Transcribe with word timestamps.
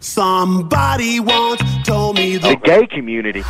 Somebody 0.00 1.18
once 1.20 1.60
told 1.84 2.16
me 2.16 2.38
the 2.38 2.56
gay 2.62 2.86
community. 2.86 3.44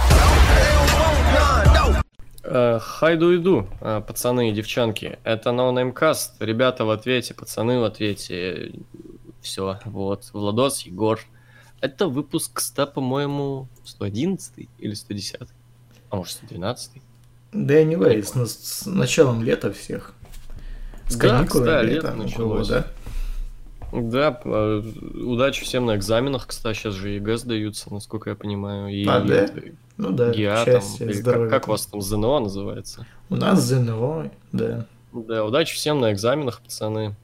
Э, 2.43 2.79
Хайду 2.81 3.37
иду, 3.37 3.67
э, 3.83 4.01
пацаны 4.07 4.50
и 4.50 4.53
девчонки. 4.53 5.19
Это 5.25 5.50
No 5.50 5.71
Name 5.73 5.92
Cast. 5.92 6.31
Ребята 6.41 6.87
в 6.87 6.91
ответе, 6.91 7.34
пацаны 7.34 7.79
в 7.81 7.84
ответе. 7.84 8.73
Все, 9.43 9.79
вот. 9.84 10.30
Владос, 10.32 10.82
Егор. 10.82 11.21
Это 11.82 12.08
выпуск 12.08 12.60
100, 12.60 12.86
по-моему, 12.86 13.68
111 13.84 14.68
или 14.78 14.94
110? 14.94 15.40
А 16.10 16.16
может, 16.16 16.32
112? 16.32 17.02
Да, 17.52 17.74
anyway, 17.74 18.22
с, 18.22 18.82
с 18.82 18.86
началом 18.86 19.42
лета 19.42 19.70
всех. 19.72 20.14
С 21.08 21.16
Да, 21.16 21.28
каникулами 21.28 21.46
кстати, 21.66 21.86
лето 21.86 22.06
лето 22.06 22.16
начало, 22.16 22.58
началось. 22.58 22.68
да? 22.68 22.86
Да, 23.93 24.41
э, 24.45 24.82
удачи 25.14 25.64
всем 25.64 25.86
на 25.86 25.96
экзаменах, 25.96 26.46
кстати, 26.46 26.77
сейчас 26.77 26.95
же 26.95 27.11
ЕГЭ 27.11 27.39
сдаются, 27.39 27.93
насколько 27.93 28.31
я 28.31 28.36
понимаю. 28.36 28.89
И 28.89 29.07
А, 29.07 29.21
да? 29.21 29.35
это, 29.35 29.62
Ну 29.96 30.11
да, 30.11 30.31
ГИА 30.31 30.64
там, 30.64 30.75
счастья, 30.75 31.04
или 31.04 31.12
как, 31.12 31.21
здоровья. 31.22 31.50
как 31.50 31.68
у 31.68 31.71
вас 31.71 31.86
там 31.86 32.03
ЗНО 32.03 32.41
называется? 32.41 33.07
У 33.31 33.37
нас 33.37 33.61
ЗНО, 33.62 34.31
да. 34.53 34.87
Да, 35.12 35.45
удачи 35.45 35.75
всем 35.75 36.01
на 36.01 36.12
экзаменах, 36.12 36.61
пацаны. 36.61 37.17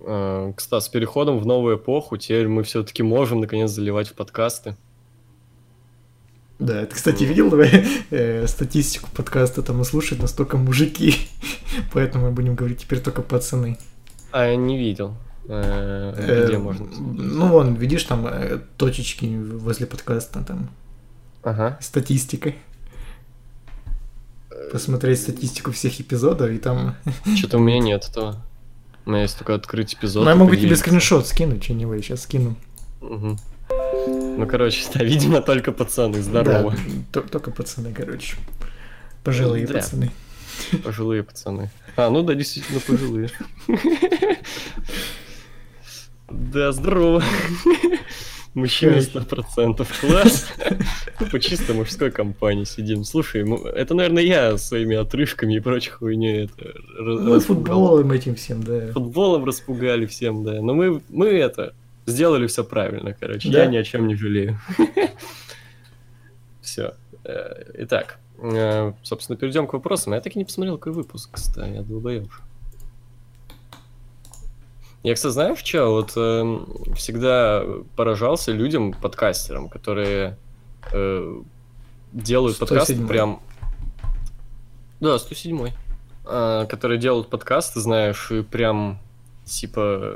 Э, 0.00 0.52
Кстати, 0.54 0.84
с 0.84 0.88
переходом 0.88 1.38
в 1.38 1.46
новую 1.46 1.76
эпоху, 1.76 2.18
теперь 2.18 2.48
мы 2.48 2.62
все-таки 2.62 3.02
можем 3.02 3.40
наконец 3.40 3.70
заливать 3.70 4.08
в 4.08 4.14
подкасты. 4.14 4.76
Да, 6.58 6.84
ты, 6.86 6.94
кстати, 6.94 7.24
видел 7.24 7.52
э, 8.10 8.46
статистику 8.46 9.08
подкаста, 9.14 9.62
там 9.62 9.80
и 9.80 9.84
слушают 9.84 10.20
настолько 10.20 10.56
мужики, 10.56 11.14
поэтому 11.92 12.26
мы 12.26 12.32
будем 12.32 12.54
говорить 12.54 12.80
теперь 12.80 13.00
только 13.00 13.22
пацаны. 13.22 13.78
А 14.30 14.46
я 14.46 14.56
не 14.56 14.78
видел. 14.78 15.14
Э, 15.48 16.12
Э, 16.16 16.46
Где 16.46 16.58
можно? 16.58 16.86
Ну, 16.86 17.46
вон, 17.48 17.74
видишь, 17.74 18.04
там 18.04 18.26
э, 18.26 18.58
точечки 18.76 19.24
возле 19.26 19.86
подкаста, 19.86 20.42
там 20.44 20.68
Ага. 21.42 21.78
статистика. 21.80 22.52
Посмотреть 24.72 25.20
статистику 25.22 25.72
всех 25.72 26.00
эпизодов, 26.00 26.50
и 26.50 26.58
там... 26.58 26.96
Что-то 27.36 27.58
у 27.58 27.60
меня 27.60 27.78
нет 27.78 28.04
этого. 28.10 28.36
У 29.06 29.10
меня 29.10 29.22
есть 29.22 29.38
только 29.38 29.54
открыть 29.54 29.94
эпизод. 29.94 30.24
Ну, 30.24 30.30
я 30.30 30.36
могу 30.36 30.54
тебе 30.54 30.76
скриншот 30.76 31.26
скинуть, 31.26 31.64
что-нибудь, 31.64 32.04
сейчас 32.04 32.22
скину. 32.22 32.56
Мгм. 33.00 33.38
Ну, 34.06 34.46
короче, 34.46 34.84
да, 34.94 35.02
видимо, 35.04 35.40
только 35.40 35.72
пацаны. 35.72 36.20
Здорово. 36.22 36.72
Да, 36.72 37.22
то- 37.22 37.28
только 37.28 37.50
пацаны, 37.50 37.92
короче. 37.94 38.36
Пожилые 39.24 39.66
Да. 39.66 39.74
пацаны. 39.74 40.10
Пожилые 40.84 41.22
пацаны. 41.22 41.70
А, 41.98 42.10
ну 42.10 42.22
да, 42.22 42.34
действительно 42.34 42.78
пожилые. 42.78 43.28
Да, 46.30 46.70
здорово. 46.70 47.24
Мужчина 48.54 49.00
сто 49.00 49.20
процентов. 49.22 49.92
Класс. 50.00 50.46
Ну, 51.18 51.26
по 51.26 51.40
чисто 51.40 51.74
мужской 51.74 52.12
компании 52.12 52.62
сидим. 52.62 53.02
Слушай, 53.02 53.42
ну, 53.44 53.64
это, 53.64 53.94
наверное, 53.94 54.22
я 54.22 54.56
своими 54.58 54.96
отрывками 54.96 55.56
и 55.56 55.60
прочей 55.60 55.90
хуйней 55.90 56.44
это 56.44 56.72
Ну, 56.98 57.34
распугал. 57.34 57.40
футболом 57.40 58.12
этим 58.12 58.36
всем, 58.36 58.62
да. 58.62 58.92
Футболом 58.92 59.44
распугали 59.44 60.06
всем, 60.06 60.44
да. 60.44 60.62
Но 60.62 60.74
мы, 60.74 61.02
мы 61.08 61.26
это, 61.28 61.74
сделали 62.06 62.46
все 62.46 62.62
правильно, 62.62 63.12
короче. 63.18 63.48
Я 63.48 63.66
ни 63.66 63.76
о 63.76 63.82
чем 63.82 64.06
не 64.06 64.14
жалею. 64.14 64.60
Все. 66.60 66.94
Итак, 67.24 68.18
э, 68.20 68.27
собственно, 69.02 69.36
перейдем 69.36 69.66
к 69.66 69.72
вопросам. 69.72 70.14
Я 70.14 70.20
так 70.20 70.36
и 70.36 70.38
не 70.38 70.44
посмотрел, 70.44 70.78
какой 70.78 70.92
выпуск, 70.92 71.30
кстати, 71.32 71.74
я 71.74 71.82
долбоёб. 71.82 72.28
Я, 75.02 75.14
кстати, 75.14 75.32
знаешь, 75.32 75.58
что? 75.58 75.90
Вот 75.90 76.12
эм, 76.16 76.66
всегда 76.94 77.64
поражался 77.96 78.52
людям, 78.52 78.92
подкастерам, 78.92 79.68
которые 79.68 80.36
э, 80.92 81.40
делают 82.12 82.58
подкасты 82.58 82.94
107-й. 82.94 83.06
прям... 83.06 83.40
Да, 85.00 85.18
107 85.18 85.70
а, 86.30 86.66
которые 86.66 86.98
делают 86.98 87.28
подкасты, 87.28 87.80
знаешь, 87.80 88.30
и 88.30 88.42
прям, 88.42 88.98
типа, 89.44 90.14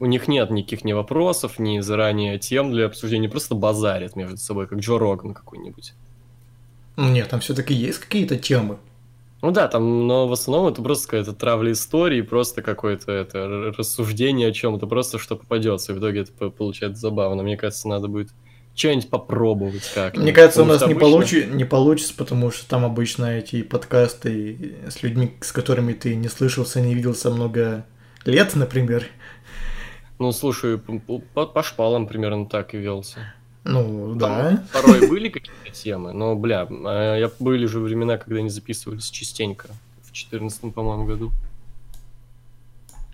у 0.00 0.06
них 0.06 0.26
нет 0.26 0.50
никаких 0.50 0.84
ни 0.84 0.92
вопросов, 0.92 1.58
ни 1.58 1.80
заранее 1.80 2.38
тем 2.38 2.72
для 2.72 2.86
обсуждения, 2.86 3.28
просто 3.28 3.54
базарят 3.54 4.16
между 4.16 4.38
собой, 4.38 4.66
как 4.66 4.78
Джо 4.78 4.98
Роган 4.98 5.34
какой-нибудь. 5.34 5.94
Ну, 6.96 7.08
нет, 7.08 7.28
там 7.28 7.40
все-таки 7.40 7.74
есть 7.74 7.98
какие-то 7.98 8.36
темы. 8.36 8.78
Ну 9.40 9.50
да, 9.50 9.66
там, 9.66 10.06
но 10.06 10.28
в 10.28 10.32
основном 10.32 10.72
это 10.72 10.82
просто 10.82 11.06
какая-то 11.08 11.32
травля 11.32 11.72
истории, 11.72 12.20
просто 12.20 12.62
какое-то 12.62 13.10
это 13.10 13.72
рассуждение 13.76 14.48
о 14.48 14.52
чем-то, 14.52 14.86
просто 14.86 15.18
что 15.18 15.34
попадется. 15.36 15.92
И 15.92 15.94
в 15.96 15.98
итоге 15.98 16.20
это 16.20 16.32
по- 16.32 16.50
получается 16.50 17.00
забавно. 17.00 17.42
Мне 17.42 17.56
кажется, 17.56 17.88
надо 17.88 18.06
будет 18.06 18.28
что-нибудь 18.76 19.10
попробовать 19.10 19.90
как 19.94 20.16
Мне 20.16 20.32
кажется, 20.32 20.62
у 20.62 20.64
нас 20.64 20.76
что 20.76 20.86
не, 20.86 20.92
обычно- 20.92 21.08
получи- 21.08 21.46
не 21.46 21.64
получится, 21.64 22.14
потому 22.16 22.50
что 22.52 22.68
там 22.68 22.84
обычно 22.84 23.36
эти 23.38 23.62
подкасты 23.62 24.76
с 24.88 25.02
людьми, 25.02 25.32
с 25.40 25.50
которыми 25.50 25.92
ты 25.92 26.14
не 26.14 26.28
слышался, 26.28 26.80
не 26.80 26.94
виделся 26.94 27.30
много 27.30 27.84
лет, 28.24 28.54
например. 28.54 29.06
Ну, 30.20 30.30
слушай, 30.30 30.78
по, 30.78 31.46
по 31.46 31.62
шпалам 31.64 32.06
примерно 32.06 32.46
так 32.46 32.74
и 32.74 32.78
велся. 32.78 33.34
Ну, 33.64 34.16
Там 34.18 34.18
да. 34.18 34.64
Порой 34.72 35.08
были 35.08 35.28
какие-то 35.28 35.70
темы, 35.70 36.12
но, 36.12 36.34
бля, 36.34 36.66
а 36.68 37.16
я 37.16 37.30
были 37.38 37.66
же 37.66 37.78
времена, 37.78 38.18
когда 38.18 38.38
они 38.38 38.48
записывались 38.48 39.08
частенько. 39.10 39.68
В 40.02 40.12
14 40.12 40.74
по-моему, 40.74 41.04
году. 41.06 41.32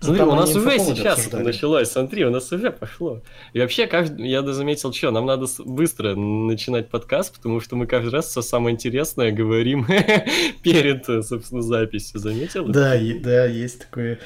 Смотри, 0.00 0.20
Ну, 0.22 0.26
там 0.26 0.38
у 0.38 0.41
нас 0.41 0.54
уже 0.54 0.78
сейчас 0.78 1.19
обсуждали. 1.19 1.42
началось, 1.44 1.91
смотри, 1.91 2.25
у 2.25 2.31
нас 2.31 2.53
уже 2.53 2.70
пошло. 2.70 3.20
И 3.53 3.60
вообще, 3.60 3.86
каждый, 3.88 4.28
я 4.28 4.42
заметил, 4.53 4.92
что 4.92 5.10
нам 5.10 5.26
надо 5.26 5.47
быстро 5.64 6.14
начинать 6.14 6.88
подкаст, 6.88 7.34
потому 7.34 7.60
что 7.60 7.75
мы 7.75 7.86
каждый 7.88 8.10
раз 8.10 8.26
все 8.28 8.41
самое 8.41 8.75
интересное 8.75 9.32
говорим 9.32 9.86
перед, 10.62 11.04
собственно, 11.04 11.62
записью. 11.62 12.20
Заметил? 12.20 12.66
Да, 12.69 12.94
да, 13.20 13.44
есть 13.47 13.80
такое. 13.80 14.20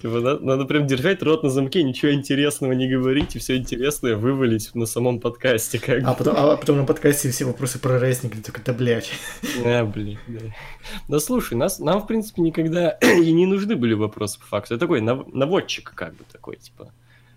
Типа, 0.00 0.20
на- 0.20 0.38
надо 0.38 0.66
прям 0.66 0.86
держать 0.86 1.22
рот 1.22 1.42
на 1.42 1.48
замке, 1.48 1.82
ничего 1.82 2.12
интересного 2.12 2.72
не 2.72 2.86
говорить, 2.88 3.34
и 3.34 3.38
все 3.38 3.56
интересное 3.56 4.14
вывалить 4.16 4.74
на 4.74 4.84
самом 4.84 5.20
подкасте. 5.20 5.78
Как 5.78 6.02
А 6.04 6.10
бы. 6.12 6.18
потом, 6.18 6.34
а 6.36 6.56
потом 6.56 6.76
на 6.76 6.84
подкасте 6.84 7.30
все 7.30 7.46
вопросы 7.46 7.78
про 7.78 7.98
рестлинг, 7.98 8.34
такой, 8.42 8.62
да, 8.64 8.72
блядь. 8.74 9.10
А, 9.64 9.84
блин, 9.84 10.18
да. 10.26 10.40
Да 11.08 11.18
слушай, 11.18 11.54
нас, 11.54 11.78
нам, 11.78 12.02
в 12.02 12.06
принципе, 12.06 12.42
никогда 12.42 12.90
и 13.02 13.32
не 13.32 13.46
нужны 13.46 13.74
были 13.74 13.94
вопросы 13.94 14.38
по 14.38 14.44
факту. 14.46 14.74
Это 14.74 14.80
такой 14.82 15.00
нав- 15.00 15.32
наводчик, 15.32 15.92
как 15.94 16.14
бы 16.14 16.24
такой, 16.30 16.56
типа. 16.56 16.90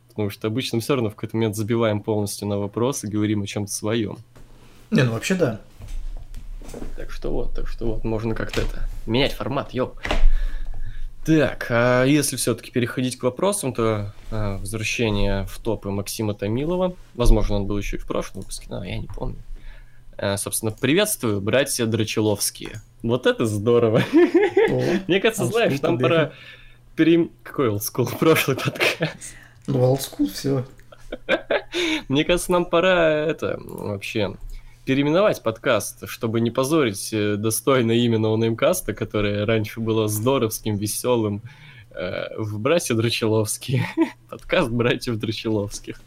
Потому 0.09 0.29
что 0.29 0.47
обычно 0.47 0.81
все 0.81 0.95
равно 0.95 1.09
в 1.09 1.15
какой-то 1.15 1.37
момент 1.37 1.55
забиваем 1.55 2.01
полностью 2.01 2.45
на 2.49 2.57
вопросы, 2.57 3.07
говорим 3.07 3.41
о 3.41 3.47
чем-то 3.47 3.71
своем. 3.71 4.17
Не, 4.91 5.03
ну 5.03 5.13
вообще 5.13 5.35
да. 5.35 5.61
Так 6.97 7.09
что 7.09 7.31
вот, 7.31 7.55
так 7.55 7.67
что 7.69 7.85
вот, 7.93 8.03
можно 8.03 8.35
как-то 8.35 8.61
это 8.61 8.87
менять 9.05 9.31
формат, 9.33 9.73
йоу. 9.73 9.93
Так, 11.25 11.67
а 11.69 12.05
если 12.05 12.37
все-таки 12.37 12.71
переходить 12.71 13.17
к 13.17 13.23
вопросам, 13.23 13.73
то 13.73 14.13
а, 14.31 14.57
возвращение 14.57 15.45
в 15.45 15.59
топы 15.59 15.89
Максима 15.89 16.33
Томилова. 16.33 16.95
Возможно, 17.13 17.57
он 17.57 17.65
был 17.65 17.77
еще 17.77 17.97
и 17.97 17.99
в 17.99 18.07
прошлом 18.07 18.41
выпуске, 18.41 18.67
но 18.69 18.83
я 18.83 18.97
не 18.97 19.07
помню. 19.07 19.37
А, 20.17 20.37
собственно, 20.37 20.71
приветствую, 20.71 21.41
братья 21.41 21.85
Драчеловские. 21.85 22.81
Вот 23.03 23.25
это 23.25 23.45
здорово. 23.45 23.99
О, 23.99 24.83
Мне 25.07 25.19
кажется, 25.19 25.43
Олдскул 25.43 25.61
знаешь, 25.61 25.81
нам 25.81 25.97
пора 25.97 26.31
пере... 26.95 27.29
Какой 27.43 27.69
олдскул? 27.69 28.07
Прошлый 28.19 28.57
подкаст. 28.57 29.35
Ну, 29.67 29.81
олдскул, 29.81 30.29
все. 30.29 30.65
Мне 32.09 32.25
кажется, 32.25 32.51
нам 32.51 32.65
пора 32.65 33.09
это 33.09 33.57
вообще 33.59 34.35
переименовать 34.89 35.43
подкаст, 35.43 36.09
чтобы 36.09 36.41
не 36.41 36.49
позорить 36.49 37.13
э, 37.13 37.35
достойное 37.35 37.97
имя 37.97 38.17
ноунеймкаста, 38.17 38.95
которое 38.95 39.45
раньше 39.45 39.81
было 39.81 40.07
здоровским, 40.07 40.77
веселым, 40.77 41.43
э, 41.91 42.35
в 42.35 42.57
«Братья 42.57 42.95
Драчеловские». 42.95 43.85
Подкаст 44.31 44.71
«Братьев 44.71 45.19
Драчеловских». 45.19 46.01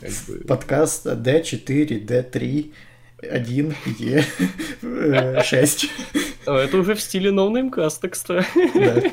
Как 0.00 0.10
бы, 0.26 0.38
Подкаст 0.46 1.04
D4, 1.04 2.06
D3, 2.06 2.72
1, 3.18 3.74
E, 4.00 5.42
6. 5.42 5.90
о, 6.46 6.54
Это 6.54 6.78
уже 6.78 6.94
в 6.94 7.02
стиле 7.02 7.30
ноунеймкаста, 7.30 8.08
кстати. 8.08 9.12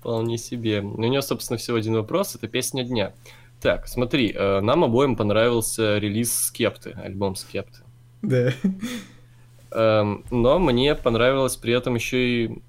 Вполне 0.00 0.38
себе. 0.38 0.80
У 0.80 1.02
него, 1.02 1.20
собственно, 1.20 1.58
всего 1.58 1.76
один 1.76 1.96
вопрос. 1.96 2.34
Это 2.34 2.48
песня 2.48 2.82
дня. 2.82 3.12
Так, 3.60 3.88
смотри, 3.88 4.32
э, 4.32 4.60
нам 4.60 4.84
обоим 4.84 5.16
понравился 5.16 5.98
релиз 5.98 6.34
Скепты, 6.34 6.90
альбом 7.02 7.36
Скепты. 7.36 7.80
Да. 8.22 8.52
Эм, 9.70 10.24
но 10.30 10.58
мне 10.58 10.94
понравилось 10.94 11.56
при 11.56 11.72
этом 11.72 11.94
еще 11.94 12.44
и... 12.44 12.62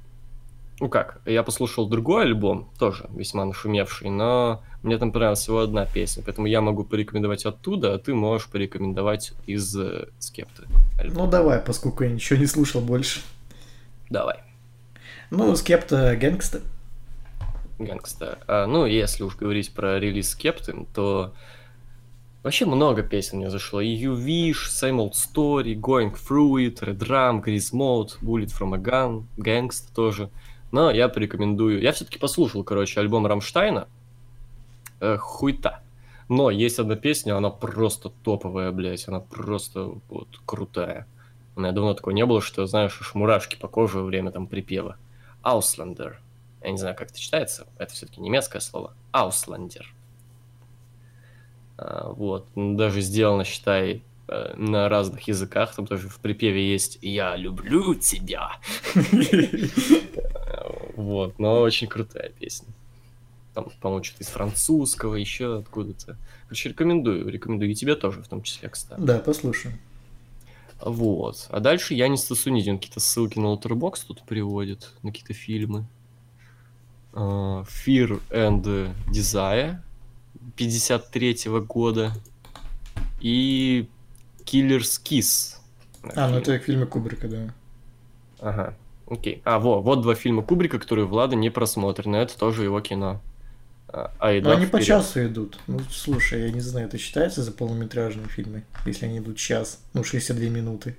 Ну 0.80 0.90
как, 0.90 1.22
я 1.26 1.42
послушал 1.44 1.88
другой 1.90 2.24
альбом, 2.24 2.70
тоже 2.78 3.08
весьма 3.10 3.46
нашумевший, 3.46 4.10
но 4.10 4.62
мне 4.84 4.98
там 4.98 5.12
понравилась 5.12 5.40
всего 5.40 5.60
одна 5.60 5.86
песня, 5.86 6.22
поэтому 6.24 6.48
я 6.48 6.62
могу 6.62 6.84
порекомендовать 6.84 7.46
оттуда, 7.46 7.94
а 7.94 7.98
ты 7.98 8.14
можешь 8.14 8.48
порекомендовать 8.48 9.34
из 9.48 9.76
э, 9.76 10.10
Скепты. 10.20 10.64
альбом. 11.00 11.26
Ну 11.26 11.32
давай, 11.32 11.60
поскольку 11.60 12.04
я 12.04 12.12
ничего 12.12 12.40
не 12.40 12.46
слушал 12.46 12.82
больше. 12.82 13.22
Давай. 14.10 14.38
Ну, 15.32 15.56
Скепта 15.56 16.16
Гэнгста. 16.16 16.62
Гэнгста. 17.80 18.40
А, 18.48 18.66
ну, 18.66 18.86
если 18.86 19.24
уж 19.24 19.36
говорить 19.36 19.74
про 19.74 20.00
релиз 20.00 20.36
Skepta, 20.36 20.86
то 20.94 21.34
вообще 22.44 22.66
много 22.66 23.04
песен 23.04 23.38
мне 23.38 23.50
зашло. 23.50 23.82
И 23.82 23.96
You 23.96 24.16
Wish, 24.18 24.70
Same 24.70 24.98
Old 24.98 25.14
Story, 25.14 25.76
Going 25.80 26.14
Through 26.14 26.68
It, 26.68 26.80
Redrum, 26.80 27.44
Grease 27.44 27.74
Mode, 27.74 28.20
Bullet 28.22 28.52
from 28.52 28.74
a 28.74 28.78
Gun, 28.78 29.26
Gangsta 29.38 29.94
тоже. 29.94 30.30
Но 30.72 30.92
я 30.92 31.08
порекомендую... 31.08 31.82
Я 31.82 31.92
все-таки 31.92 32.20
послушал, 32.20 32.64
короче, 32.64 33.00
альбом 33.00 33.26
Рамштайна. 33.26 33.88
Э, 35.00 35.18
хуйня. 35.18 35.82
Но 36.30 36.50
есть 36.52 36.80
одна 36.80 36.96
песня, 36.96 37.38
она 37.38 37.50
просто 37.50 38.10
топовая, 38.24 38.72
блядь. 38.72 39.08
Она 39.08 39.20
просто 39.20 39.94
вот 40.10 40.28
крутая. 40.46 41.08
У 41.56 41.62
меня 41.62 41.72
давно 41.72 41.94
такого 41.94 42.14
не 42.14 42.26
было, 42.26 42.42
что, 42.42 42.66
знаешь, 42.66 42.98
аж 43.00 43.16
мурашки 43.16 43.56
по 43.56 43.68
коже 43.68 44.00
во 44.00 44.04
время 44.04 44.32
там 44.32 44.48
припева. 44.48 44.98
Auslander. 45.44 46.16
Я 46.68 46.72
не 46.72 46.78
знаю, 46.78 46.98
как 46.98 47.12
это 47.12 47.18
читается. 47.18 47.66
Это 47.78 47.94
все-таки 47.94 48.20
немецкое 48.20 48.60
слово. 48.60 48.94
Auslander. 49.14 49.86
А, 51.78 52.12
вот. 52.12 52.46
Даже 52.56 53.00
сделано, 53.00 53.46
считай, 53.46 54.04
э, 54.28 54.54
на 54.58 54.90
разных 54.90 55.30
языках. 55.30 55.74
Там 55.74 55.88
тоже 55.88 56.10
в 56.10 56.20
припеве 56.20 56.70
есть 56.70 57.00
«Я 57.02 57.38
люблю 57.38 57.96
тебя». 57.96 58.52
Вот. 60.98 61.40
Но 61.40 61.62
очень 61.62 61.88
крутая 61.88 62.32
песня. 62.38 62.68
Там, 63.54 63.68
по-моему, 63.80 64.04
что-то 64.04 64.24
из 64.24 64.28
французского, 64.28 65.16
еще 65.16 65.60
откуда-то. 65.60 66.18
Короче, 66.48 66.70
рекомендую. 66.70 67.30
Рекомендую 67.30 67.72
и 67.72 67.76
тебе 67.76 67.96
тоже, 67.96 68.24
в 68.24 68.28
том 68.28 68.42
числе, 68.42 68.68
кстати. 68.68 69.00
Да, 69.00 69.20
послушаю. 69.20 69.74
Вот. 70.82 71.48
А 71.50 71.62
дальше 71.62 71.94
Янис 71.94 72.26
Тасунидин 72.26 72.78
какие-то 72.78 73.00
ссылки 73.00 73.40
на 73.40 73.54
Letterboxd 73.54 74.08
тут 74.08 74.24
приводит, 74.24 74.92
на 75.04 75.12
какие-то 75.12 75.34
фильмы. 75.34 75.86
Uh, 77.14 77.66
Fear 77.66 78.22
and 78.30 78.94
Desire 79.08 79.78
53 80.56 81.38
года 81.68 82.12
и 83.20 83.88
Killer's 84.46 85.02
Kiss. 85.04 85.56
А, 86.16 86.30
ну 86.30 86.38
это 86.38 86.58
фильмы 86.60 86.86
Кубрика, 86.86 87.28
да. 87.28 87.54
Ага, 88.40 88.76
окей. 89.08 89.42
А, 89.44 89.60
во, 89.60 89.82
вот 89.82 90.02
два 90.02 90.16
фильма 90.16 90.42
Кубрика, 90.42 90.80
которые 90.80 91.06
Влада 91.06 91.36
не 91.36 91.50
просмотрены. 91.50 92.18
Это 92.18 92.38
тоже 92.38 92.64
его 92.64 92.80
кино. 92.82 93.22
А, 93.90 94.12
а 94.20 94.32
ну, 94.42 94.52
они 94.52 94.66
вперед. 94.66 94.72
по 94.72 94.82
часу 94.82 95.26
идут. 95.26 95.60
Ну, 95.68 95.80
слушай, 95.92 96.42
я 96.42 96.52
не 96.52 96.60
знаю, 96.60 96.88
это 96.88 96.98
считается 96.98 97.44
за 97.44 97.52
полнометражные 97.52 98.28
фильмы, 98.28 98.64
если 98.86 99.06
они 99.06 99.20
идут 99.20 99.38
час, 99.38 99.82
ну, 99.94 100.04
62 100.04 100.50
минуты. 100.50 100.96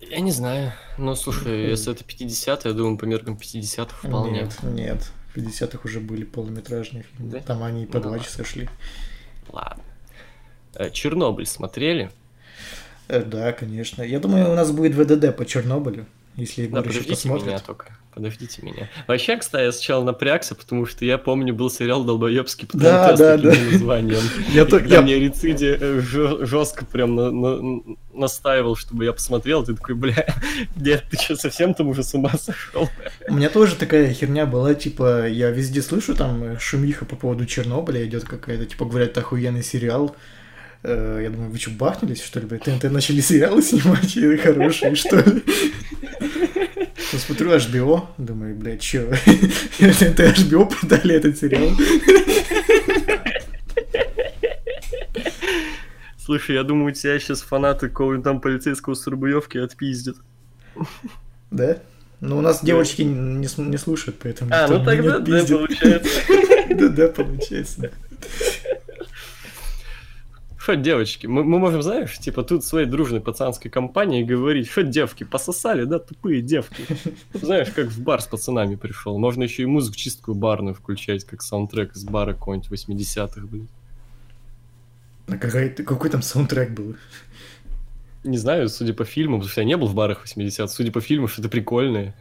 Я 0.00 0.20
не 0.20 0.30
знаю. 0.30 0.72
Ну, 0.96 1.14
слушай, 1.14 1.68
если 1.68 1.92
это 1.92 2.04
50 2.04 2.64
я 2.64 2.72
думаю, 2.72 2.96
по 2.96 3.04
меркам 3.04 3.34
50-х 3.34 4.08
вполне. 4.08 4.42
Нет, 4.42 4.62
нет. 4.62 5.10
50-х 5.34 5.80
уже 5.84 6.00
были 6.00 6.24
полнометражные 6.24 7.04
фильмы. 7.04 7.32
Да? 7.32 7.40
Там 7.40 7.62
они 7.62 7.86
по 7.86 7.98
ну, 7.98 8.04
два 8.04 8.18
часа 8.18 8.44
шли. 8.44 8.68
Ладно. 9.48 9.82
Э, 10.74 10.90
Чернобыль 10.90 11.46
смотрели? 11.46 12.10
Э, 13.08 13.22
да, 13.22 13.52
конечно. 13.52 14.02
Я 14.02 14.20
думаю, 14.20 14.50
у 14.50 14.54
нас 14.54 14.70
будет 14.70 14.94
ВДД 14.94 15.36
по 15.36 15.44
Чернобылю, 15.44 16.06
если 16.36 16.66
да, 16.66 16.80
еще 16.80 17.02
посмотрит. 17.02 17.46
меня 17.46 17.58
только 17.58 17.96
подождите 18.18 18.62
меня. 18.62 18.88
Вообще, 19.06 19.36
кстати, 19.36 19.64
я 19.64 19.72
сначала 19.72 20.02
напрягся, 20.04 20.54
потому 20.54 20.86
что 20.86 21.04
я 21.04 21.18
помню, 21.18 21.54
был 21.54 21.70
сериал 21.70 22.04
«Долбоебский 22.04 22.68
да, 22.72 23.14
да, 23.16 23.36
да. 23.36 23.54
названием. 23.72 24.22
Я 24.52 24.66
я... 24.86 25.02
мне 25.02 25.18
Рициди 25.18 25.76
э, 25.78 26.00
жестко 26.00 26.84
прям 26.84 27.14
на, 27.14 27.30
на, 27.30 27.82
настаивал, 28.12 28.76
чтобы 28.76 29.04
я 29.04 29.12
посмотрел. 29.12 29.64
Ты 29.64 29.74
такой, 29.74 29.94
бля, 29.94 30.26
дед, 30.76 31.04
ты 31.10 31.16
что, 31.16 31.36
совсем 31.36 31.74
там 31.74 31.88
уже 31.88 32.02
с 32.02 32.14
ума 32.14 32.32
сошел? 32.36 32.88
У 33.28 33.34
меня 33.34 33.50
тоже 33.50 33.76
такая 33.76 34.12
херня 34.12 34.46
была, 34.46 34.74
типа, 34.74 35.28
я 35.28 35.50
везде 35.50 35.82
слышу 35.82 36.14
там 36.14 36.58
шумиха 36.58 37.04
по 37.04 37.16
поводу 37.16 37.46
Чернобыля, 37.46 38.04
идет 38.04 38.24
какая-то, 38.24 38.66
типа, 38.66 38.84
говорят, 38.84 39.16
охуенный 39.16 39.62
сериал. 39.62 40.16
Э, 40.82 41.20
я 41.22 41.30
думаю, 41.30 41.50
вы 41.50 41.58
что, 41.58 41.70
бахнулись, 41.70 42.22
что 42.22 42.40
ли, 42.40 42.46
блядь? 42.46 42.64
ТНТ 42.64 42.84
начали 42.84 43.20
сериалы 43.20 43.62
снимать 43.62 44.40
хорошие, 44.40 44.94
что 44.94 45.16
ли? 45.16 45.42
Посмотрю 47.10 47.52
HBO, 47.52 48.06
думаю, 48.18 48.54
блядь, 48.54 48.82
чё? 48.82 49.10
Это 49.78 50.24
HBO 50.24 50.68
продали 50.68 51.14
этот 51.14 51.38
сериал. 51.38 51.70
Слушай, 56.18 56.56
я 56.56 56.62
думаю, 56.64 56.92
тебя 56.92 57.18
сейчас 57.18 57.40
фанаты 57.40 57.88
какого-нибудь 57.88 58.24
там 58.24 58.40
полицейского 58.42 58.92
с 58.92 59.06
Рубуевки 59.06 59.56
отпиздят. 59.56 60.16
Да? 61.50 61.78
Ну, 62.20 62.38
у 62.38 62.40
нас 62.42 62.62
девочки 62.62 63.02
не, 63.02 63.48
не 63.56 63.78
слушают, 63.78 64.18
поэтому... 64.22 64.50
А, 64.52 64.68
ну 64.68 64.84
тогда 64.84 65.18
да, 65.20 65.44
получается. 65.44 66.20
Да, 66.74 66.88
да, 66.88 67.08
получается. 67.08 67.90
Что, 70.68 70.76
девочки, 70.76 71.26
мы, 71.26 71.44
мы 71.44 71.58
можем, 71.58 71.80
знаешь, 71.80 72.18
типа 72.18 72.42
тут 72.42 72.62
своей 72.62 72.86
дружной 72.86 73.22
пацанской 73.22 73.70
компании 73.70 74.22
говорить, 74.22 74.68
что 74.68 74.82
девки, 74.82 75.24
пососали, 75.24 75.84
да, 75.84 75.98
тупые 75.98 76.42
девки. 76.42 76.84
Знаешь, 77.32 77.68
как 77.70 77.86
в 77.86 78.02
бар 78.02 78.20
с 78.20 78.26
пацанами 78.26 78.74
пришел. 78.74 79.18
Можно 79.18 79.44
еще 79.44 79.62
и 79.62 79.64
музыку 79.64 79.96
чистую 79.96 80.34
барную 80.34 80.74
включать, 80.74 81.24
как 81.24 81.40
саундтрек 81.40 81.96
из 81.96 82.04
бара 82.04 82.34
какой-нибудь 82.34 82.70
80-х, 82.70 83.46
блин. 83.46 83.68
А 85.28 85.38
какой, 85.38 85.70
какой 85.70 86.10
там 86.10 86.20
саундтрек 86.20 86.72
был? 86.72 86.96
Не 88.24 88.36
знаю, 88.36 88.68
судя 88.68 88.92
по 88.92 89.06
фильму, 89.06 89.38
потому 89.38 89.50
что 89.50 89.62
я 89.62 89.66
не 89.66 89.78
был 89.78 89.86
в 89.86 89.94
барах 89.94 90.20
80 90.20 90.70
судя 90.70 90.92
по 90.92 91.00
фильму, 91.00 91.28
что 91.28 91.40
это 91.40 91.48
прикольное. 91.48 92.14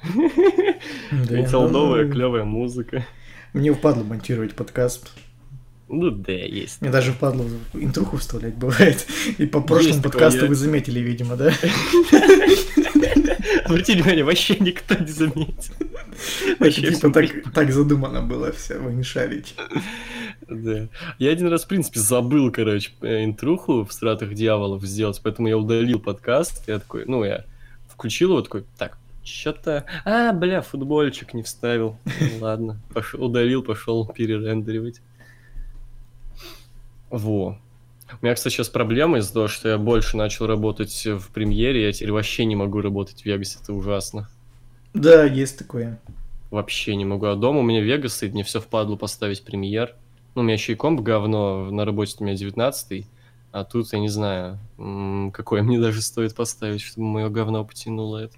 Да, 1.12 1.46
Солдовая, 1.48 2.10
клевая 2.10 2.46
музыка. 2.46 3.06
Мне 3.52 3.74
впадло 3.74 4.06
монтировать 4.06 4.56
подкаст. 4.56 5.12
Ну 5.90 6.12
да, 6.12 6.34
есть. 6.34 6.82
Мне 6.82 6.92
даже 6.92 7.14
впадло 7.14 7.46
интруху 7.74 8.18
вставлять 8.18 8.56
бывает. 8.56 9.06
И 9.38 9.46
по 9.46 9.62
прошлому 9.62 10.02
подкасту 10.02 10.44
я... 10.44 10.48
вы 10.48 10.56
заметили, 10.56 11.00
видимо, 11.00 11.38
да? 11.38 11.54
Обратите 13.66 13.94
внимание, 13.94 14.26
вообще 14.26 14.58
никто 14.60 14.96
не 14.96 15.08
заметил. 15.08 15.74
Вообще 16.60 16.94
типа 16.94 17.12
так, 17.12 17.30
так 17.54 17.72
задумано 17.72 18.22
было 18.22 18.52
все, 18.52 18.78
вы 18.78 18.94
не 18.94 19.04
шарите. 19.04 19.54
Да. 20.48 20.88
Я 21.20 21.32
один 21.32 21.48
раз, 21.48 21.64
в 21.64 21.68
принципе, 21.68 22.00
забыл, 22.00 22.52
короче, 22.52 22.92
э, 23.02 23.24
интруху 23.24 23.86
в 23.86 23.92
«Стратах 23.92 24.34
дьяволов» 24.34 24.84
сделать, 24.84 25.20
поэтому 25.24 25.48
я 25.48 25.58
удалил 25.58 26.00
подкаст. 26.00 26.68
Я 26.68 26.80
такой, 26.80 27.06
ну, 27.06 27.24
я 27.24 27.46
включил 27.90 28.32
его, 28.32 28.42
такой, 28.42 28.66
так, 28.78 28.98
что-то... 29.24 29.86
А, 30.06 30.32
бля, 30.34 30.62
футбольчик 30.62 31.34
не 31.34 31.44
вставил. 31.44 31.98
Ну, 32.06 32.40
ладно, 32.40 32.80
пошел, 32.94 33.24
удалил, 33.24 33.64
пошел 33.64 34.08
перерендеривать. 34.08 35.02
Во. 37.10 37.58
У 38.22 38.26
меня, 38.26 38.36
кстати, 38.36 38.54
сейчас 38.54 38.70
проблема 38.70 39.18
из-за 39.18 39.34
того, 39.34 39.48
что 39.48 39.70
я 39.70 39.78
больше 39.78 40.16
начал 40.16 40.48
работать 40.48 41.06
в 41.06 41.30
премьере, 41.34 41.86
я 41.86 41.92
теперь 41.92 42.12
вообще 42.12 42.46
не 42.46 42.56
могу 42.56 42.82
работать 42.82 43.22
в 43.22 43.26
Вегасе, 43.26 43.60
это 43.62 43.74
ужасно. 43.74 44.30
Да, 44.94 45.26
есть 45.26 45.58
такое. 45.58 46.00
Вообще 46.50 46.96
не 46.96 47.04
могу. 47.04 47.26
А 47.26 47.36
дома 47.36 47.60
у 47.60 47.64
меня 47.64 47.82
Вегас 47.82 48.14
стоит, 48.14 48.34
мне 48.34 48.44
все 48.44 48.62
впадло 48.62 48.96
поставить 48.96 49.44
премьер. 49.44 49.94
Ну, 50.34 50.42
у 50.42 50.44
меня 50.44 50.54
еще 50.54 50.74
и 50.74 50.76
комп 50.76 51.02
говно, 51.02 51.70
на 51.70 51.84
работе 51.84 52.16
у 52.20 52.24
меня 52.24 52.36
19 52.36 53.06
а 53.52 53.64
тут 53.64 53.92
я 53.94 54.00
не 54.00 54.10
знаю, 54.10 54.60
какое 55.34 55.64
мне 55.64 55.80
даже 55.80 56.02
стоит 56.02 56.36
поставить, 56.36 56.82
чтобы 56.82 57.08
мое 57.08 57.30
говно 57.30 57.64
потянуло 57.66 58.18
это. 58.20 58.36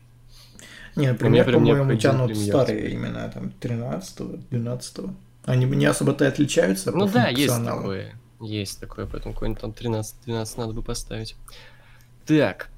Нет, 0.95 1.17
премьер, 1.17 1.51
по-моему, 1.51 1.95
тянут 1.95 2.38
старые 2.38 2.91
именно, 2.91 3.29
там, 3.33 3.51
13 3.59 4.49
12 4.49 4.97
Они 5.45 5.65
не 5.65 5.85
особо-то 5.85 6.27
отличаются 6.27 6.91
Ну 6.91 7.07
да, 7.07 7.27
есть 7.29 7.63
такое. 7.63 8.13
Есть 8.39 8.79
такое, 8.79 9.05
поэтому 9.05 9.34
какой-нибудь 9.34 9.62
там 9.62 9.72
13-12 9.72 10.53
надо 10.58 10.74
бы 10.74 10.81
поставить. 10.81 11.36
Так, 12.25 12.69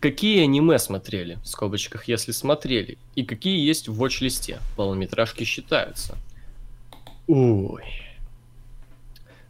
какие 0.00 0.42
аниме 0.42 0.78
смотрели, 0.78 1.38
в 1.42 1.48
скобочках, 1.48 2.04
если 2.04 2.32
смотрели, 2.32 2.98
и 3.14 3.24
какие 3.24 3.66
есть 3.66 3.88
в 3.88 4.02
watch-листе? 4.02 4.58
Полнометражки 4.76 5.44
считаются. 5.44 6.16
Ой. 7.26 7.84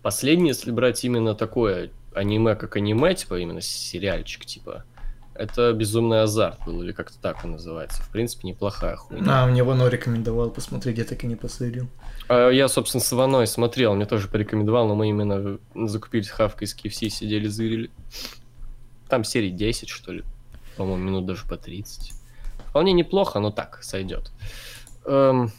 Последнее, 0.03 0.49
если 0.49 0.71
брать 0.71 1.05
именно 1.05 1.35
такое 1.35 1.91
аниме, 2.15 2.57
как 2.57 2.77
аниме, 2.77 3.15
типа 3.15 3.39
именно 3.39 3.61
сериальчик, 3.61 4.45
типа, 4.47 4.85
это 5.35 5.73
«Безумный 5.73 6.23
азарт» 6.23 6.59
был, 6.67 6.83
или 6.83 6.93
как-то 6.93 7.17
так 7.21 7.45
он 7.45 7.53
называется. 7.53 8.03
В 8.03 8.09
принципе, 8.09 8.49
неплохая 8.49 8.97
хуйня. 8.97 9.45
А, 9.45 9.47
мне 9.47 9.63
Вано 9.63 9.87
рекомендовал 9.89 10.51
посмотреть, 10.51 10.99
я 10.99 11.05
так 11.05 11.23
и 11.23 11.27
не 11.27 11.37
посмотрел. 11.37 11.89
А, 12.29 12.51
я, 12.51 12.69
собственно, 12.69 13.03
с 13.03 13.13
Иваной 13.13 13.47
смотрел, 13.47 13.95
мне 13.95 14.07
тоже 14.07 14.29
порекомендовал, 14.29 14.87
но 14.87 14.95
мы 14.95 15.09
именно 15.09 15.59
закупили 15.75 16.25
хавкой 16.25 16.67
из 16.67 16.77
KFC, 16.77 17.09
сидели, 17.09 17.49
зырили. 17.49 17.91
Там 19.09 19.25
серии 19.25 19.51
10, 19.51 19.89
что 19.89 20.13
ли. 20.13 20.25
По-моему, 20.77 21.05
минут 21.05 21.27
даже 21.27 21.47
по 21.47 21.57
30. 21.57 22.13
Вполне 22.69 22.93
неплохо, 22.93 23.41
но 23.41 23.51
так, 23.51 23.83
сойдет. 23.83 24.31
Эм, 25.07 25.51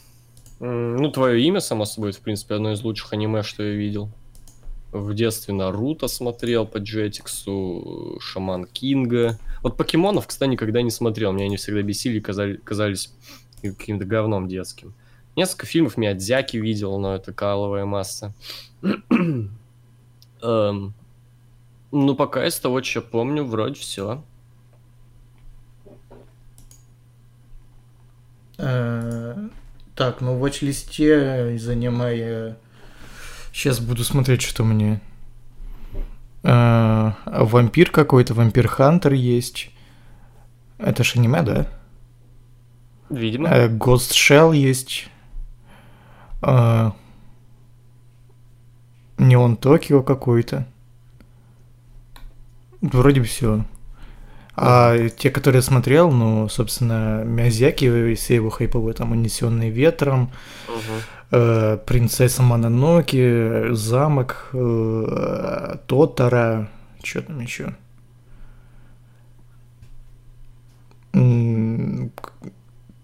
ну, 0.60 1.10
твое 1.10 1.42
имя, 1.42 1.60
само 1.60 1.84
собой, 1.84 2.12
в 2.12 2.20
принципе, 2.20 2.54
одно 2.54 2.72
из 2.72 2.82
лучших 2.82 3.12
аниме, 3.12 3.42
что 3.42 3.62
я 3.62 3.74
видел. 3.74 4.10
В 4.92 5.14
детстве 5.14 5.54
Наруто 5.54 6.08
смотрел 6.08 6.66
по 6.66 6.78
Джетиксу, 6.78 8.18
Шаман 8.20 8.64
Кинга. 8.64 9.38
Вот 9.62 9.76
покемонов, 9.76 10.26
кстати, 10.26 10.50
никогда 10.50 10.82
не 10.82 10.90
смотрел. 10.90 11.32
Меня 11.32 11.46
они 11.46 11.56
всегда 11.56 11.82
бесили 11.82 12.20
казали, 12.20 12.56
казались 12.56 13.12
каким-то 13.62 14.04
говном 14.04 14.48
детским. 14.48 14.94
Несколько 15.40 15.64
фильмов 15.64 15.96
Миядзяки 15.96 16.58
видел, 16.58 16.98
но 16.98 17.14
это 17.14 17.32
каловая 17.32 17.86
масса. 17.86 18.34
Эм, 18.82 19.48
ну, 21.90 22.14
пока 22.14 22.46
из 22.46 22.60
того, 22.60 22.82
что 22.82 23.00
помню, 23.00 23.42
вроде 23.46 23.80
все. 23.80 24.22
Э, 28.58 29.48
Так, 29.94 30.20
ну 30.20 30.36
в 30.36 30.44
watch-листе 30.44 31.54
из 31.54 31.66
аниме 31.66 32.18
я 32.18 32.56
сейчас 33.50 33.80
буду 33.80 34.04
смотреть, 34.04 34.42
что 34.42 34.62
мне. 34.62 35.00
Э, 36.42 37.12
Вампир 37.24 37.90
какой-то, 37.90 38.34
Вампир 38.34 38.68
Хантер 38.68 39.14
есть. 39.14 39.70
Это 40.76 41.02
ж 41.02 41.16
аниме, 41.16 41.40
да? 41.40 41.66
Видимо. 43.08 43.48
Э, 43.48 43.68
Ghost 43.68 44.10
Shell 44.10 44.54
есть. 44.54 45.08
Э, 46.42 46.90
Неон 49.18 49.56
Токио 49.56 50.02
какой-то. 50.02 50.66
Вроде 52.80 53.20
бы 53.20 53.26
все. 53.26 53.64
А 54.56 55.08
те, 55.08 55.30
которые 55.30 55.62
смотрел, 55.62 56.10
ну, 56.10 56.48
собственно, 56.48 57.22
Миязяки, 57.24 58.14
все 58.14 58.34
его 58.34 58.50
хайповые, 58.50 58.94
там, 58.94 59.12
«Унесенные 59.12 59.70
ветром», 59.70 60.32
Мгм. 60.68 61.00
э, 61.30 61.78
«Принцесса 61.86 62.42
Мононоки», 62.42 63.72
«Замок», 63.72 64.50
э, 64.52 65.76
«Тотара», 65.86 66.68
что 67.02 67.22
там 67.22 67.40
еще? 67.40 67.74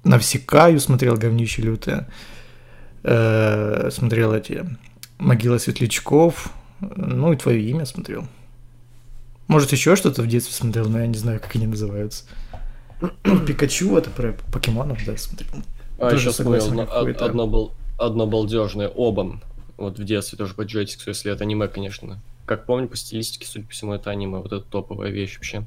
Навсекаю 0.05 0.79
смотрел 0.81 1.17
говнище 1.17 1.63
лютое. 1.63 2.09
Э, 3.09 3.89
смотрел 3.93 4.35
эти 4.35 4.67
«Могила 5.19 5.59
светлячков», 5.59 6.51
ну 6.81 7.33
и 7.33 7.37
«Твое 7.37 7.63
имя» 7.63 7.87
смотрел. 7.87 8.27
Может, 9.47 9.71
еще 9.71 9.95
что-то 9.95 10.23
в 10.23 10.27
детстве 10.27 10.53
смотрел, 10.53 10.89
но 10.89 10.99
я 10.99 11.07
не 11.07 11.17
знаю, 11.17 11.39
как 11.39 11.55
они 11.55 11.69
называются. 11.69 12.25
Пикачу 13.47 13.97
это 13.97 14.11
про 14.11 14.33
покемонов, 14.53 14.99
да, 15.07 15.17
смотрел. 15.17 15.53
А 16.01 16.11
Тоже 16.11 16.31
еще 16.31 16.33
смотрел, 16.33 16.67
согласен, 16.67 16.91
одно, 16.91 17.25
одно, 17.25 17.47
был, 17.47 17.73
одно 17.97 18.27
балдежное, 18.27 18.89
Обан. 18.89 19.41
Вот 19.77 20.01
в 20.01 20.05
детстве 20.05 20.37
тоже 20.37 20.55
по 20.55 20.63
джойстику, 20.63 21.05
если 21.07 21.31
это 21.31 21.45
аниме, 21.45 21.69
конечно. 21.69 22.21
Как 22.45 22.67
помню, 22.67 22.89
по 22.89 22.97
стилистике, 22.97 23.47
судя 23.47 23.67
по 23.67 23.71
всему, 23.71 23.93
это 23.93 24.11
аниме. 24.11 24.39
Вот 24.39 24.53
это 24.53 24.63
топовая 24.63 25.11
вещь 25.11 25.37
вообще. 25.37 25.65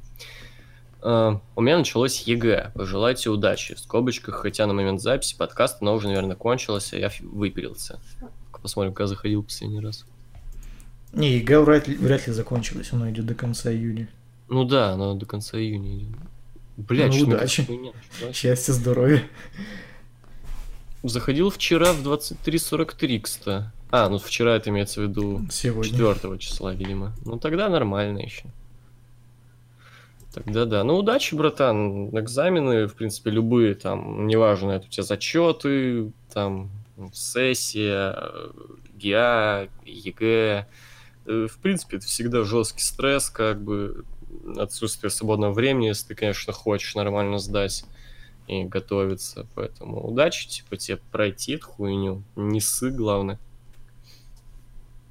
А, 1.02 1.40
у 1.56 1.60
меня 1.60 1.78
началось 1.78 2.20
ЕГЭ. 2.22 2.72
Пожелайте 2.74 3.30
удачи. 3.30 3.74
В 3.74 3.80
скобочках, 3.80 4.36
хотя 4.36 4.66
на 4.66 4.74
момент 4.74 5.00
записи 5.00 5.36
подкаста 5.36 5.78
она 5.80 5.92
уже, 5.92 6.08
наверное, 6.08 6.36
кончилась, 6.36 6.92
а 6.92 6.96
я 6.96 7.10
выпилился. 7.20 8.00
Посмотрим, 8.62 8.92
когда 8.92 9.06
заходил 9.06 9.42
последний 9.42 9.80
раз. 9.80 10.04
Не, 11.12 11.36
ЕГЭ 11.38 11.60
вряд 11.60 11.88
ли, 11.88 11.96
вряд 11.96 12.26
ли 12.26 12.32
закончилась, 12.32 12.92
она 12.92 13.10
идет 13.10 13.26
до 13.26 13.34
конца 13.34 13.72
июня. 13.72 14.08
Ну 14.48 14.64
да, 14.64 14.96
но 14.96 15.14
до 15.14 15.24
конца 15.26 15.58
июня 15.58 15.96
идет. 15.98 16.16
Блять, 16.76 17.14
Ну, 17.14 17.26
удачи. 17.28 17.64
хуйня? 17.64 17.92
Счастья, 18.32 18.72
здоровья. 18.72 19.22
Заходил 21.02 21.50
вчера 21.50 21.92
в 21.94 22.06
23.43, 22.06 23.20
кстати. 23.20 23.70
А, 23.90 24.08
ну 24.08 24.18
вчера 24.18 24.54
это 24.56 24.70
имеется 24.70 25.00
в 25.00 25.04
виду 25.04 25.46
Сегодня. 25.50 25.90
4 25.90 26.38
числа, 26.38 26.74
видимо. 26.74 27.12
Ну 27.24 27.38
тогда 27.38 27.68
нормально 27.68 28.18
еще. 28.18 28.44
Тогда 30.32 30.64
да. 30.64 30.84
Ну, 30.84 30.96
удачи, 30.96 31.34
братан. 31.34 32.16
Экзамены, 32.16 32.86
в 32.86 32.94
принципе, 32.94 33.30
любые, 33.30 33.74
там, 33.74 34.26
неважно, 34.26 34.72
это 34.72 34.86
у 34.86 34.88
тебя 34.88 35.02
зачеты, 35.02 36.12
там, 36.32 36.70
сессия, 37.12 38.30
ГИА, 38.94 39.68
ЕГЭ. 39.84 40.66
Э, 41.26 41.46
В 41.50 41.58
принципе, 41.58 41.96
это 41.96 42.06
всегда 42.06 42.44
жесткий 42.44 42.82
стресс, 42.82 43.28
как 43.30 43.62
бы 43.62 44.04
отсутствие 44.56 45.10
свободного 45.10 45.52
времени, 45.52 45.86
если 45.86 46.08
ты, 46.08 46.14
конечно, 46.14 46.52
хочешь 46.52 46.94
нормально 46.94 47.38
сдать 47.38 47.84
и 48.46 48.64
готовиться. 48.64 49.46
Поэтому 49.54 50.06
удачи, 50.06 50.48
типа, 50.48 50.76
тебе 50.76 50.98
пройти 51.10 51.54
эту 51.54 51.66
хуйню. 51.66 52.22
Не 52.36 52.60
ссы, 52.60 52.90
главное. 52.90 53.38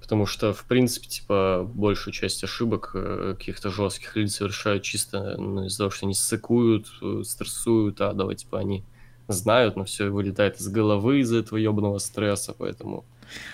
Потому 0.10 0.26
что, 0.26 0.54
в 0.54 0.64
принципе, 0.64 1.08
типа, 1.08 1.70
большую 1.72 2.16
часть 2.16 2.44
ошибок 2.44 2.94
э, 2.96 3.36
каких-то 3.38 3.70
жестких 3.70 4.16
люди 4.16 4.32
совершают 4.32 4.82
чисто 4.82 5.36
ну, 5.38 5.66
из-за 5.66 5.78
того, 5.78 5.92
что 5.92 6.08
они 6.08 6.16
ссыкуют, 6.16 6.88
э, 7.04 7.22
стрессуют, 7.24 8.02
а 8.02 8.14
давай, 8.14 8.36
типа, 8.36 8.58
они 8.58 8.84
знают, 9.28 9.76
но 9.76 9.84
все 9.84 10.10
вылетает 10.10 10.60
из 10.60 10.68
головы 10.68 11.20
из-за 11.20 11.38
этого 11.38 11.60
ебаного 11.60 12.00
стресса, 12.00 12.56
поэтому... 12.58 13.06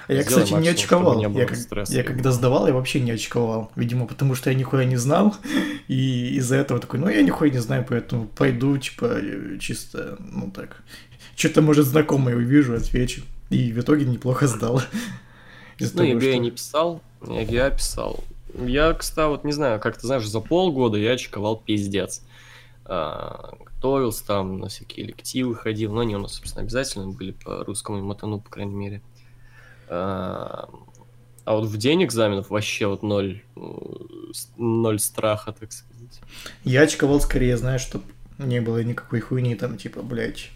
А 0.08 0.14
я, 0.14 0.24
кстати, 0.24 0.54
не 0.54 0.54
максимум, 0.54 0.64
чтобы 0.64 0.72
очковал. 0.72 1.18
не 1.18 1.40
Я, 1.40 1.46
как- 1.46 1.58
стресса. 1.58 1.94
я 1.94 2.04
когда 2.04 2.32
сдавал, 2.32 2.68
я 2.68 2.74
вообще 2.74 3.02
не 3.02 3.12
очковал. 3.12 3.70
Видимо, 3.76 4.08
потому 4.08 4.34
что 4.34 4.50
я 4.50 4.56
нихуя 4.56 4.86
не 4.86 4.96
знал. 4.96 5.36
И 5.90 6.38
из-за 6.38 6.56
этого 6.56 6.80
такой, 6.80 7.02
ну 7.02 7.10
я 7.10 7.22
нихуя 7.22 7.52
не 7.52 7.60
знаю, 7.60 7.86
поэтому 7.86 8.28
пойду, 8.28 8.78
типа, 8.78 9.20
чисто, 9.60 10.18
ну 10.20 10.50
так. 10.52 10.82
Что-то, 11.36 11.62
может, 11.62 11.86
знакомое 11.86 12.38
увижу, 12.38 12.76
отвечу. 12.76 13.24
И 13.50 13.74
в 13.74 13.80
итоге 13.82 14.06
неплохо 14.06 14.48
сдал. 14.48 14.82
Из-за 15.78 15.98
Ну, 15.98 16.04
я 16.04 16.20
что- 16.20 16.38
не 16.38 16.52
писал, 16.52 17.02
ЕГЭ 17.28 17.72
писал. 17.76 18.24
Я, 18.54 18.94
кстати, 18.94 19.28
вот 19.28 19.44
не 19.44 19.52
знаю, 19.52 19.80
как 19.80 19.98
ты 19.98 20.08
знаешь, 20.08 20.26
за 20.26 20.40
полгода 20.40 20.98
я 20.98 21.12
очковал 21.14 21.58
пиздец. 21.58 22.22
А, 22.86 23.56
готовился 23.66 24.26
там, 24.26 24.60
на 24.60 24.70
всякие 24.70 25.08
лективы 25.08 25.56
ходил, 25.56 25.92
но 25.92 26.02
они 26.02 26.16
у 26.16 26.20
нас, 26.20 26.34
собственно, 26.36 26.64
обязательно 26.64 27.08
были 27.10 27.32
по 27.32 27.64
русскому 27.66 28.02
мотану, 28.04 28.40
по 28.40 28.50
крайней 28.50 28.76
мере. 28.76 29.02
А, 29.90 30.70
а 31.44 31.56
вот 31.56 31.66
в 31.68 31.78
день 31.78 32.04
экзаменов 32.04 32.50
вообще 32.50 32.88
вот 32.88 33.04
ноль, 33.04 33.42
ноль 34.58 35.00
страха, 35.00 35.52
так 35.52 35.72
сказать. 35.72 36.22
Я 36.64 36.82
очковал 36.84 37.20
скорее, 37.20 37.58
знаешь, 37.58 37.82
чтобы 37.82 38.06
не 38.38 38.62
было 38.62 38.84
никакой 38.84 39.20
хуйни 39.20 39.56
там, 39.56 39.78
типа, 39.78 40.02
блядь, 40.02 40.50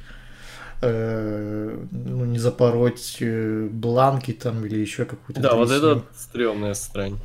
э, 0.81 1.85
ну, 1.91 2.25
не 2.25 2.39
запороть 2.39 3.17
э, 3.19 3.67
бланки 3.71 4.33
там 4.33 4.65
или 4.65 4.77
еще 4.79 5.05
какую-то 5.05 5.41
Да, 5.41 5.55
вот 5.55 5.69
дресню. 5.69 5.87
это 5.97 6.03
стрёмная 6.17 6.73
срань. 6.73 7.17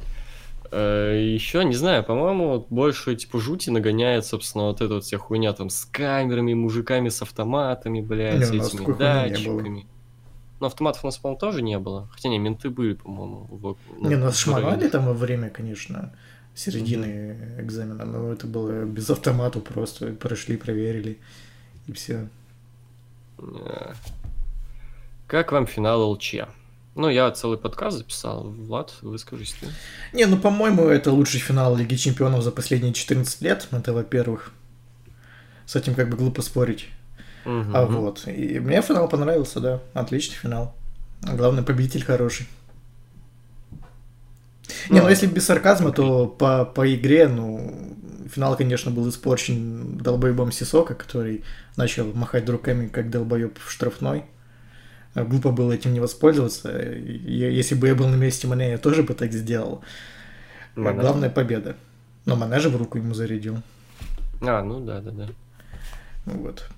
Еще, 0.73 1.65
не 1.65 1.75
знаю, 1.75 2.03
по-моему, 2.03 2.49
вот 2.49 2.67
больше, 2.69 3.15
типа, 3.15 3.39
жути 3.39 3.71
нагоняет, 3.71 4.27
собственно, 4.27 4.65
вот 4.65 4.81
эта 4.81 4.95
вот 4.95 5.05
вся 5.05 5.19
хуйня 5.19 5.53
там 5.53 5.71
с 5.71 5.85
камерами, 5.85 6.53
мужиками 6.55 7.11
с 7.11 7.23
автоматами, 7.23 8.01
блядь, 8.01 8.51
Не, 8.51 8.59
этими 8.59 8.97
датчиками. 8.99 9.87
Но 10.59 10.67
автоматов 10.67 11.05
у 11.05 11.07
нас, 11.07 11.19
по-моему, 11.19 11.39
тоже 11.39 11.63
не 11.63 11.79
было. 11.79 12.09
Хотя 12.13 12.29
не, 12.29 12.39
менты 12.39 12.71
были, 12.71 12.95
по-моему. 12.95 13.47
в- 13.51 13.77
ну, 14.01 14.09
Не, 14.09 14.17
нас 14.17 14.45
районе. 14.49 14.89
там 14.89 15.07
во 15.07 15.13
время, 15.13 15.49
конечно, 15.51 16.13
середины 16.57 17.37
экзамена, 17.59 18.05
но 18.05 18.33
это 18.33 18.47
было 18.49 18.85
без 18.85 19.09
автомата 19.11 19.61
просто. 19.61 20.07
Прошли, 20.15 20.57
проверили, 20.57 21.19
и 21.87 21.93
все. 21.93 22.29
Э, 23.53 23.93
Как 25.27 25.53
вам 25.53 25.67
финал 25.67 26.11
ЛЧ? 26.13 26.35
Ну, 26.95 27.09
я 27.09 27.31
целый 27.33 27.59
подкаст 27.59 27.99
записал. 27.99 28.45
Влад, 28.51 28.95
выскажись 29.03 29.55
ты. 29.61 29.67
Не, 30.13 30.27
ну, 30.27 30.37
по-моему, 30.39 30.85
это 30.85 31.11
лучший 31.11 31.41
финал 31.41 31.77
Лиги 31.77 31.97
Чемпионов 31.97 32.43
за 32.43 32.53
последние 32.53 32.93
14 32.93 33.41
лет, 33.43 33.67
это 33.73 33.93
во-первых. 33.93 34.53
С 35.67 35.75
этим 35.75 35.95
как 35.95 36.09
бы 36.09 36.17
глупо 36.17 36.43
спорить. 36.43 36.89
Мгм. 37.45 37.75
А 37.75 37.85
вот, 37.85 38.27
и 38.29 38.61
мне 38.61 38.81
финал 38.81 39.09
понравился, 39.09 39.61
да, 39.61 39.81
отличный 39.93 40.37
финал. 40.37 40.75
Главный 41.23 41.63
победитель 41.63 42.05
хороший. 42.05 42.47
Не, 44.89 45.01
ну 45.01 45.05
Ну, 45.05 45.09
если 45.11 45.27
без 45.27 45.45
сарказма, 45.45 45.93
то 45.93 46.27
по, 46.27 46.65
по 46.65 46.95
игре, 46.95 47.29
ну, 47.29 47.97
финал, 48.35 48.57
конечно, 48.57 48.91
был 48.91 49.09
испорчен 49.09 49.99
долбоебом 49.99 50.53
Сисока, 50.53 50.95
который 50.95 51.45
начал 51.77 52.13
махать 52.15 52.49
руками, 52.49 52.89
как 52.89 53.11
долбоеб 53.11 53.59
в 53.59 53.71
штрафной. 53.71 54.25
А 55.15 55.23
Глупо 55.25 55.51
было 55.51 55.73
этим 55.73 55.93
не 55.93 56.01
воспользоваться. 56.01 56.71
Я- 56.71 57.51
если 57.51 57.77
бы 57.77 57.87
я 57.87 57.95
был 57.95 58.09
на 58.09 58.17
месте 58.17 58.47
Мане, 58.49 58.71
я 58.71 58.79
тоже 58.79 59.03
бы 59.03 59.15
так 59.15 59.33
сделал. 59.33 59.83
Мане. 60.75 61.01
Главная 61.01 61.31
победа. 61.31 61.77
Но 62.27 62.37
Мане 62.37 62.59
же 62.59 62.69
в 62.69 62.77
руку 62.77 62.99
ему 62.99 63.15
зарядил. 63.15 63.63
А, 64.41 64.63
ну 64.63 64.81
да, 64.81 65.01
да, 65.01 65.11
да. 65.13 65.29
Вот. 66.27 66.69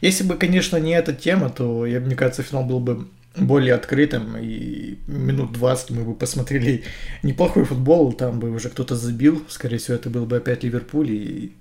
Если 0.00 0.24
бы, 0.24 0.36
конечно, 0.36 0.78
не 0.78 0.92
эта 0.92 1.12
тема, 1.12 1.50
то, 1.50 1.86
я, 1.86 2.00
мне 2.00 2.14
кажется, 2.16 2.42
финал 2.42 2.64
был 2.64 2.80
бы 2.80 3.06
более 3.36 3.74
открытым, 3.74 4.36
и 4.38 4.98
минут 5.06 5.52
20 5.52 5.90
мы 5.90 6.04
бы 6.04 6.14
посмотрели 6.14 6.84
неплохой 7.22 7.64
футбол, 7.64 8.12
там 8.12 8.40
бы 8.40 8.50
уже 8.50 8.70
кто-то 8.70 8.96
забил, 8.96 9.42
скорее 9.48 9.78
всего, 9.78 9.96
это 9.96 10.10
был 10.10 10.26
бы 10.26 10.36
опять 10.36 10.64
Ливерпуль, 10.64 11.10
и... 11.10 11.52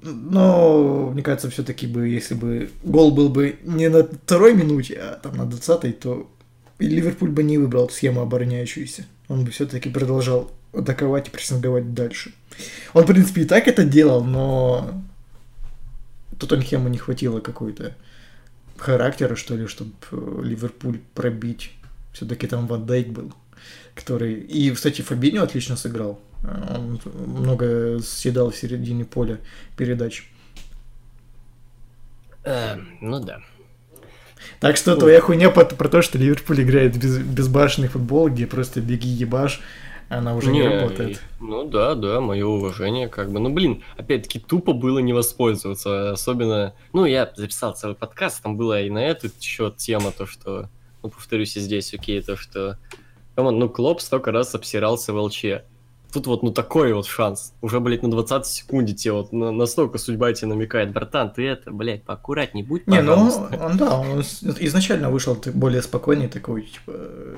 Но, 0.00 1.10
мне 1.12 1.22
кажется, 1.22 1.50
все-таки 1.50 1.86
бы, 1.86 2.08
если 2.08 2.34
бы 2.34 2.70
гол 2.84 3.10
был 3.10 3.30
бы 3.30 3.58
не 3.64 3.88
на 3.88 4.04
второй 4.04 4.54
минуте, 4.54 4.94
а 4.94 5.18
там 5.20 5.36
на 5.36 5.44
20 5.44 5.98
то 5.98 6.30
Ливерпуль 6.78 7.30
бы 7.30 7.42
не 7.42 7.58
выбрал 7.58 7.90
схему 7.90 8.20
обороняющуюся. 8.20 9.06
Он 9.26 9.44
бы 9.44 9.50
все-таки 9.50 9.88
продолжал 9.88 10.52
атаковать 10.72 11.28
и 11.28 11.30
прессинговать 11.30 11.94
дальше. 11.94 12.32
Он, 12.94 13.02
в 13.02 13.06
принципе, 13.06 13.42
и 13.42 13.44
так 13.44 13.66
это 13.66 13.84
делал, 13.84 14.22
но 14.22 15.02
Тоттенхему 16.38 16.88
не 16.88 16.98
хватило 16.98 17.40
какой-то 17.40 17.96
характера, 18.78 19.36
что 19.36 19.56
ли, 19.56 19.66
чтобы 19.66 19.92
Ливерпуль 20.42 21.00
пробить. 21.14 21.72
Все-таки 22.12 22.46
там 22.46 22.66
Ван 22.66 22.86
Дейк 22.86 23.08
был, 23.08 23.32
который... 23.94 24.34
И, 24.34 24.70
кстати, 24.70 25.02
Фабинho 25.02 25.42
отлично 25.42 25.76
сыграл. 25.76 26.20
Он 26.42 27.00
много 27.26 27.98
съедал 28.00 28.50
в 28.50 28.56
середине 28.56 29.04
поля 29.04 29.38
передач. 29.76 30.30
Э, 32.44 32.76
ну 33.00 33.20
да. 33.20 33.40
Так 34.60 34.76
что 34.76 34.96
твоя 34.96 35.20
хуйня 35.20 35.50
про 35.50 35.64
то, 35.64 36.02
что 36.02 36.18
Ливерпуль 36.18 36.62
играет 36.62 36.96
без, 36.96 37.18
безбашенный 37.18 37.88
футбол, 37.88 38.28
где 38.28 38.46
просто 38.46 38.80
беги 38.80 39.08
ебаш, 39.08 39.60
она 40.08 40.34
уже 40.34 40.50
не, 40.50 40.62
работает. 40.62 41.22
Ну 41.38 41.64
да, 41.64 41.94
да, 41.94 42.20
мое 42.20 42.46
уважение, 42.46 43.08
как 43.08 43.30
бы. 43.30 43.40
Ну 43.40 43.50
блин, 43.50 43.82
опять-таки 43.96 44.38
тупо 44.38 44.72
было 44.72 45.00
не 45.00 45.12
воспользоваться, 45.12 46.12
особенно. 46.12 46.74
Ну, 46.92 47.04
я 47.04 47.30
записал 47.36 47.74
целый 47.74 47.94
подкаст, 47.94 48.42
там 48.42 48.56
была 48.56 48.80
и 48.80 48.90
на 48.90 49.04
этот 49.04 49.40
счет 49.40 49.76
тема, 49.76 50.10
то, 50.10 50.26
что. 50.26 50.70
Ну, 51.02 51.10
повторюсь, 51.10 51.56
и 51.56 51.60
здесь, 51.60 51.92
окей, 51.92 52.22
то, 52.22 52.36
что. 52.36 52.78
Come 53.34 53.48
on, 53.48 53.58
ну, 53.58 53.68
Клоп 53.68 54.00
столько 54.00 54.32
раз 54.32 54.54
обсирался 54.54 55.12
в 55.12 55.16
ЛЧ. 55.16 55.44
Тут 56.12 56.26
вот, 56.26 56.42
ну, 56.42 56.50
такой 56.52 56.94
вот 56.94 57.06
шанс. 57.06 57.52
Уже, 57.60 57.80
блядь, 57.80 58.02
на 58.02 58.10
20 58.10 58.46
секунде 58.46 58.94
тебе 58.94 59.12
вот 59.12 59.30
на- 59.32 59.52
настолько 59.52 59.98
судьба 59.98 60.32
тебе 60.32 60.48
намекает. 60.48 60.90
Братан, 60.92 61.30
ты 61.30 61.46
это, 61.46 61.70
блядь, 61.70 62.02
поаккуратней 62.02 62.62
будь, 62.62 62.86
Не, 62.86 63.02
ну, 63.02 63.12
пожалуйста. 63.12 63.58
он, 63.66 63.76
да, 63.76 63.98
он 63.98 64.20
изначально 64.20 65.10
вышел 65.10 65.36
ты 65.36 65.50
более 65.52 65.82
спокойный, 65.82 66.28
такой, 66.28 66.62
типа, 66.62 66.92
э, 66.94 67.36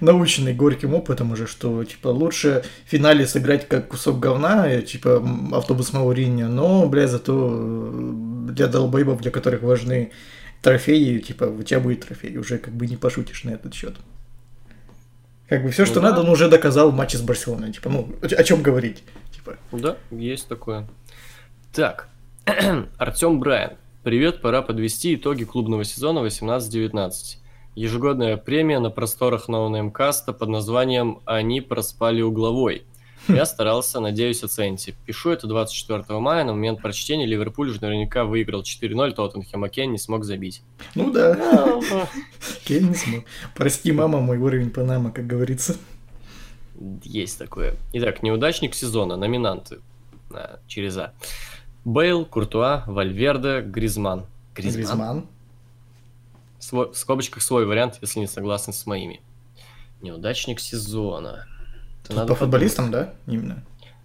наученный 0.00 0.52
горьким 0.52 0.92
опытом 0.94 1.32
уже, 1.32 1.46
что, 1.46 1.82
типа, 1.84 2.08
лучше 2.08 2.62
в 2.84 2.90
финале 2.90 3.26
сыграть 3.26 3.66
как 3.66 3.88
кусок 3.88 4.18
говна, 4.18 4.68
э, 4.70 4.82
типа, 4.82 5.26
автобус 5.52 5.94
Мауриньо, 5.94 6.48
но, 6.48 6.86
бля, 6.88 7.06
зато 7.08 7.32
э, 7.50 8.10
для 8.52 8.66
долбоебов, 8.66 9.22
для 9.22 9.30
которых 9.30 9.62
важны 9.62 10.12
трофеи, 10.60 11.18
типа, 11.20 11.44
у 11.44 11.62
тебя 11.62 11.80
будет 11.80 12.06
трофей, 12.06 12.36
уже 12.36 12.58
как 12.58 12.74
бы 12.74 12.86
не 12.86 12.96
пошутишь 12.96 13.44
на 13.44 13.50
этот 13.50 13.72
счет. 13.72 13.94
Как 15.52 15.64
бы 15.64 15.70
все, 15.70 15.84
что 15.84 15.96
Ну 15.96 16.00
да. 16.00 16.08
надо, 16.08 16.22
он 16.22 16.30
уже 16.30 16.48
доказал 16.48 16.90
в 16.90 16.94
матче 16.94 17.18
с 17.18 17.20
Барселоной. 17.20 17.74
Типа, 17.74 17.90
ну, 17.90 18.08
о, 18.22 18.24
о 18.24 18.42
чем 18.42 18.62
говорить? 18.62 19.04
Типа, 19.34 19.58
Да, 19.70 19.98
есть 20.10 20.48
такое. 20.48 20.88
Так, 21.74 22.08
Артем 22.96 23.38
Брайан. 23.38 23.72
Привет, 24.02 24.40
пора 24.40 24.62
подвести 24.62 25.14
итоги 25.14 25.44
клубного 25.44 25.84
сезона 25.84 26.20
18-19. 26.26 27.12
Ежегодная 27.74 28.38
премия 28.38 28.78
на 28.78 28.88
просторах 28.88 29.46
ноунеймкаста 29.46 30.32
под 30.32 30.48
названием 30.48 31.20
«Они 31.26 31.60
проспали 31.60 32.22
угловой». 32.22 32.86
Я 33.28 33.46
старался, 33.46 34.00
надеюсь, 34.00 34.42
оцените. 34.42 34.94
Пишу 35.06 35.30
это 35.30 35.46
24 35.46 36.18
мая, 36.18 36.44
на 36.44 36.52
момент 36.52 36.80
прочтения 36.82 37.26
Ливерпуль 37.26 37.70
уже 37.70 37.80
наверняка 37.80 38.24
выиграл 38.24 38.62
4-0, 38.62 39.14
Тоттенхэм, 39.14 39.64
а 39.64 39.68
Кен 39.68 39.92
не 39.92 39.98
смог 39.98 40.24
забить. 40.24 40.62
ну 40.94 41.10
да, 41.10 41.34
Кейн 42.64 42.88
не 42.88 42.94
смог. 42.94 43.24
Прости, 43.54 43.92
мама, 43.92 44.20
мой 44.20 44.38
уровень 44.38 44.70
Панама, 44.70 45.10
как 45.12 45.26
говорится. 45.26 45.76
Есть 47.04 47.38
такое. 47.38 47.76
Итак, 47.92 48.22
неудачник 48.22 48.74
сезона, 48.74 49.16
номинанты 49.16 49.78
а, 50.32 50.58
через 50.66 50.96
А. 50.96 51.12
Бейл, 51.84 52.24
Куртуа, 52.24 52.84
Вальверде, 52.86 53.60
Гризман. 53.60 54.26
Гризман. 54.54 55.26
Свой- 56.58 56.92
в 56.92 56.96
скобочках 56.96 57.42
свой 57.42 57.66
вариант, 57.66 57.98
если 58.00 58.20
не 58.20 58.26
согласны 58.26 58.72
с 58.72 58.86
моими. 58.86 59.20
Неудачник 60.00 60.60
сезона. 60.60 61.46
Надо 62.16 62.28
по 62.28 62.34
футболистам, 62.34 62.90
да? 62.90 63.14
Именно. 63.26 63.62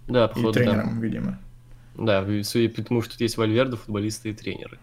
Да, 0.07 0.25
И 0.25 0.27
походу, 0.29 0.53
да. 0.53 0.59
тренерам, 0.59 0.99
видимо. 1.01 1.39
Да, 1.95 2.25
судя 2.43 2.69
по 2.69 2.81
тому, 2.83 3.01
что 3.01 3.11
тут 3.13 3.21
есть 3.21 3.37
Вальверде, 3.37 3.75
футболисты 3.77 4.29
и 4.29 4.33
тренеры. 4.33 4.77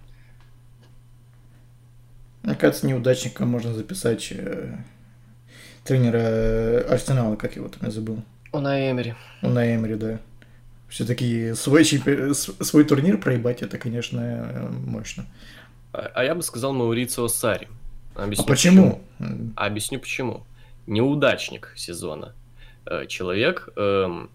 Мне 2.42 2.54
кажется, 2.54 2.86
неудачника 2.86 3.46
можно 3.46 3.72
записать 3.72 4.28
э, 4.30 4.76
тренера 5.84 6.18
э, 6.20 6.78
Арсенала, 6.90 7.36
как 7.36 7.56
его 7.56 7.68
там 7.68 7.80
я 7.84 7.90
забыл. 7.90 8.22
Он 8.52 8.66
Эмери. 8.66 9.14
Он 9.42 9.54
на 9.54 9.74
Эмери, 9.74 9.94
да. 9.94 10.18
Все-таки 10.88 11.54
свой, 11.54 11.82
чемпи- 11.84 12.32
свой 12.34 12.84
турнир 12.84 13.18
проебать, 13.18 13.62
это, 13.62 13.78
конечно, 13.78 14.20
э, 14.20 14.68
мощно. 14.70 15.24
А, 15.92 16.10
а 16.14 16.24
я 16.24 16.34
бы 16.34 16.42
сказал 16.42 16.72
Маурицио 16.74 17.28
Сари. 17.28 17.68
А 18.14 18.24
Объясню 18.24 18.44
почему? 18.46 19.02
М, 19.18 19.54
А 19.56 19.66
Объясню 19.66 19.98
почему. 19.98 20.44
Неудачник 20.86 21.72
сезона. 21.76 22.34
Э, 22.86 23.06
Человек, 23.06 23.68
эм, 23.76 24.30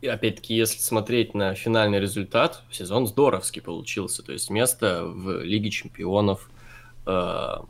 и 0.00 0.08
опять-таки, 0.08 0.54
если 0.54 0.78
смотреть 0.78 1.34
на 1.34 1.54
финальный 1.54 2.00
результат, 2.00 2.62
сезон 2.70 3.06
здоровский 3.06 3.62
получился. 3.62 4.22
То 4.22 4.32
есть 4.32 4.50
место 4.50 5.04
в 5.06 5.42
Лиге 5.42 5.70
Чемпионов. 5.70 6.50
эм, 7.06 7.66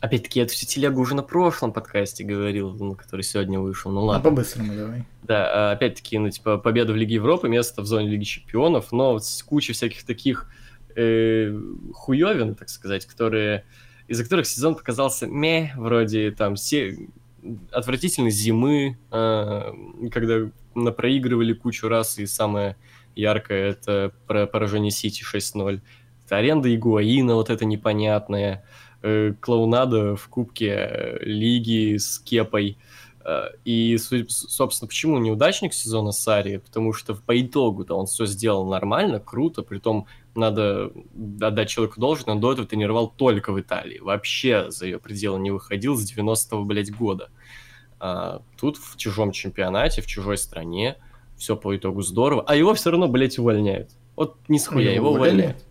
Опять-таки, 0.00 0.40
это 0.40 0.52
все 0.54 0.64
телегу 0.64 1.02
уже 1.02 1.14
на 1.14 1.22
прошлом 1.22 1.74
подкасте 1.74 2.24
говорил, 2.24 2.94
который 2.96 3.20
сегодня 3.20 3.60
вышел. 3.60 3.90
Ну 3.90 4.00
А 4.00 4.04
ладно. 4.04 4.30
по-быстрому 4.30 4.74
давай. 4.74 5.04
Да, 5.24 5.50
а, 5.70 5.72
опять-таки, 5.72 6.16
ну, 6.18 6.30
типа, 6.30 6.56
победа 6.56 6.94
в 6.94 6.96
Лиге 6.96 7.16
Европы, 7.16 7.50
место 7.50 7.82
в 7.82 7.86
зоне 7.86 8.08
Лиги 8.08 8.24
Чемпионов, 8.24 8.92
но 8.92 9.12
вот 9.12 9.26
с 9.26 9.42
кучей 9.42 9.74
всяких 9.74 10.04
таких 10.06 10.46
э, 10.96 11.54
хуёвин, 11.92 12.54
так 12.54 12.70
сказать, 12.70 13.04
которые, 13.04 13.66
из-за 14.08 14.24
которых 14.24 14.46
сезон 14.46 14.74
показался 14.74 15.26
ме, 15.26 15.72
вроде 15.76 16.30
там 16.30 16.54
все 16.54 16.96
отвратительной 17.70 18.30
зимы, 18.30 18.98
э, 19.10 19.72
когда 20.12 20.50
напроигрывали 20.74 21.52
кучу 21.52 21.88
раз, 21.88 22.18
и 22.18 22.26
самое 22.26 22.76
яркое 23.14 23.70
это 23.70 24.12
про 24.26 24.46
поражение 24.46 24.90
Сити 24.90 25.22
6-0. 25.22 25.80
Это 26.26 26.36
аренда 26.36 26.74
Игуаина, 26.74 27.34
вот 27.34 27.50
это 27.50 27.64
непонятная, 27.64 28.64
э, 29.02 29.34
клоунада 29.40 30.16
в 30.16 30.28
Кубке 30.28 30.68
э, 30.68 31.18
Лиги 31.24 31.96
с 31.96 32.18
Кепой, 32.18 32.78
Э, 33.24 33.50
И, 33.64 33.96
собственно, 33.98 34.88
почему 34.88 35.18
неудачник 35.18 35.74
сезона 35.74 36.12
Сари? 36.12 36.58
Потому 36.58 36.92
что 36.92 37.14
по 37.14 37.40
итогу-то 37.40 37.96
он 37.96 38.06
все 38.06 38.26
сделал 38.26 38.66
нормально, 38.66 39.20
круто, 39.20 39.62
притом 39.62 40.06
надо 40.34 40.92
отдать 41.40 41.68
человеку 41.68 42.00
должное, 42.00 42.34
он 42.34 42.40
до 42.40 42.52
этого 42.52 42.66
тренировал 42.66 43.08
только 43.08 43.52
в 43.52 43.60
Италии, 43.60 43.98
вообще 43.98 44.70
за 44.70 44.86
ее 44.86 44.98
пределы 44.98 45.40
не 45.40 45.50
выходил 45.50 45.96
с 45.96 46.10
90-го, 46.12 46.64
блядь, 46.64 46.92
года. 46.94 47.30
А 47.98 48.40
тут 48.58 48.76
в 48.78 48.96
чужом 48.96 49.32
чемпионате, 49.32 50.02
в 50.02 50.06
чужой 50.06 50.38
стране, 50.38 50.96
все 51.36 51.56
по 51.56 51.76
итогу 51.76 52.02
здорово, 52.02 52.44
а 52.46 52.54
его 52.54 52.74
все 52.74 52.90
равно, 52.90 53.08
блядь, 53.08 53.38
увольняют. 53.38 53.90
Вот 54.16 54.36
не 54.48 54.58
схуя, 54.58 54.92
Его 54.94 55.12
увольняют. 55.12 55.64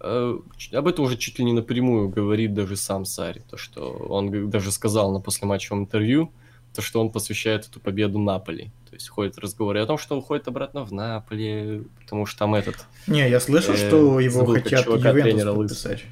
Э, 0.00 0.38
ч- 0.56 0.76
Об 0.76 0.86
этом 0.86 1.04
уже 1.04 1.16
чуть 1.16 1.38
ли 1.38 1.44
не 1.44 1.52
напрямую 1.52 2.08
говорит 2.08 2.54
даже 2.54 2.76
сам 2.76 3.04
Сари, 3.04 3.42
то, 3.50 3.56
что 3.56 3.90
он 3.90 4.50
даже 4.50 4.70
сказал 4.72 5.12
на 5.12 5.20
послематчевом 5.20 5.82
интервью, 5.82 6.32
то, 6.74 6.82
что 6.82 7.00
он 7.00 7.10
посвящает 7.10 7.66
эту 7.66 7.80
победу 7.80 8.18
Наполи. 8.18 8.70
Есть 8.96 9.10
ходят 9.10 9.38
разговоры 9.38 9.80
о 9.80 9.86
том, 9.86 9.98
что 9.98 10.16
уходит 10.16 10.48
обратно 10.48 10.82
в 10.84 10.92
Наполи, 10.92 11.82
потому 12.00 12.24
что 12.24 12.38
там 12.38 12.54
этот... 12.54 12.76
Не, 13.06 13.28
я 13.28 13.40
слышал, 13.40 13.74
Э, 13.74 13.76
что 13.76 14.18
его 14.20 14.46
хотят 14.46 14.84
чувака, 14.84 15.10
Ювентус 15.10 15.54
подписать. 15.54 16.04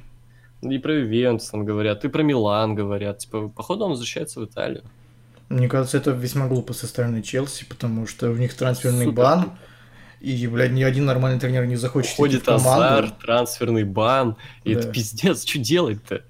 И 0.61 0.77
про 0.77 0.93
Ювентус 0.93 1.49
там 1.49 1.65
говорят, 1.65 2.05
и 2.05 2.09
про 2.09 2.21
Милан 2.21 2.75
говорят. 2.75 3.19
Типа, 3.19 3.49
походу 3.49 3.85
он 3.85 3.91
возвращается 3.91 4.39
в 4.39 4.45
Италию. 4.45 4.83
Мне 5.49 5.67
кажется, 5.67 5.97
это 5.97 6.11
весьма 6.11 6.47
глупо 6.47 6.73
со 6.73 6.85
стороны 6.85 7.23
Челси, 7.23 7.65
потому 7.65 8.05
что 8.05 8.29
у 8.29 8.35
них 8.35 8.53
трансферный 8.53 9.05
Супер 9.05 9.23
бан, 9.23 9.51
и, 10.21 10.47
блядь, 10.47 10.71
ни 10.71 10.83
один 10.83 11.05
нормальный 11.05 11.39
тренер 11.39 11.65
не 11.65 11.75
захочет 11.75 12.11
идти 12.11 12.17
Ходит 12.17 12.41
в 12.43 12.45
команду. 12.45 12.69
Азар, 12.69 13.11
трансферный 13.11 13.83
бан, 13.83 14.37
и 14.63 14.73
Да. 14.75 14.79
это 14.79 14.91
пиздец, 14.91 15.43
что 15.43 15.57
делать-то? 15.59 16.23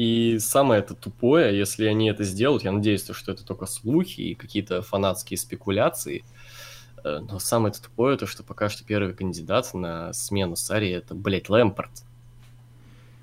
И 0.00 0.38
самое 0.38 0.80
это 0.80 0.94
тупое, 0.94 1.54
если 1.54 1.84
они 1.84 2.08
это 2.08 2.24
сделают, 2.24 2.64
я 2.64 2.72
надеюсь, 2.72 3.02
то, 3.02 3.12
что 3.12 3.32
это 3.32 3.44
только 3.44 3.66
слухи 3.66 4.22
и 4.22 4.34
какие-то 4.34 4.80
фанатские 4.80 5.36
спекуляции, 5.36 6.24
э, 7.04 7.18
но 7.30 7.38
самое 7.38 7.70
это 7.70 7.82
тупое, 7.82 8.16
то, 8.16 8.24
что 8.24 8.42
пока 8.42 8.70
что 8.70 8.82
первый 8.82 9.12
кандидат 9.12 9.74
на 9.74 10.14
смену 10.14 10.56
Сари 10.56 10.88
это, 10.88 11.14
блядь, 11.14 11.50
Лэмпорт. 11.50 11.90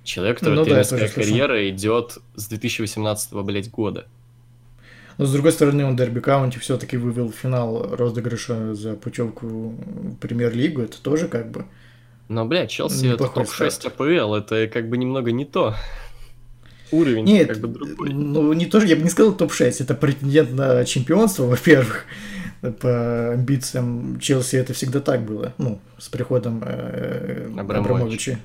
Человек, 0.03 0.37
который 0.37 0.53
Ну 0.53 0.65
да, 0.65 0.65
тренерская 0.65 0.99
тоже 0.99 1.13
слышал. 1.13 1.31
карьера 1.31 1.67
идет 1.67 2.19
с 2.35 2.47
2018 2.47 3.33
блядь, 3.33 3.71
года. 3.71 4.05
Но 5.17 5.25
с 5.25 5.33
другой 5.33 5.53
стороны, 5.53 5.83
он 5.83 5.95
Дерби 5.95 6.19
Каунти 6.19 6.59
все-таки 6.59 6.95
вывел 6.95 7.31
финал 7.31 7.95
розыгрыша 7.95 8.75
за 8.75 8.93
путевку 8.93 9.47
в 9.47 10.15
премьер-лигу. 10.17 10.81
Это 10.83 11.01
тоже 11.01 11.27
как 11.27 11.49
бы. 11.49 11.65
Но, 12.29 12.45
блядь, 12.45 12.69
Челси 12.69 12.97
это 12.97 13.23
Неплохой 13.23 13.45
топ-6 13.45 13.71
старт. 13.71 13.99
АПЛ, 13.99 14.35
это 14.35 14.67
как 14.67 14.89
бы 14.89 14.97
немного 14.97 15.31
не 15.31 15.45
то. 15.45 15.73
Уровень 16.91 17.25
Нет, 17.25 17.49
как 17.49 17.59
бы 17.59 17.67
другой. 17.67 18.13
ну 18.13 18.53
не 18.53 18.65
тоже, 18.65 18.87
я 18.87 18.95
бы 18.95 19.01
не 19.01 19.09
сказал 19.09 19.33
топ-6, 19.33 19.83
это 19.83 19.93
претендент 19.93 20.53
на 20.53 20.85
чемпионство, 20.85 21.43
во-первых. 21.47 22.05
По 22.81 23.33
амбициям 23.33 24.19
Челси 24.19 24.55
это 24.55 24.73
всегда 24.73 24.99
так 24.99 25.21
было, 25.21 25.53
ну, 25.59 25.79
с 25.99 26.09
приходом 26.09 26.63
э, 26.65 27.51
Абрамовича. 27.55 28.39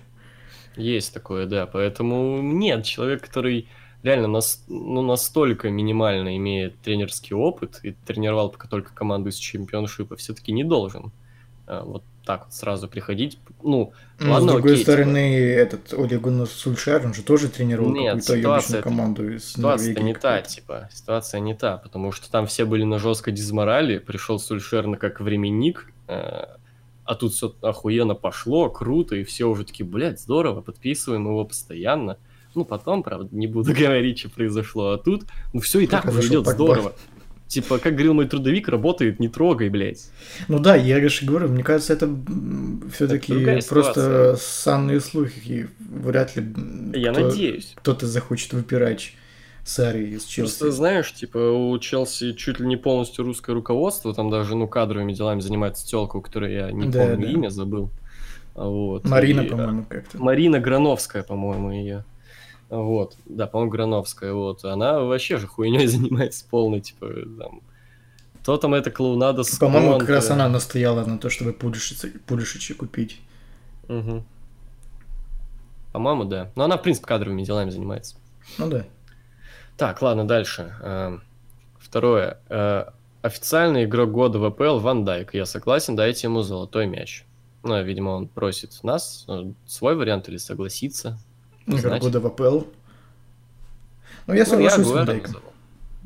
Есть 0.76 1.14
такое, 1.14 1.46
да. 1.46 1.66
Поэтому 1.66 2.42
нет, 2.42 2.84
человек, 2.84 3.22
который 3.22 3.68
реально 4.02 4.28
нас, 4.28 4.64
ну, 4.68 5.02
настолько 5.02 5.70
минимально 5.70 6.36
имеет 6.36 6.78
тренерский 6.80 7.34
опыт 7.34 7.80
и 7.82 7.92
тренировал 7.92 8.50
пока 8.50 8.68
только 8.68 8.94
команду 8.94 9.30
из 9.30 9.36
чемпионшипа, 9.36 10.16
все-таки 10.16 10.52
не 10.52 10.64
должен 10.64 11.12
а, 11.66 11.82
вот 11.84 12.02
так 12.32 12.46
вот 12.46 12.54
сразу 12.54 12.88
приходить. 12.88 13.38
Ну, 13.62 13.92
Ну, 14.18 14.32
ладно, 14.32 14.48
с 14.48 14.52
другой 14.52 14.72
окей, 14.72 14.84
типа. 14.84 14.92
стороны, 14.92 15.36
этот 15.36 15.92
Олег 15.92 16.20
Гуннар 16.22 16.46
Сульшер, 16.46 17.04
он 17.04 17.14
же 17.14 17.22
тоже 17.22 17.48
тренировал 17.48 17.92
Нет, 17.92 18.20
какую-то 18.20 18.36
ебучную 18.36 18.82
команду 18.82 19.34
из 19.34 19.52
Ситуация 19.52 20.00
не 20.00 20.14
та, 20.14 20.40
типа, 20.40 20.88
ситуация 20.92 21.40
не 21.40 21.54
та, 21.54 21.76
потому 21.76 22.12
что 22.12 22.30
там 22.30 22.46
все 22.46 22.64
были 22.64 22.84
на 22.84 22.98
жесткой 22.98 23.34
дизморали, 23.34 23.98
пришел 23.98 24.38
Сульшер 24.38 24.86
на 24.86 24.96
как 24.96 25.20
временник, 25.20 25.92
э, 26.08 26.44
а 27.04 27.14
тут 27.14 27.34
все 27.34 27.54
охуенно 27.60 28.14
пошло, 28.14 28.70
круто, 28.70 29.16
и 29.16 29.24
все 29.24 29.48
уже 29.48 29.64
такие, 29.64 29.84
блядь, 29.84 30.20
здорово, 30.20 30.62
подписываем 30.62 31.26
его 31.26 31.44
постоянно. 31.44 32.16
Ну, 32.54 32.64
потом, 32.64 33.02
правда, 33.02 33.28
не 33.34 33.46
буду 33.46 33.72
говорить, 33.78 34.20
что 34.20 34.30
произошло, 34.30 34.92
а 34.92 34.98
тут, 34.98 35.24
ну, 35.52 35.60
все 35.60 35.80
и 35.80 35.86
так 35.86 36.04
уже 36.04 36.14
Произошел 36.14 36.42
идет 36.42 36.54
здорово. 36.54 36.92
Типа, 37.52 37.78
как 37.78 37.92
говорил 37.92 38.14
мой 38.14 38.26
трудовик, 38.26 38.68
работает, 38.68 39.20
не 39.20 39.28
трогай, 39.28 39.68
блядь. 39.68 40.08
Ну 40.48 40.58
да, 40.58 40.74
я 40.74 41.06
же 41.06 41.26
говорю, 41.26 41.48
мне 41.48 41.62
кажется, 41.62 41.92
это 41.92 42.08
все-таки 42.94 43.60
просто 43.68 44.36
санные 44.40 45.00
слухи, 45.00 45.68
вряд 45.78 46.34
ли 46.34 46.44
Я 46.94 47.12
кто- 47.12 47.20
надеюсь. 47.28 47.72
кто-то 47.76 48.06
захочет 48.06 48.54
выпирать 48.54 49.12
Сари 49.64 50.14
из 50.14 50.24
Челси. 50.24 50.48
Просто 50.50 50.72
знаешь, 50.72 51.12
типа, 51.12 51.36
у 51.38 51.78
Челси 51.78 52.32
чуть 52.32 52.58
ли 52.58 52.66
не 52.66 52.76
полностью 52.76 53.24
русское 53.24 53.52
руководство, 53.52 54.14
там 54.14 54.30
даже, 54.30 54.56
ну, 54.56 54.66
кадровыми 54.66 55.12
делами 55.12 55.40
занимается 55.40 55.86
телка, 55.86 56.16
у 56.16 56.20
которой 56.22 56.54
я 56.54 56.72
не 56.72 56.88
Да, 56.88 57.00
помню 57.06 57.26
да. 57.26 57.32
имя, 57.32 57.48
забыл. 57.50 57.90
Вот. 58.54 59.04
Марина, 59.06 59.42
И, 59.42 59.48
по-моему, 59.48 59.84
как-то. 59.88 60.18
Марина 60.18 60.58
Грановская, 60.58 61.22
по-моему, 61.22 61.70
ее. 61.70 62.04
Вот, 62.72 63.16
да, 63.26 63.46
по-моему, 63.46 63.70
Грановская, 63.70 64.32
вот. 64.32 64.64
Она 64.64 65.00
вообще 65.00 65.36
же 65.36 65.46
хуйней 65.46 65.86
занимается 65.88 66.46
полной, 66.48 66.80
типа, 66.80 67.06
там... 67.38 67.60
То 68.42 68.56
там 68.56 68.72
это 68.72 68.90
клоунада 68.90 69.44
с 69.44 69.58
По-моему, 69.58 69.98
как 69.98 70.08
раз 70.08 70.30
она 70.30 70.48
настояла 70.48 71.04
на 71.04 71.18
то, 71.18 71.28
чтобы 71.28 71.52
Пулишича 71.52 72.74
купить. 72.74 73.20
Мгм. 73.88 74.24
По-моему, 75.92 76.24
да. 76.24 76.50
Но 76.56 76.64
она, 76.64 76.78
в 76.78 76.82
принципе, 76.82 77.06
кадровыми 77.06 77.44
делами 77.44 77.68
занимается. 77.68 78.16
Ну 78.56 78.68
да. 78.68 78.86
Так, 79.76 80.00
ладно, 80.00 80.26
дальше. 80.26 80.74
Эм, 80.82 81.22
Второе. 81.78 82.38
Э, 82.48 82.86
Официальный 83.20 83.84
игрок 83.84 84.10
года 84.10 84.38
в 84.38 84.44
АПЛ 84.46 84.78
Ван 84.78 85.04
Дайк. 85.04 85.34
Я 85.34 85.46
согласен, 85.46 85.94
дайте 85.94 86.26
ему 86.26 86.42
золотой 86.42 86.86
мяч. 86.86 87.24
Ну, 87.62 87.80
видимо, 87.82 88.10
он 88.10 88.26
просит 88.26 88.82
нас 88.82 89.26
э, 89.28 89.52
свой 89.66 89.94
вариант 89.94 90.28
или 90.28 90.38
согласиться. 90.38 91.18
Значит. 91.66 92.00
года 92.00 92.20
в 92.20 92.26
АПЛ. 92.26 92.62
Ну, 94.26 94.34
я 94.34 94.44
Ну, 94.46 94.58
я 94.58 94.70
с 94.70 94.78
Ван 94.78 95.06
Дейком. 95.06 95.36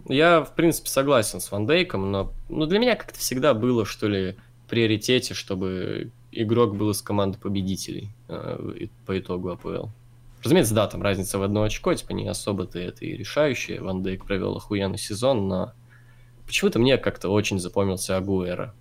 Я, 0.09 0.43
в 0.43 0.55
принципе, 0.55 0.89
согласен 0.89 1.41
с 1.41 1.51
Ван 1.51 1.67
Дейком, 1.67 2.11
но 2.11 2.33
ну, 2.49 2.67
для 2.67 2.79
меня 2.79 2.97
как-то 2.97 3.19
всегда 3.19 3.55
было, 3.55 3.85
что 3.85 4.09
ли, 4.09 4.37
в 4.65 4.71
приоритете, 4.71 5.35
чтобы 5.35 6.11
игрок 6.33 6.77
был 6.77 6.91
из 6.91 7.03
команды 7.03 7.39
победителей 7.39 8.11
э, 8.29 8.87
по 9.07 9.19
итогу 9.19 9.51
АПЛ. 9.51 9.89
Разумеется, 10.43 10.75
да, 10.75 10.87
там 10.87 11.03
разница 11.03 11.39
в 11.39 11.43
одно 11.43 11.63
очко, 11.63 11.95
типа 11.95 12.13
не 12.13 12.29
особо-то 12.29 12.79
это 12.79 13.05
и 13.05 13.17
решающее. 13.17 13.81
Ван 13.81 14.03
Дейк 14.03 14.25
провел 14.25 14.57
охуенный 14.57 14.99
сезон, 14.99 15.49
но 15.49 15.73
почему-то 16.47 16.79
мне 16.79 16.99
как-то 16.99 17.31
очень 17.31 17.59
запомнился 17.59 18.17
Агуэра. 18.17 18.75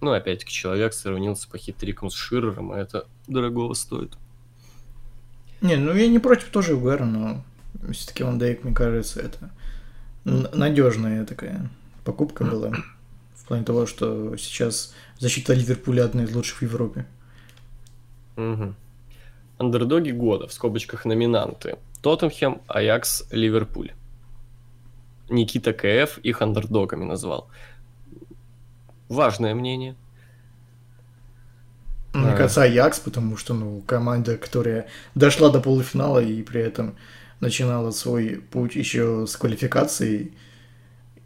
Ну, 0.00 0.12
опять-таки, 0.12 0.52
человек 0.52 0.92
сравнился 0.92 1.48
по 1.48 1.56
хитрикам 1.56 2.10
с 2.10 2.14
Ширером, 2.14 2.74
и 2.74 2.78
это 2.78 3.06
дорогого 3.26 3.74
стоит. 3.74 4.16
Не, 5.64 5.76
ну 5.76 5.94
я 5.94 6.08
не 6.08 6.18
против 6.18 6.50
тоже 6.50 6.76
Уэра, 6.76 7.06
но 7.06 7.42
все-таки 7.90 8.22
Ван 8.22 8.38
Дейк, 8.38 8.64
мне 8.64 8.74
кажется, 8.74 9.20
это 9.20 9.50
надежная 10.24 11.24
такая 11.24 11.70
покупка 12.04 12.44
была. 12.44 12.74
В 13.34 13.46
плане 13.46 13.64
того, 13.64 13.86
что 13.86 14.36
сейчас 14.36 14.94
защита 15.18 15.54
Ливерпуля 15.54 16.04
одна 16.04 16.24
из 16.24 16.34
лучших 16.34 16.58
в 16.58 16.62
Европе. 16.62 17.06
Мгм. 18.36 18.74
Андердоги 19.56 20.10
года, 20.10 20.48
в 20.48 20.52
скобочках 20.52 21.06
номинанты. 21.06 21.78
Тоттенхэм, 22.02 22.60
Аякс, 22.68 23.24
Ливерпуль. 23.30 23.92
Никита 25.30 25.72
КФ 25.72 26.18
их 26.18 26.42
андердогами 26.42 27.04
назвал. 27.04 27.48
Важное 29.08 29.54
мнение. 29.54 29.96
Мне 32.14 32.32
А. 32.32 32.36
кажется, 32.36 32.62
Аякс, 32.62 33.00
потому 33.00 33.36
что, 33.36 33.54
ну, 33.54 33.82
команда, 33.86 34.36
которая 34.36 34.86
дошла 35.14 35.50
до 35.50 35.60
полуфинала 35.60 36.20
и 36.20 36.42
при 36.42 36.60
этом 36.60 36.94
начинала 37.40 37.90
свой 37.90 38.40
путь 38.50 38.76
еще 38.76 39.26
с 39.26 39.36
квалификацией, 39.36 40.32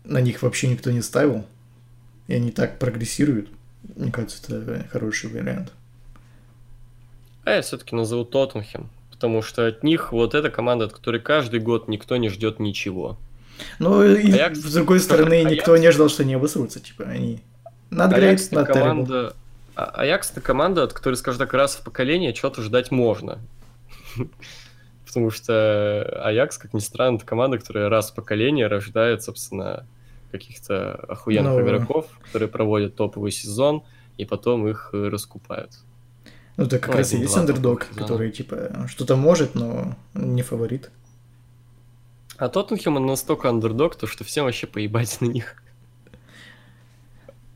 на 0.05 0.21
них 0.21 0.43
вообще 0.43 0.69
никто 0.69 0.91
не 0.91 1.03
ставил. 1.03 1.45
И 2.27 2.35
они 2.35 2.51
так 2.51 2.79
прогрессируют. 2.79 3.49
Мне 3.97 4.11
кажется, 4.11 4.41
это 4.57 4.87
хороший 4.91 5.31
вариант. 5.31 5.73
А 7.45 7.51
я 7.53 7.63
все-таки 7.63 7.95
назову 7.95 8.25
Тоттенхэм. 8.25 8.89
Потому 9.11 9.43
что 9.43 9.67
от 9.67 9.83
них 9.83 10.13
вот 10.13 10.35
эта 10.35 10.49
команда, 10.51 10.87
от 10.87 10.93
которой 10.93 11.21
каждый 11.21 11.61
год 11.61 11.89
никто 11.89 12.17
не 12.17 12.29
ждет 12.29 12.61
ничего. 12.61 13.19
Но 13.79 14.05
и 14.05 14.31
Аякс- 14.31 14.55
с 14.57 14.73
другой 14.75 15.01
стороны, 15.01 15.43
Аякс- 15.43 15.51
никто 15.51 15.77
не 15.77 15.87
ожидал, 15.87 16.09
что 16.09 16.23
они 16.23 16.35
обосрутся. 16.35 16.81
Типа, 16.81 17.05
они 17.05 17.41
Аякс 17.91 18.47
это 18.49 18.61
not 18.61 18.73
terrible. 18.73 19.35
Команда... 19.79 19.93
А- 19.97 20.01
Аякс 20.03 20.31
это 20.33 20.41
команда, 20.41 20.83
от 20.83 20.93
которой, 20.93 21.15
скажем 21.15 21.39
так, 21.41 21.53
раз 21.55 21.77
в 21.77 21.85
поколение 21.85 22.35
что-то 22.35 22.63
ждать 22.63 22.91
можно. 22.91 23.39
Потому 25.07 25.31
что 25.31 26.03
Аякс, 26.25 26.59
как 26.59 26.75
ни 26.75 26.81
странно, 26.81 27.17
это 27.17 27.27
команда, 27.27 27.59
которая 27.59 27.89
раз 27.89 28.11
в 28.11 28.15
поколение 28.15 28.67
рождает, 28.67 29.23
собственно, 29.23 29.87
каких-то 30.31 30.95
охуенных 31.09 31.53
Ну. 31.55 31.61
игроков, 31.63 32.07
которые 32.25 32.49
проводят 32.49 32.95
топовый 32.97 33.31
сезон, 33.33 33.83
и 34.19 34.25
потом 34.25 34.69
их 34.69 34.91
э, 34.93 35.09
раскупают. 35.09 35.73
Ну, 36.57 36.65
это 36.65 36.79
как 36.79 36.91
Ну, 36.91 36.99
раз 36.99 37.13
и 37.15 37.19
есть 37.19 37.37
андердог, 37.37 37.87
который, 37.95 38.31
типа, 38.33 38.87
что-то 38.89 39.17
может, 39.17 39.55
но 39.55 39.97
не 40.15 40.43
фаворит. 40.43 40.91
А 42.37 42.49
Тоттенхэм 42.49 42.97
он 42.97 43.07
настолько 43.07 43.49
андердог, 43.49 43.97
то 43.97 44.07
что 44.07 44.25
всем 44.25 44.45
вообще 44.45 44.67
поебать 44.67 45.21
на 45.21 45.27
них. 45.27 45.63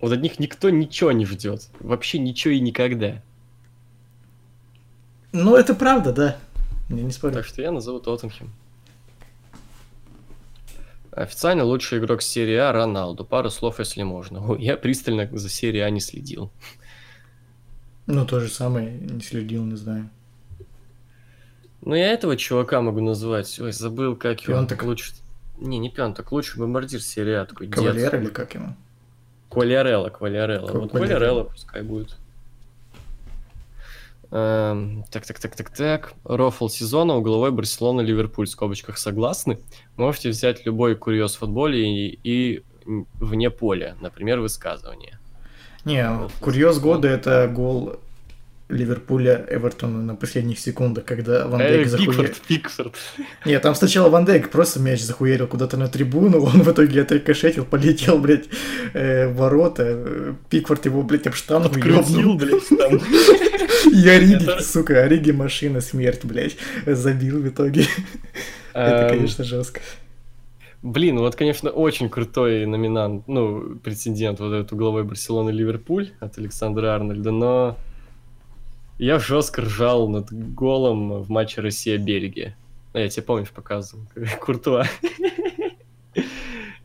Вот 0.02 0.12
от 0.12 0.20
них 0.20 0.40
никто 0.40 0.68
ничего 0.68 1.12
не 1.12 1.24
ждет. 1.24 1.68
Вообще 1.78 2.18
ничего 2.18 2.52
и 2.52 2.58
никогда. 2.60 3.22
Ну, 5.30 5.54
это 5.54 5.74
правда, 5.74 6.12
да. 6.12 6.36
Я 6.88 7.02
не 7.02 7.12
спорю. 7.12 7.34
Так 7.34 7.46
что 7.46 7.62
я 7.62 7.70
назову 7.70 8.00
Тоттенхэм. 8.00 8.52
Официально 11.12 11.62
лучший 11.62 12.00
игрок 12.00 12.20
серии 12.20 12.56
А 12.56 12.72
Роналду. 12.72 13.24
Пару 13.24 13.48
слов, 13.48 13.78
если 13.78 14.02
можно. 14.02 14.56
Я 14.56 14.76
пристально 14.76 15.28
за 15.30 15.48
серией 15.48 15.86
А 15.86 15.90
не 15.90 16.00
следил. 16.00 16.50
Ну, 18.06 18.26
то 18.26 18.40
же 18.40 18.48
самое, 18.48 18.90
не 18.90 19.20
следил, 19.20 19.64
не 19.64 19.76
знаю. 19.76 20.10
Ну, 21.80 21.94
я 21.94 22.08
этого 22.08 22.36
чувака 22.36 22.80
могу 22.80 23.00
назвать. 23.00 23.60
Ой, 23.60 23.70
забыл, 23.70 24.16
как 24.16 24.40
его. 24.40 24.54
Пионтек? 24.54 24.82
Лучше... 24.82 25.12
Не, 25.58 25.78
не 25.78 25.90
Пионтек, 25.90 26.32
лучший 26.32 26.58
бомбардир 26.58 27.00
серии 27.00 27.34
А. 27.34 27.44
Такой 27.44 27.68
Кавалер 27.68 28.10
дед. 28.10 28.20
или 28.20 28.30
как 28.30 28.54
ему? 28.56 28.74
Квалиарелла, 29.52 30.08
Квалиарелла. 30.08 30.72
Вот 30.72 30.90
Квалиарелла. 30.92 31.44
Пускай 31.44 31.82
будет. 31.82 32.16
Эм, 34.30 35.04
Так, 35.10 35.26
так, 35.26 35.38
так, 35.38 35.54
так, 35.54 35.70
так. 35.70 36.14
Рофл 36.24 36.68
сезона, 36.68 37.16
угловой 37.16 37.50
Барселона, 37.50 38.00
Ливерпуль. 38.00 38.46
В 38.46 38.50
скобочках 38.50 38.96
согласны. 38.96 39.58
Можете 39.96 40.30
взять 40.30 40.64
любой 40.64 40.96
курьез 40.96 41.34
в 41.34 41.40
футболе 41.40 41.84
и, 41.84 42.18
и 42.24 42.64
вне 42.86 43.50
поля. 43.50 43.94
Например, 44.00 44.40
высказывание. 44.40 45.18
Не, 45.84 46.08
курьез 46.40 46.78
года 46.78 47.08
это 47.08 47.46
гол 47.54 47.96
Ливерпуля 48.72 49.46
Эвертона 49.50 50.02
на 50.02 50.14
последних 50.16 50.58
секундах, 50.58 51.04
когда 51.04 51.46
Ван 51.46 51.60
Э, 51.60 51.68
Дейк 51.76 51.88
захуярил. 51.88 52.12
Пикфорд, 52.14 52.40
Пикфорд. 52.48 52.94
Не, 53.46 53.58
там 53.60 53.74
сначала 53.74 54.08
Ван 54.08 54.24
Дейк 54.24 54.50
просто 54.50 54.80
мяч 54.80 55.00
захуярил 55.02 55.46
куда-то 55.46 55.76
на 55.76 55.88
трибуну, 55.88 56.42
он 56.42 56.62
в 56.62 56.70
итоге 56.72 57.02
отрикошетил, 57.02 57.64
полетел, 57.64 58.18
блядь, 58.18 58.46
э, 58.94 59.28
в 59.28 59.36
ворота, 59.36 59.82
э, 59.86 60.34
Пикфорд 60.50 60.84
его, 60.86 61.02
блядь, 61.02 61.26
об 61.26 61.34
штангу 61.34 61.78
ёбнул. 61.78 62.36
блядь, 62.36 62.68
там. 62.68 63.00
И 63.92 64.08
Ориги, 64.08 64.42
Это- 64.44 64.62
сука, 64.62 65.02
Ориги 65.04 65.30
машина, 65.32 65.80
смерть, 65.80 66.24
блядь, 66.24 66.56
забил 66.86 67.40
в 67.42 67.48
итоге. 67.48 67.84
Это, 68.72 69.04
Эм, 69.04 69.08
конечно, 69.10 69.44
жестко. 69.44 69.80
Блин, 70.82 71.18
вот, 71.18 71.36
конечно, 71.36 71.70
очень 71.70 72.08
крутой 72.08 72.66
номинант, 72.66 73.28
ну, 73.28 73.76
претендент 73.84 74.40
вот 74.40 74.52
этот 74.52 74.72
угловой 74.72 75.04
Барселоны 75.04 75.50
Ливерпуль 75.50 76.08
от 76.18 76.38
Александра 76.38 76.88
Арнольда, 76.94 77.30
но 77.30 77.76
я 79.02 79.18
жестко 79.18 79.62
ржал 79.62 80.08
над 80.08 80.32
голом 80.32 81.22
в 81.22 81.28
матче 81.28 81.60
Россия-Бельгия. 81.60 82.56
А 82.92 83.00
я 83.00 83.08
тебе, 83.08 83.24
помнишь, 83.24 83.50
показывал, 83.50 84.06
Куртуа. 84.40 84.84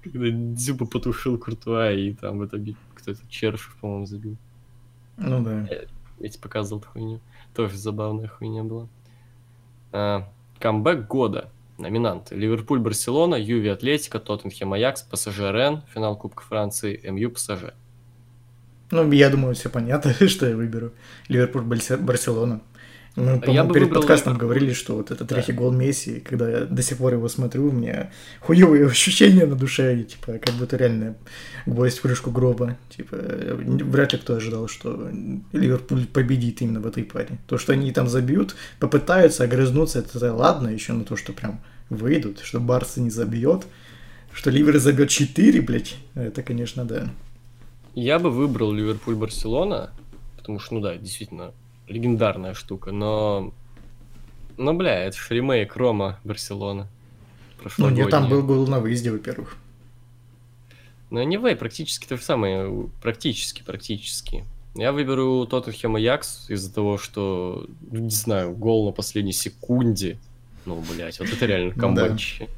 Когда 0.01 0.29
Дзюба 0.31 0.87
потушил 0.87 1.37
Куртуа, 1.37 1.91
и 1.91 2.13
там 2.13 2.39
в 2.39 2.45
итоге 2.47 2.75
кто-то 2.95 3.19
Чершев, 3.29 3.77
по-моему, 3.79 4.07
забил. 4.07 4.35
Ну 5.17 5.43
да. 5.43 5.67
Я 6.19 6.29
тебе 6.29 6.41
показывал 6.41 6.81
эту 6.81 6.89
хуйню. 6.89 7.19
Тоже 7.53 7.77
забавная 7.77 8.27
хуйня 8.27 8.63
была. 8.63 8.87
А, 9.91 10.27
камбэк 10.59 11.07
года. 11.07 11.51
Номинанты. 11.77 12.33
Ливерпуль, 12.33 12.79
Барселона, 12.79 13.35
Юви, 13.35 13.69
Атлетика, 13.69 14.17
Тоттенхэм, 14.17 14.73
Аякс, 14.73 15.03
ПСЖ, 15.03 15.37
Рен, 15.51 15.83
финал 15.93 16.17
Кубка 16.17 16.41
Франции, 16.41 16.99
МЮ, 17.07 17.29
ПСЖ. 17.29 17.75
Ну, 18.91 19.11
я 19.11 19.29
думаю, 19.29 19.53
все 19.55 19.69
понятно, 19.69 20.13
что 20.27 20.47
я 20.47 20.55
выберу. 20.55 20.91
Ливерпуль, 21.27 21.63
Барсе- 21.63 21.97
Барселона. 21.97 22.61
Мы, 23.15 23.41
Я 23.47 23.63
бы 23.63 23.73
перед 23.73 23.91
подкастом 23.91 24.33
Ливерпуль. 24.33 24.47
говорили, 24.47 24.73
что 24.73 24.95
вот 24.95 25.09
этот 25.09 25.27
Да. 25.27 25.35
третий 25.35 25.51
гол 25.51 25.71
Месси, 25.71 26.19
когда 26.19 26.47
я 26.49 26.65
до 26.65 26.83
сих 26.83 26.99
пор 26.99 27.13
его 27.13 27.27
смотрю, 27.29 27.69
у 27.69 27.71
меня 27.71 28.11
хуевые 28.41 28.85
ощущения 28.91 29.47
на 29.47 29.55
душе, 29.55 29.99
и, 29.99 30.03
типа, 30.03 30.33
как 30.33 30.53
будто 30.53 30.77
реально 30.77 31.15
гвоздь 31.65 31.97
в 31.97 32.01
крышку 32.03 32.29
гроба. 32.29 32.77
Типа, 32.95 33.17
вряд 33.17 34.13
ли 34.13 34.19
кто 34.19 34.35
ожидал, 34.35 34.67
что 34.67 35.09
Ливерпуль 35.51 36.05
победит 36.05 36.61
именно 36.61 36.79
в 36.79 36.85
этой 36.85 37.03
паре. 37.03 37.39
То, 37.47 37.57
что 37.57 37.73
они 37.73 37.91
там 37.91 38.07
забьют, 38.07 38.55
попытаются 38.79 39.45
огрызнуться, 39.45 39.97
это 39.99 40.31
ладно, 40.31 40.67
еще 40.69 40.93
на 40.93 41.03
то, 41.03 41.15
что 41.15 41.33
прям 41.33 41.59
выйдут, 41.89 42.41
что 42.43 42.59
Барса 42.59 43.01
не 43.01 43.09
забьет, 43.09 43.65
что 44.31 44.51
Ливер 44.51 44.77
забьет 44.77 45.09
4, 45.09 45.59
блядь, 45.61 45.95
это, 46.13 46.43
конечно, 46.43 46.85
да. 46.85 47.09
Я 47.99 48.19
бы 48.19 48.29
выбрал 48.29 48.71
Ливерпуль-Барселона, 48.73 49.89
потому 50.37 50.59
что, 50.59 50.75
ну 50.75 50.81
да, 50.81 50.97
действительно, 50.97 51.51
легендарная 51.87 52.53
штука, 52.53 52.91
но... 52.91 53.51
Ну, 54.55 54.73
бля, 54.75 55.05
это 55.05 55.17
ж 55.17 55.31
ремейк 55.31 55.75
Рома 55.75 56.19
Барселона. 56.23 56.87
Ну, 57.79 57.89
нет, 57.89 58.11
там 58.11 58.29
был 58.29 58.43
гол 58.43 58.67
на 58.67 58.79
выезде, 58.79 59.11
во-первых. 59.11 59.57
Ну, 61.09 61.27
anyway, 61.27 61.55
практически 61.55 62.05
то 62.05 62.17
же 62.17 62.21
самое. 62.21 62.87
Практически, 63.01 63.63
практически. 63.63 64.45
Я 64.75 64.91
выберу 64.91 65.47
Тоттенхэм 65.47 65.97
и 65.97 66.01
Якс 66.03 66.51
из-за 66.51 66.71
того, 66.71 66.99
что, 66.99 67.65
ну, 67.89 67.99
не 67.99 68.11
знаю, 68.11 68.51
гол 68.55 68.85
на 68.85 68.91
последней 68.91 69.33
секунде. 69.33 70.19
Ну, 70.67 70.83
блядь, 70.91 71.17
вот 71.17 71.29
это 71.29 71.47
реально 71.47 71.73
Ну. 71.73 72.43
А, 72.43 72.56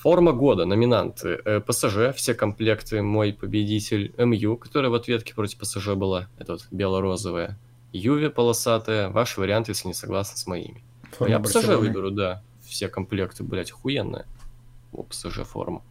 Форма 0.00 0.32
года, 0.32 0.64
номинанты. 0.64 1.40
Э, 1.44 1.60
ПСЖ, 1.60 2.12
все 2.16 2.34
комплекты, 2.34 3.02
мой 3.02 3.32
победитель. 3.32 4.12
МЮ, 4.18 4.56
которая 4.56 4.90
в 4.90 4.94
ответке 4.94 5.32
против 5.34 5.58
ПСЖ 5.58 5.94
была. 5.94 6.28
Это 6.38 6.52
вот 6.52 6.66
бело-розовая. 6.72 7.56
Юве 7.92 8.30
полосатая. 8.30 9.10
Ваш 9.10 9.36
вариант, 9.36 9.68
если 9.68 9.88
не 9.88 9.94
согласны 9.94 10.36
с 10.36 10.46
моими. 10.46 10.82
Форма 11.12 11.30
Я 11.34 11.38
ПСЖ 11.38 11.68
выберу, 11.76 12.10
да. 12.10 12.42
Все 12.66 12.88
комплекты, 12.88 13.44
блядь, 13.44 13.70
охуенная. 13.70 14.26
У 14.92 15.04
ПСЖ 15.04 15.42
форма. 15.42 15.82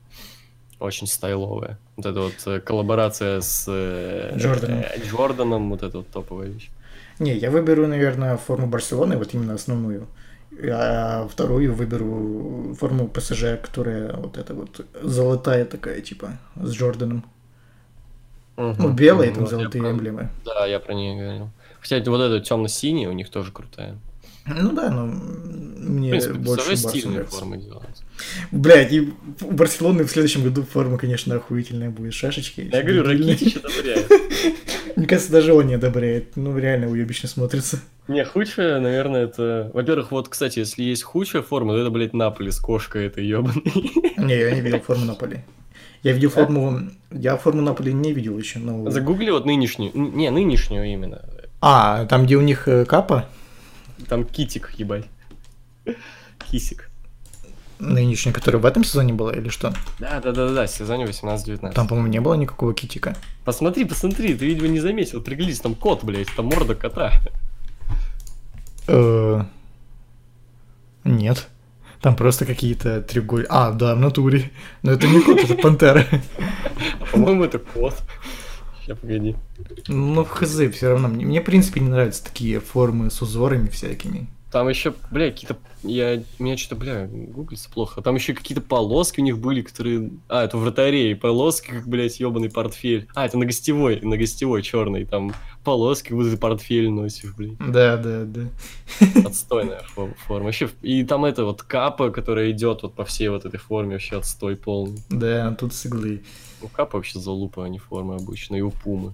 Очень 0.80 1.08
стайловая. 1.08 1.78
Вот 1.98 2.06
эта 2.06 2.22
вот 2.22 2.36
э, 2.48 2.60
коллаборация 2.62 3.42
с 3.42 3.66
э, 3.68 4.34
Джорданом. 4.38 4.80
э, 4.80 5.02
Джорданом, 5.06 5.70
вот 5.70 5.84
эта 5.84 5.98
вот 5.98 6.08
топовая 6.10 6.48
вещь. 6.48 6.70
Не, 7.20 7.36
я 7.38 7.52
выберу, 7.52 7.86
наверное, 7.88 8.38
форму 8.38 8.68
Барселоны, 8.68 9.18
вот 9.18 9.34
именно 9.34 9.54
основную. 9.56 10.08
А 10.62 11.28
вторую 11.28 11.74
выберу 11.74 12.76
форму 12.80 13.08
ПСЖ, 13.08 13.60
которая 13.62 14.14
вот 14.14 14.38
эта 14.38 14.54
вот 14.54 14.86
золотая 15.02 15.66
такая, 15.66 16.02
типа, 16.02 16.38
с 16.56 16.72
Джорданом. 16.72 17.24
Ну, 18.58 18.90
белые 18.92 19.32
там 19.32 19.44
Вот 19.44 19.50
золотые 19.50 19.82
про- 19.82 19.92
эмблемы. 19.92 20.30
Да, 20.44 20.66
я 20.66 20.80
про 20.80 20.94
нее 20.94 21.22
говорил. 21.22 21.50
Хотя 21.80 22.00
вот 22.12 22.20
эта 22.20 22.44
темно-синяя 22.44 23.10
у 23.10 23.14
них 23.14 23.30
тоже 23.30 23.52
крутая. 23.54 23.98
Ну 24.46 24.72
да, 24.74 24.90
но 24.90 25.06
мне 25.06 26.08
В 26.08 26.12
принципе, 26.12 26.34
больше 26.34 26.76
стильные 26.76 27.24
формы 27.24 27.58
делают. 27.58 27.86
Блядь, 28.52 28.92
и 28.92 29.14
у 29.42 29.52
Барселоны 29.52 30.04
в 30.04 30.12
следующем 30.12 30.44
году 30.44 30.64
форма, 30.64 30.98
конечно, 30.98 31.36
охуительная 31.36 31.90
будет. 31.90 32.14
Шашечки. 32.14 32.70
Я 32.72 32.82
говорю. 32.84 33.04
Ракитич 33.04 33.58
одобряет. 33.58 34.12
Мне 35.00 35.08
кажется, 35.08 35.32
даже 35.32 35.54
он 35.54 35.66
не 35.68 35.76
одобряет. 35.76 36.36
Ну, 36.36 36.58
реально 36.58 36.90
уебично 36.90 37.30
смотрится. 37.30 37.80
Не, 38.10 38.26
худшая, 38.26 38.82
наверное, 38.82 39.24
это... 39.24 39.72
Во-первых, 39.74 40.12
вот, 40.12 40.28
кстати, 40.28 40.60
если 40.60 40.84
есть 40.84 41.04
худшая 41.04 41.42
форма, 41.42 41.72
то 41.72 41.80
это, 41.80 41.90
блядь, 41.90 42.12
Наполи 42.12 42.52
с 42.52 42.60
кошкой 42.60 43.06
этой 43.06 43.26
ебаной. 43.26 43.64
Не, 44.18 44.38
я 44.38 44.52
не 44.52 44.60
видел 44.60 44.82
форму 44.82 45.06
Наполи. 45.06 45.40
Я 46.04 46.12
видел 46.12 46.30
форму... 46.30 46.82
Я 47.12 47.38
форму 47.38 47.62
Наполи 47.62 47.94
не 47.94 48.12
видел 48.12 48.38
еще, 48.38 48.60
но... 48.60 48.90
Загугли 48.90 49.32
вот 49.32 49.46
нынешнюю. 49.46 49.92
Не, 49.94 50.32
нынешнюю 50.32 50.86
именно. 50.92 51.22
А, 51.62 52.06
там, 52.08 52.26
где 52.26 52.36
у 52.36 52.42
них 52.42 52.68
э, 52.68 52.84
капа, 52.84 53.26
Там 54.10 54.26
китик, 54.26 54.74
ебать. 54.78 55.06
Кисик. 56.52 56.89
Нынешняя, 57.80 58.34
которая 58.34 58.62
в 58.62 58.66
этом 58.66 58.84
сезоне 58.84 59.14
была, 59.14 59.34
или 59.34 59.50
что? 59.50 59.74
Да, 60.00 60.20
да, 60.20 60.32
да, 60.32 60.48
да, 60.48 60.54
да, 60.54 60.68
сезоне 60.68 61.06
18-19. 61.06 61.72
Там, 61.72 61.88
по-моему, 61.88 62.10
не 62.10 62.20
было 62.20 62.34
никакого 62.36 62.74
китика. 62.74 63.16
Посмотри, 63.46 63.86
посмотри, 63.86 64.36
ты, 64.36 64.46
видимо, 64.46 64.68
не 64.68 64.80
заметил. 64.80 65.22
Приглядись, 65.22 65.60
там 65.60 65.76
кот, 65.76 66.04
блядь, 66.04 66.28
там 66.36 66.48
морда 66.48 66.76
кота. 66.76 67.14
Э, 68.88 69.42
Нет. 71.04 71.48
Там 72.02 72.16
просто 72.16 72.46
какие-то 72.46 73.02
треугольники. 73.02 73.50
А, 73.52 73.72
да, 73.72 73.96
в 73.96 74.00
натуре. 74.00 74.52
Но 74.84 74.92
это 74.92 75.08
не 75.08 75.22
кот, 75.22 75.40
это 75.40 75.56
пантера. 75.56 76.06
А, 77.02 77.06
по-моему, 77.12 77.44
это 77.44 77.60
кот. 77.60 77.96
Сейчас, 78.82 78.98
погоди. 78.98 79.36
Ну, 79.88 80.24
хз, 80.24 80.60
все 80.74 80.90
равно. 80.90 81.10
Мне, 81.10 81.42
в 81.42 81.46
принципе, 81.46 81.82
не 81.82 81.90
нравятся 81.90 82.24
такие 82.24 82.60
формы 82.60 83.12
с 83.12 83.22
узорами 83.22 83.68
всякими. 83.68 84.28
Там 84.52 84.68
еще, 84.68 84.96
бля, 85.12 85.30
какие-то... 85.30 85.58
Я... 85.84 86.24
Меня 86.40 86.58
что-то, 86.58 86.76
бля, 86.76 87.08
гуглится 87.08 87.70
плохо. 87.70 88.02
Там 88.02 88.16
еще 88.16 88.34
какие-то 88.34 88.62
полоски 88.64 89.20
у 89.22 89.24
них 89.24 89.38
были, 89.38 89.62
которые... 89.62 90.10
А, 90.28 90.44
это 90.44 90.58
вратарей. 90.58 91.16
Полоски, 91.16 91.70
как, 91.70 91.88
блядь, 91.88 92.20
ебаный 92.20 92.50
портфель. 92.50 93.08
А, 93.14 93.28
это 93.28 93.38
на 93.38 93.46
гостевой, 93.46 94.00
на 94.02 94.18
гостевой 94.18 94.64
черный. 94.64 95.06
Там 95.06 95.34
полоски, 95.64 96.14
вот 96.14 96.30
ты 96.32 96.36
портфель 96.36 96.90
носишь, 96.90 97.36
блядь. 97.36 97.58
Да, 97.60 97.98
да, 97.98 98.24
да. 98.26 98.42
Отстойная 99.28 99.84
фо- 99.96 100.16
форма. 100.26 100.46
Вообще, 100.46 100.68
и 100.82 101.04
там 101.04 101.26
это 101.26 101.46
вот 101.46 101.62
капа, 101.62 102.10
которая 102.10 102.50
идет 102.50 102.82
вот 102.82 102.96
по 102.96 103.06
всей 103.06 103.28
вот 103.30 103.46
этой 103.46 103.58
форме, 103.60 103.94
вообще 103.94 104.18
отстой 104.18 104.56
полный. 104.56 104.98
Да, 105.12 105.52
тут 105.54 105.74
с 105.76 105.86
иглы. 105.86 106.24
У 106.64 106.68
капа 106.70 106.98
вообще 106.98 107.20
залупа, 107.20 107.66
а 107.66 107.70
не 107.70 107.78
форма 107.78 108.16
обычная, 108.16 108.60
и 108.60 108.62
у 108.64 108.72
пумы. 108.72 109.14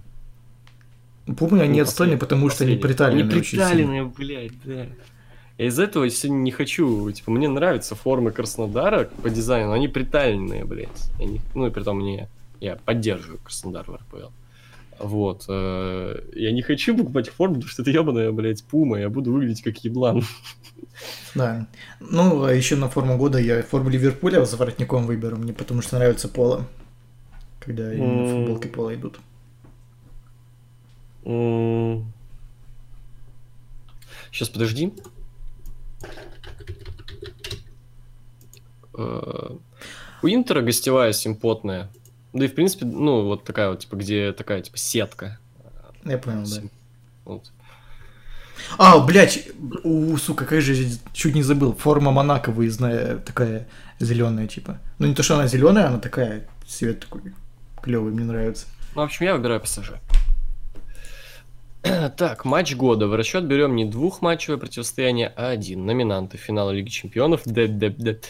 Пумы, 1.38 1.60
они 1.60 1.78
Ну, 1.78 1.82
отстойные, 1.82 2.16
последний- 2.16 2.20
потому 2.20 2.48
что 2.50 2.64
они 2.64 2.76
последний. 2.76 2.82
приталенные 2.82 3.22
Они 3.24 3.40
приталенные, 3.42 4.04
блядь, 4.04 4.62
да. 4.64 4.86
Я 5.58 5.66
из-за 5.68 5.84
этого 5.84 6.08
сегодня 6.10 6.42
не 6.42 6.50
хочу, 6.50 7.10
типа, 7.10 7.30
мне 7.30 7.48
нравятся 7.48 7.94
формы 7.94 8.30
Краснодара 8.30 9.08
по 9.22 9.30
дизайну, 9.30 9.72
они 9.72 9.88
приталенные, 9.88 10.64
блядь. 10.66 11.10
Я 11.18 11.26
не- 11.26 11.40
ну 11.54 11.66
и 11.66 11.70
при 11.70 11.82
том 11.82 11.98
мне, 11.98 12.28
я 12.60 12.76
поддерживаю 12.76 13.38
Краснодар 13.42 13.84
в 13.90 13.94
РПЛ. 13.94 14.28
Вот. 14.98 15.44
э, 15.48 16.20
Я 16.34 16.52
не 16.52 16.62
хочу 16.62 16.96
покупать 16.96 17.28
форму, 17.30 17.54
потому 17.56 17.70
что 17.70 17.82
это 17.82 17.90
ебаная, 17.90 18.32
блядь, 18.32 18.64
пума, 18.64 18.98
я 18.98 19.08
буду 19.08 19.32
выглядеть 19.32 19.62
как 19.62 19.78
еблан. 19.84 20.22
Да. 21.34 21.66
Ну, 22.00 22.44
а 22.44 22.52
еще 22.52 22.76
на 22.76 22.88
форму 22.88 23.16
года 23.18 23.38
я 23.38 23.62
форму 23.62 23.88
Ливерпуля 23.90 24.44
с 24.44 24.54
воротником 24.54 25.06
выберу, 25.06 25.36
мне 25.36 25.52
потому 25.52 25.80
что 25.82 25.96
нравится 25.96 26.28
поло. 26.28 26.66
Когда 27.60 27.92
именно 27.92 28.28
футболки 28.28 28.68
пола 28.68 28.94
идут. 28.94 29.18
Сейчас, 34.30 34.48
подожди. 34.48 34.92
У 38.96 40.28
Интера 40.28 40.62
гостевая 40.62 41.12
симпотная. 41.12 41.90
Да 42.32 42.44
и, 42.44 42.48
в 42.48 42.54
принципе, 42.54 42.84
ну, 42.84 43.24
вот 43.24 43.44
такая 43.44 43.70
вот, 43.70 43.80
типа, 43.80 43.96
где 43.96 44.32
такая, 44.32 44.62
типа, 44.62 44.76
сетка. 44.76 45.38
Я 46.04 46.18
понял, 46.18 46.40
да. 46.40 46.46
Сим- 46.46 46.70
вот. 47.24 47.50
А, 48.78 48.98
блядь, 48.98 49.48
у, 49.84 50.16
сука, 50.16 50.44
как 50.44 50.60
же 50.60 50.74
чуть 51.12 51.34
не 51.34 51.42
забыл. 51.42 51.74
Форма 51.74 52.10
Монако 52.10 52.50
выездная, 52.50 53.18
такая 53.18 53.68
зеленая, 54.00 54.46
типа. 54.46 54.80
Ну, 54.98 55.06
не 55.06 55.14
то, 55.14 55.22
что 55.22 55.34
она 55.34 55.46
зеленая, 55.46 55.88
она 55.88 55.98
такая, 55.98 56.46
цвет 56.66 57.00
такой 57.00 57.34
клевый, 57.82 58.12
мне 58.12 58.24
нравится. 58.24 58.66
Ну, 58.94 59.02
в 59.02 59.04
общем, 59.04 59.26
я 59.26 59.34
выбираю 59.36 59.60
ПСЖ. 59.60 59.92
Так, 62.16 62.44
матч 62.44 62.74
года. 62.74 63.06
В 63.06 63.14
расчет 63.14 63.44
берем 63.44 63.76
не 63.76 63.84
двухматчевое 63.84 64.58
противостояние, 64.58 65.32
а 65.36 65.48
один. 65.50 65.86
Номинанты 65.86 66.36
финала 66.36 66.70
Лиги 66.70 66.88
Чемпионов. 66.88 67.42
Д 67.44 67.66
-д 67.66 67.96
-д. 67.96 68.24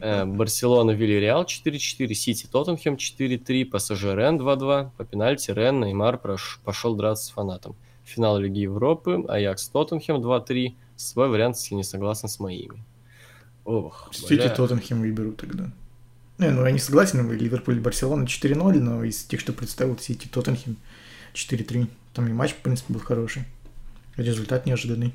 Э, 0.00 0.24
Барселона, 0.24 0.90
Вильяреал 0.92 1.44
4-4, 1.44 2.14
Сити, 2.14 2.46
Тоттенхэм 2.50 2.94
4-3, 2.96 3.64
ПСЖ, 3.64 4.04
Рен 4.04 4.38
2-2. 4.38 4.90
По 4.96 5.04
пенальти 5.04 5.50
Рен, 5.50 5.80
Неймар 5.80 6.16
прош- 6.22 6.58
пошел 6.64 6.94
драться 6.94 7.26
с 7.26 7.30
фанатом. 7.30 7.74
Финал 8.04 8.38
Лиги 8.38 8.60
Европы, 8.60 9.24
Аякс, 9.28 9.68
Тоттенхэм 9.70 10.16
2-3. 10.22 10.74
Свой 10.96 11.28
вариант, 11.28 11.56
если 11.56 11.74
не 11.74 11.84
согласен 11.84 12.28
с 12.28 12.38
моими. 12.40 12.82
Ох, 13.64 14.10
Сити. 14.12 14.48
Тоттенхэм 14.48 15.00
выберу 15.00 15.32
тогда. 15.32 15.70
Не, 16.38 16.50
ну 16.50 16.64
я 16.64 16.70
не 16.70 16.78
согласен, 16.78 17.30
Ливерпуль 17.32 17.80
Барселона 17.80 18.24
4-0, 18.24 18.78
но 18.78 19.04
из 19.04 19.24
тех, 19.24 19.40
что 19.40 19.52
представил 19.52 19.98
Сити 19.98 20.28
Тоттенхэм 20.28 20.76
4-3. 21.34 21.86
Там 22.12 22.28
и 22.28 22.32
матч, 22.32 22.52
в 22.52 22.56
принципе, 22.56 22.92
был 22.92 23.00
хороший. 23.00 23.44
Результат 24.16 24.66
неожиданный. 24.66 25.12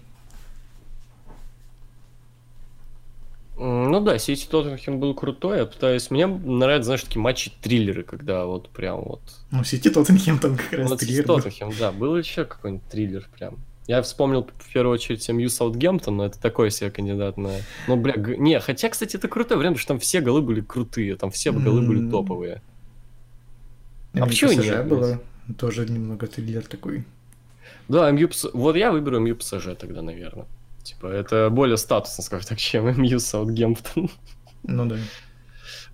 Ну 3.63 3.99
да, 3.99 4.17
Сити 4.17 4.47
Тоттенхэм 4.49 4.99
был 4.99 5.13
крутой. 5.13 5.59
Я 5.59 5.65
пытаюсь... 5.67 6.09
Мне 6.09 6.25
нравятся, 6.25 6.85
знаешь, 6.85 7.03
такие 7.03 7.21
матчи-триллеры, 7.21 8.01
когда 8.03 8.45
вот 8.45 8.69
прям 8.69 9.01
вот... 9.03 9.21
Ну, 9.51 9.63
Сити 9.63 9.89
Тоттенхэм 9.89 10.39
там 10.39 10.57
как 10.57 10.73
раз 10.73 10.89
Вот 10.89 10.99
триллер. 10.99 11.25
Тоттенхэм, 11.25 11.71
да. 11.79 11.91
Был 11.91 12.17
еще 12.17 12.45
какой-нибудь 12.45 12.87
триллер 12.89 13.29
прям. 13.37 13.59
Я 13.85 14.01
вспомнил 14.01 14.47
в 14.57 14.73
первую 14.73 14.93
очередь 14.95 15.21
семью 15.21 15.49
Саутгемптон, 15.49 16.17
но 16.17 16.25
это 16.25 16.39
такой 16.41 16.71
себе 16.71 16.89
кандидат 16.89 17.37
на... 17.37 17.51
Ну, 17.87 17.97
бля, 17.97 18.13
г- 18.13 18.35
не, 18.37 18.59
хотя, 18.59 18.89
кстати, 18.89 19.15
это 19.17 19.27
крутой 19.27 19.57
вариант, 19.57 19.75
потому 19.75 19.81
что 19.81 19.87
там 19.89 19.99
все 19.99 20.21
голы 20.21 20.41
были 20.41 20.61
крутые, 20.61 21.15
там 21.15 21.29
все 21.29 21.51
голы 21.51 21.81
были 21.81 21.99
М. 21.99 22.09
топовые. 22.09 22.61
А 24.13 24.25
почему 24.25 24.53
нет, 24.53 24.87
было 24.87 25.21
Тоже 25.59 25.85
немного 25.85 26.25
триллер 26.25 26.65
такой. 26.65 27.03
Да, 27.87 28.09
МЮ 28.11 28.27
ПС- 28.29 28.49
Вот 28.53 28.75
я 28.75 28.91
выберу 28.91 29.19
МЮ 29.19 29.35
ПСЖ 29.35 29.75
тогда, 29.77 30.01
наверное. 30.01 30.45
Типа, 30.83 31.07
это 31.07 31.49
более 31.49 31.77
статусно, 31.77 32.23
скажем 32.23 32.47
так, 32.49 32.57
чем 32.59 32.85
МЮ 33.01 33.19
Саутгемптон. 33.19 34.09
Ну 34.63 34.85
да. 34.85 34.97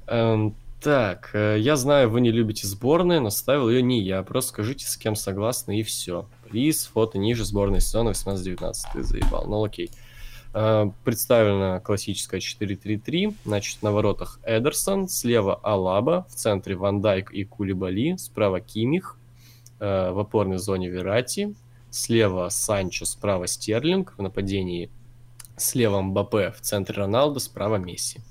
Эм, 0.08 0.56
так, 0.82 1.32
э, 1.34 1.58
я 1.60 1.76
знаю, 1.76 2.10
вы 2.10 2.22
не 2.22 2.32
любите 2.32 2.68
сборные, 2.68 3.20
но 3.20 3.30
ставил 3.30 3.70
ее 3.70 3.82
не 3.82 4.02
я. 4.02 4.24
Просто 4.24 4.50
скажите, 4.50 4.86
с 4.86 4.96
кем 4.98 5.16
согласны, 5.16 5.80
и 5.80 5.84
все. 5.84 6.28
Приз, 6.48 6.86
фото 6.86 7.18
ниже 7.18 7.46
сборной 7.46 7.82
сезона 7.82 8.10
18-19. 8.10 8.74
Ты 8.94 9.04
заебал. 9.04 9.48
Ну 9.48 9.64
окей. 9.64 9.90
Э, 10.54 10.90
Представлена 11.04 11.80
классическая 11.80 12.40
4-3-3. 12.40 13.34
Значит, 13.46 13.82
на 13.82 13.92
воротах 13.92 14.40
Эдерсон, 14.44 15.08
слева 15.08 15.56
Алаба, 15.56 16.26
в 16.30 16.36
центре 16.36 16.76
Ван 16.76 17.02
Дайк 17.02 17.32
и 17.32 17.44
Кулибали, 17.44 18.16
справа 18.18 18.60
Кимих, 18.60 19.18
э, 19.80 20.12
в 20.12 20.20
опорной 20.20 20.58
зоне 20.58 20.90
Верати, 20.90 21.56
слева 21.90 22.50
Санчо, 22.50 23.06
справа 23.06 23.48
Стерлинг, 23.48 24.14
в 24.18 24.22
нападении 24.22 24.90
слева 25.56 26.02
Мбаппе, 26.02 26.52
в 26.52 26.62
центре 26.62 26.96
Роналдо, 26.96 27.40
справа 27.40 27.78
Месси. 27.78 28.22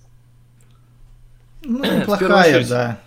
Ну, 1.62 1.84
неплохая, 2.00 2.56
очередь- 2.56 2.68
да. 2.68 3.00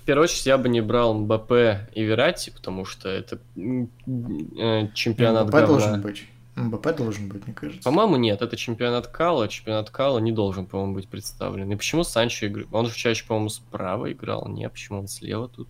В 0.00 0.04
первую 0.04 0.24
очередь 0.24 0.46
я 0.46 0.58
бы 0.58 0.68
не 0.68 0.80
брал 0.80 1.14
Мбаппе 1.14 1.88
и 1.94 2.02
Верати, 2.02 2.50
потому 2.50 2.84
что 2.84 3.08
это 3.08 3.38
э, 3.56 4.88
чемпионат 4.94 5.48
говна. 5.48 5.66
должен 5.66 6.00
быть. 6.02 6.24
МБП 6.56 6.96
должен 6.96 7.28
быть, 7.28 7.46
мне 7.46 7.54
кажется. 7.54 7.82
По-моему, 7.82 8.16
нет, 8.16 8.42
это 8.42 8.56
чемпионат 8.56 9.06
Кала. 9.06 9.48
Чемпионат 9.48 9.90
Кала 9.90 10.18
не 10.18 10.32
должен, 10.32 10.66
по-моему, 10.66 10.94
быть 10.94 11.08
представлен. 11.08 11.70
И 11.70 11.76
почему 11.76 12.02
Санчо 12.04 12.46
играет? 12.46 12.68
Он 12.72 12.86
же 12.86 12.94
чаще, 12.94 13.24
по-моему, 13.26 13.48
справа 13.48 14.10
играл. 14.12 14.48
Не, 14.48 14.68
почему 14.68 14.98
он 14.98 15.08
слева 15.08 15.48
тут? 15.48 15.68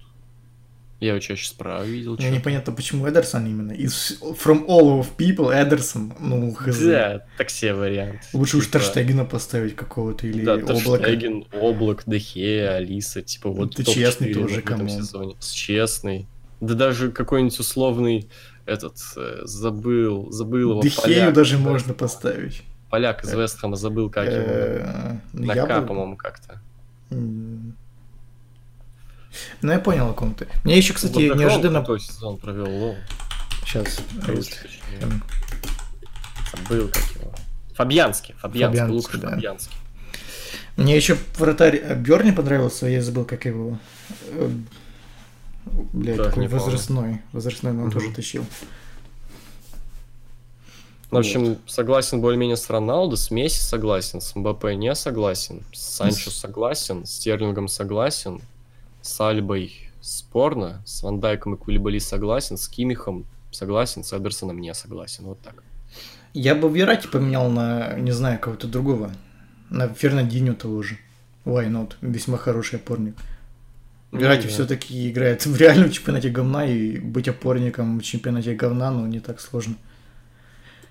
Я 1.02 1.08
его 1.08 1.18
чаще 1.18 1.48
справа 1.48 1.82
видел. 1.82 2.14
Мне 2.14 2.30
непонятно, 2.30 2.72
почему 2.72 3.08
Эдерсон 3.08 3.44
именно. 3.44 3.72
Из 3.72 4.20
From 4.22 4.66
all 4.66 5.00
of 5.00 5.08
people 5.18 5.50
Эдерсон. 5.52 6.14
Ну, 6.20 6.54
хз. 6.54 6.78
Да, 6.78 7.26
так 7.36 7.48
все 7.48 7.74
варианты. 7.74 8.20
Лучше 8.32 8.58
уж 8.58 8.66
Типа, 8.66 8.78
Терштегена 8.78 9.24
поставить 9.24 9.74
какого-то 9.74 10.28
или 10.28 10.44
Да, 10.44 10.54
облака. 10.54 10.74
Терштеген, 10.74 11.44
Облак, 11.60 12.04
Дехе, 12.06 12.68
Алиса, 12.68 13.20
типа 13.20 13.50
вот 13.50 13.74
Ты 13.74 13.82
топ-4 13.82 13.94
честный 13.94 14.32
тоже, 14.32 14.62
сезоне. 14.88 15.34
С 15.40 15.50
честный. 15.50 16.28
Да 16.60 16.74
даже 16.74 17.10
какой-нибудь 17.10 17.58
условный 17.58 18.28
этот, 18.64 18.98
э, 19.16 19.40
забыл, 19.42 20.30
забыл 20.30 20.70
его 20.70 20.82
Дехею 20.82 21.02
поляк, 21.02 21.34
даже 21.34 21.56
да. 21.58 21.64
можно 21.64 21.94
поставить. 21.94 22.62
Поляк 22.90 23.24
из 23.24 23.32
Вестхэма 23.34 23.74
забыл, 23.74 24.08
как 24.08 24.26
его. 24.26 24.36
Э, 24.46 25.16
На 25.32 25.54
К, 25.56 25.82
по-моему, 25.82 26.16
как-то. 26.16 26.60
Ну, 29.62 29.72
я 29.72 29.78
понял 29.78 30.10
о 30.10 30.12
ком 30.12 30.34
ты. 30.34 30.46
Мне 30.64 30.76
еще, 30.76 30.92
кстати, 30.94 31.12
Вот 31.12 31.32
он 31.32 31.38
неожиданно... 31.38 31.78
крутой 31.80 32.00
сезон 32.00 32.38
провел, 32.38 32.68
лол. 32.70 32.96
Сейчас. 33.64 33.98
Точнее. 34.26 35.22
Забыл, 36.54 36.88
как 36.88 37.02
его. 37.16 37.32
Фабьянский, 37.74 38.34
Фабьянский, 38.38 38.78
Фабьянский, 38.80 38.94
Лукаш 38.96 39.20
да. 39.20 39.30
Фабьянский. 39.30 39.76
Мне 40.76 40.96
еще 40.96 41.16
вратарь 41.38 41.94
Берни 41.96 42.32
понравился, 42.32 42.86
я 42.86 43.02
забыл, 43.02 43.24
как 43.24 43.44
его... 43.46 43.78
э, 44.30 44.50
Блядь, 45.92 46.16
Так, 46.16 46.26
такой 46.28 46.42
не 46.42 46.48
помню. 46.48 46.64
возрастной. 46.64 47.22
Возрастной, 47.32 47.72
но 47.72 47.82
он 47.82 47.88
Мгм. 47.88 47.92
тоже 47.98 48.10
тащил. 48.12 48.44
В 51.10 51.16
общем, 51.18 51.58
согласен 51.66 52.20
более-менее 52.22 52.56
с 52.56 52.68
Роналдо, 52.70 53.16
с 53.16 53.30
Месси 53.30 53.60
согласен, 53.60 54.20
с 54.22 54.34
Мбаппе 54.34 54.74
не 54.74 54.94
согласен, 54.94 55.62
с 55.72 55.96
Санчо 55.96 56.30
согласен, 56.30 57.04
с 57.04 57.12
Стерлингом 57.16 57.68
согласен, 57.68 58.40
с 59.02 59.20
Альбой 59.20 59.90
спорно, 60.00 60.82
с 60.84 61.02
Ван 61.02 61.20
Дайком 61.20 61.54
и 61.54 61.58
Кулибали 61.58 61.98
согласен, 61.98 62.56
с 62.56 62.68
Кимихом 62.68 63.26
согласен, 63.50 64.04
с 64.04 64.12
Эдерсоном 64.12 64.60
не 64.60 64.72
согласен. 64.74 65.24
Вот 65.24 65.40
так. 65.40 65.62
Я 66.34 66.54
бы 66.54 66.68
Верати 66.70 67.06
поменял 67.06 67.50
на, 67.50 67.94
не 67.98 68.12
знаю, 68.12 68.38
кого-то 68.38 68.66
другого. 68.66 69.12
На 69.70 69.88
Фернандинho 69.88 70.54
того 70.54 70.82
же. 70.82 70.98
Why 71.44 71.68
not? 71.68 71.92
Весьма 72.00 72.38
хороший 72.38 72.76
опорник. 72.76 73.14
Ну, 74.12 74.20
Верати 74.20 74.44
да. 74.44 74.48
все-таки 74.48 75.10
играет 75.10 75.44
в 75.44 75.56
реальном 75.56 75.90
чемпионате 75.90 76.30
говна, 76.30 76.66
и 76.66 76.98
быть 76.98 77.28
опорником 77.28 77.98
в 77.98 78.02
чемпионате 78.02 78.54
говна, 78.54 78.90
ну, 78.90 79.06
не 79.06 79.20
так 79.20 79.40
сложно. 79.40 79.74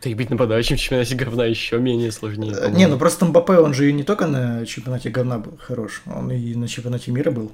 Да 0.04 0.10
и 0.10 0.16
быть 0.16 0.32
нападающим 0.32 0.78
в 0.78 0.80
чемпионате 0.80 1.16
говна 1.16 1.46
еще 1.46 1.80
менее 1.80 2.12
сложнее. 2.12 2.54
Э, 2.54 2.56
по-моему. 2.56 2.78
Не, 2.78 2.88
ну 2.88 2.98
просто 2.98 3.26
Мбаппе, 3.26 3.54
он 3.54 3.74
же 3.74 3.90
и 3.90 3.94
не 3.94 4.04
только 4.04 4.26
на 4.28 4.66
чемпионате 4.66 5.10
говна 5.10 5.38
был 5.38 5.58
хорош, 5.58 6.02
он 6.06 6.32
и 6.32 6.56
на 6.56 6.68
чемпионате 6.68 7.12
мира 7.12 7.30
был. 7.30 7.52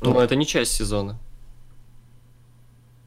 Ну, 0.00 0.18
это 0.18 0.36
не 0.36 0.46
часть 0.46 0.72
сезона. 0.72 1.18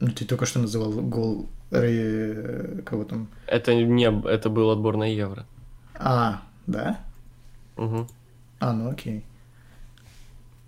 Ну, 0.00 0.10
ты 0.12 0.24
только 0.24 0.46
что 0.46 0.58
называл 0.60 0.92
гол 0.92 1.48
Рэй- 1.70 2.82
кого 2.82 3.04
там? 3.04 3.28
Это 3.46 3.74
не, 3.74 4.04
это 4.28 4.48
был 4.50 4.70
отбор 4.70 4.96
на 4.96 5.04
Евро. 5.04 5.46
А, 5.94 6.42
да? 6.66 7.00
Угу. 7.76 8.06
А, 8.60 8.72
ну 8.72 8.90
окей. 8.90 9.24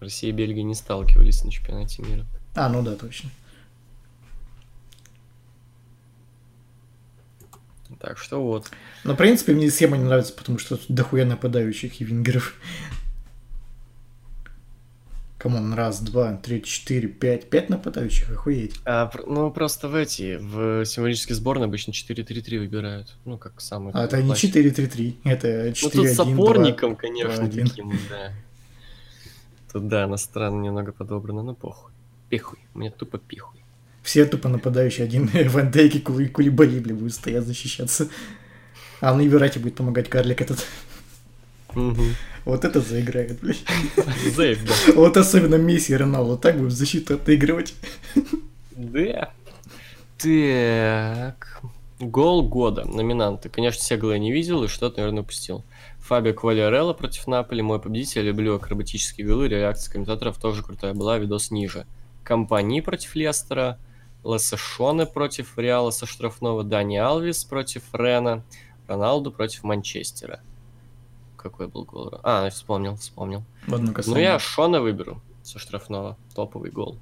Россия 0.01 0.31
и 0.31 0.33
Бельгия 0.33 0.63
не 0.63 0.75
сталкивались 0.75 1.45
на 1.45 1.51
чемпионате 1.51 2.03
мира. 2.03 2.27
А, 2.55 2.69
ну 2.69 2.83
да, 2.83 2.95
точно. 2.97 3.31
Так 8.01 8.19
что 8.19 8.43
вот. 8.43 8.71
Но, 9.05 9.15
в 9.15 9.17
принципе, 9.17 9.55
мне 9.55 9.71
схема 9.71 9.97
не 9.97 10.05
нравится, 10.05 10.33
потому 10.33 10.59
что 10.59 10.77
тут 10.77 10.87
дохуя 10.89 11.25
нападающих 11.25 12.01
и 12.01 12.05
вингеров. 12.05 12.55
Come 15.47 15.63
on, 15.63 15.75
раз, 15.75 16.01
два, 16.01 16.37
три, 16.39 16.61
четыре, 16.61 17.07
пять. 17.07 17.49
Пять 17.49 17.69
нападающих, 17.69 18.33
охуеть. 18.33 18.81
А, 18.85 19.09
ну, 19.29 19.49
просто 19.53 19.87
в 19.87 19.95
эти, 19.95 20.39
в 20.41 20.85
символические 20.85 21.37
сборные 21.37 21.67
обычно 21.67 21.93
4-3-3 21.93 22.59
выбирают. 22.59 23.17
Ну, 23.25 23.39
как 23.39 23.61
самый... 23.61 23.93
А 23.95 24.07
это 24.07 24.21
не 24.21 24.27
классик. 24.27 24.57
4-3-3, 24.57 25.19
это 25.23 25.69
4-1-2. 25.69 25.79
Ну, 25.85 25.91
тут 25.91 26.07
с 26.09 26.19
опорником, 26.19 26.97
конечно, 26.97 27.43
2-1. 27.43 27.69
таким, 27.69 27.91
да. 28.11 28.33
Тут, 29.73 29.87
да, 29.87 30.09
на 30.09 30.17
странно 30.17 30.65
немного 30.65 30.91
подобрано, 30.91 31.45
но 31.45 31.55
похуй. 31.55 31.93
Пихуй, 32.29 32.59
мне 32.75 32.91
тупо 32.91 33.19
пихуй. 33.19 33.61
Все 34.03 34.25
тупо 34.25 34.49
нападающие. 34.49 35.05
Один 35.05 35.31
Ван 35.51 35.71
Дейк 35.71 35.95
и 35.95 36.01
Кули- 36.01 36.27
Кулибали, 36.29 36.81
бля, 36.81 36.97
будет 36.97 37.15
стоять 37.15 37.45
защищаться. 37.45 38.09
А 39.01 39.15
на 39.15 39.25
Иверате 39.25 39.61
будет 39.61 39.77
помогать 39.77 40.09
карлик 40.09 40.41
этот. 40.41 40.67
Вот 42.47 42.65
это 42.65 42.81
заиграет, 42.81 43.41
блядь. 43.41 43.63
Зейв, 44.35 44.65
да. 44.65 44.93
Вот 44.95 45.17
особенно 45.17 45.57
Месси 45.57 45.93
и 45.93 45.97
Роналду 45.97 46.39
так 46.39 46.57
будут 46.57 46.73
защиту 46.73 47.15
отыгрывать. 47.15 47.75
Да. 48.71 49.31
Так. 50.19 51.63
Гол 51.99 52.49
года. 52.49 52.85
Номинанты. 52.87 53.49
Конечно, 53.51 53.81
все 53.81 53.97
голы 53.97 54.19
не 54.19 54.33
видел 54.33 54.65
и 54.65 54.69
что-то, 54.69 54.99
наверное, 54.99 55.23
упустил. 55.23 55.65
Фабио 56.01 56.33
Квалиарелло 56.33 56.95
против 56.95 57.27
Наполи. 57.27 57.63
Мой 57.63 57.81
победитель. 57.81 58.21
Я 58.21 58.29
люблю 58.29 58.55
акробатические 58.55 59.27
голы. 59.27 59.49
Реакция 59.49 59.93
комментаторов 59.93 60.39
тоже 60.39 60.63
крутая 60.63 60.95
была. 60.95 61.19
Видос 61.19 61.51
ниже. 61.51 61.85
Компании 62.25 62.81
против 62.81 63.15
Лестера. 63.17 63.79
Лессе 64.25 64.57
Шоне 64.57 65.05
против 65.05 65.59
Реала 65.59 65.91
со 65.91 66.07
штрафного. 66.07 66.65
Дани 66.65 66.97
Алвис 66.97 67.45
против 67.45 67.83
Рена. 67.93 68.43
Роналду 68.87 69.31
против 69.31 69.65
Манчестера. 69.65 70.41
Какой 71.49 71.69
был 71.69 71.85
гол? 71.85 72.21
А, 72.25 72.51
вспомнил, 72.51 72.97
вспомнил. 72.97 73.45
В 73.69 73.75
одно 73.77 73.93
Ну, 74.05 74.17
я 74.17 74.37
Шона 74.41 74.81
выберу 74.81 75.23
со 75.45 75.61
штрафного. 75.61 76.17
Топовый 76.35 76.73
гол. 76.73 76.99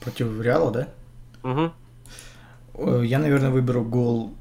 Против 0.00 0.40
Реала, 0.40 0.72
да? 0.72 0.88
Угу. 1.44 3.02
Я, 3.04 3.20
наверное, 3.20 3.50
выберу 3.50 3.84
гол 3.84 4.34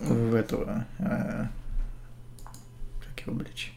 в 0.00 0.34
этого... 0.34 0.86
э, 1.00 1.46
Как 3.00 3.26
его, 3.26 3.34
блядь? 3.34 3.72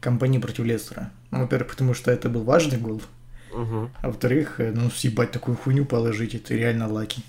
Компании 0.00 0.38
против 0.38 0.64
Лестера. 0.64 1.10
Ну, 1.32 1.40
во-первых, 1.40 1.70
потому 1.72 1.92
что 1.94 2.12
это 2.12 2.28
был 2.28 2.44
важный 2.44 2.78
гол. 2.78 3.02
Угу. 3.52 3.90
А 4.02 4.06
во-вторых, 4.06 4.60
э, 4.60 4.70
ну, 4.72 4.88
съебать 4.88 5.32
такую 5.32 5.56
хуйню 5.56 5.84
положить, 5.84 6.36
это 6.36 6.54
реально 6.54 6.86
lucky. 6.86 7.22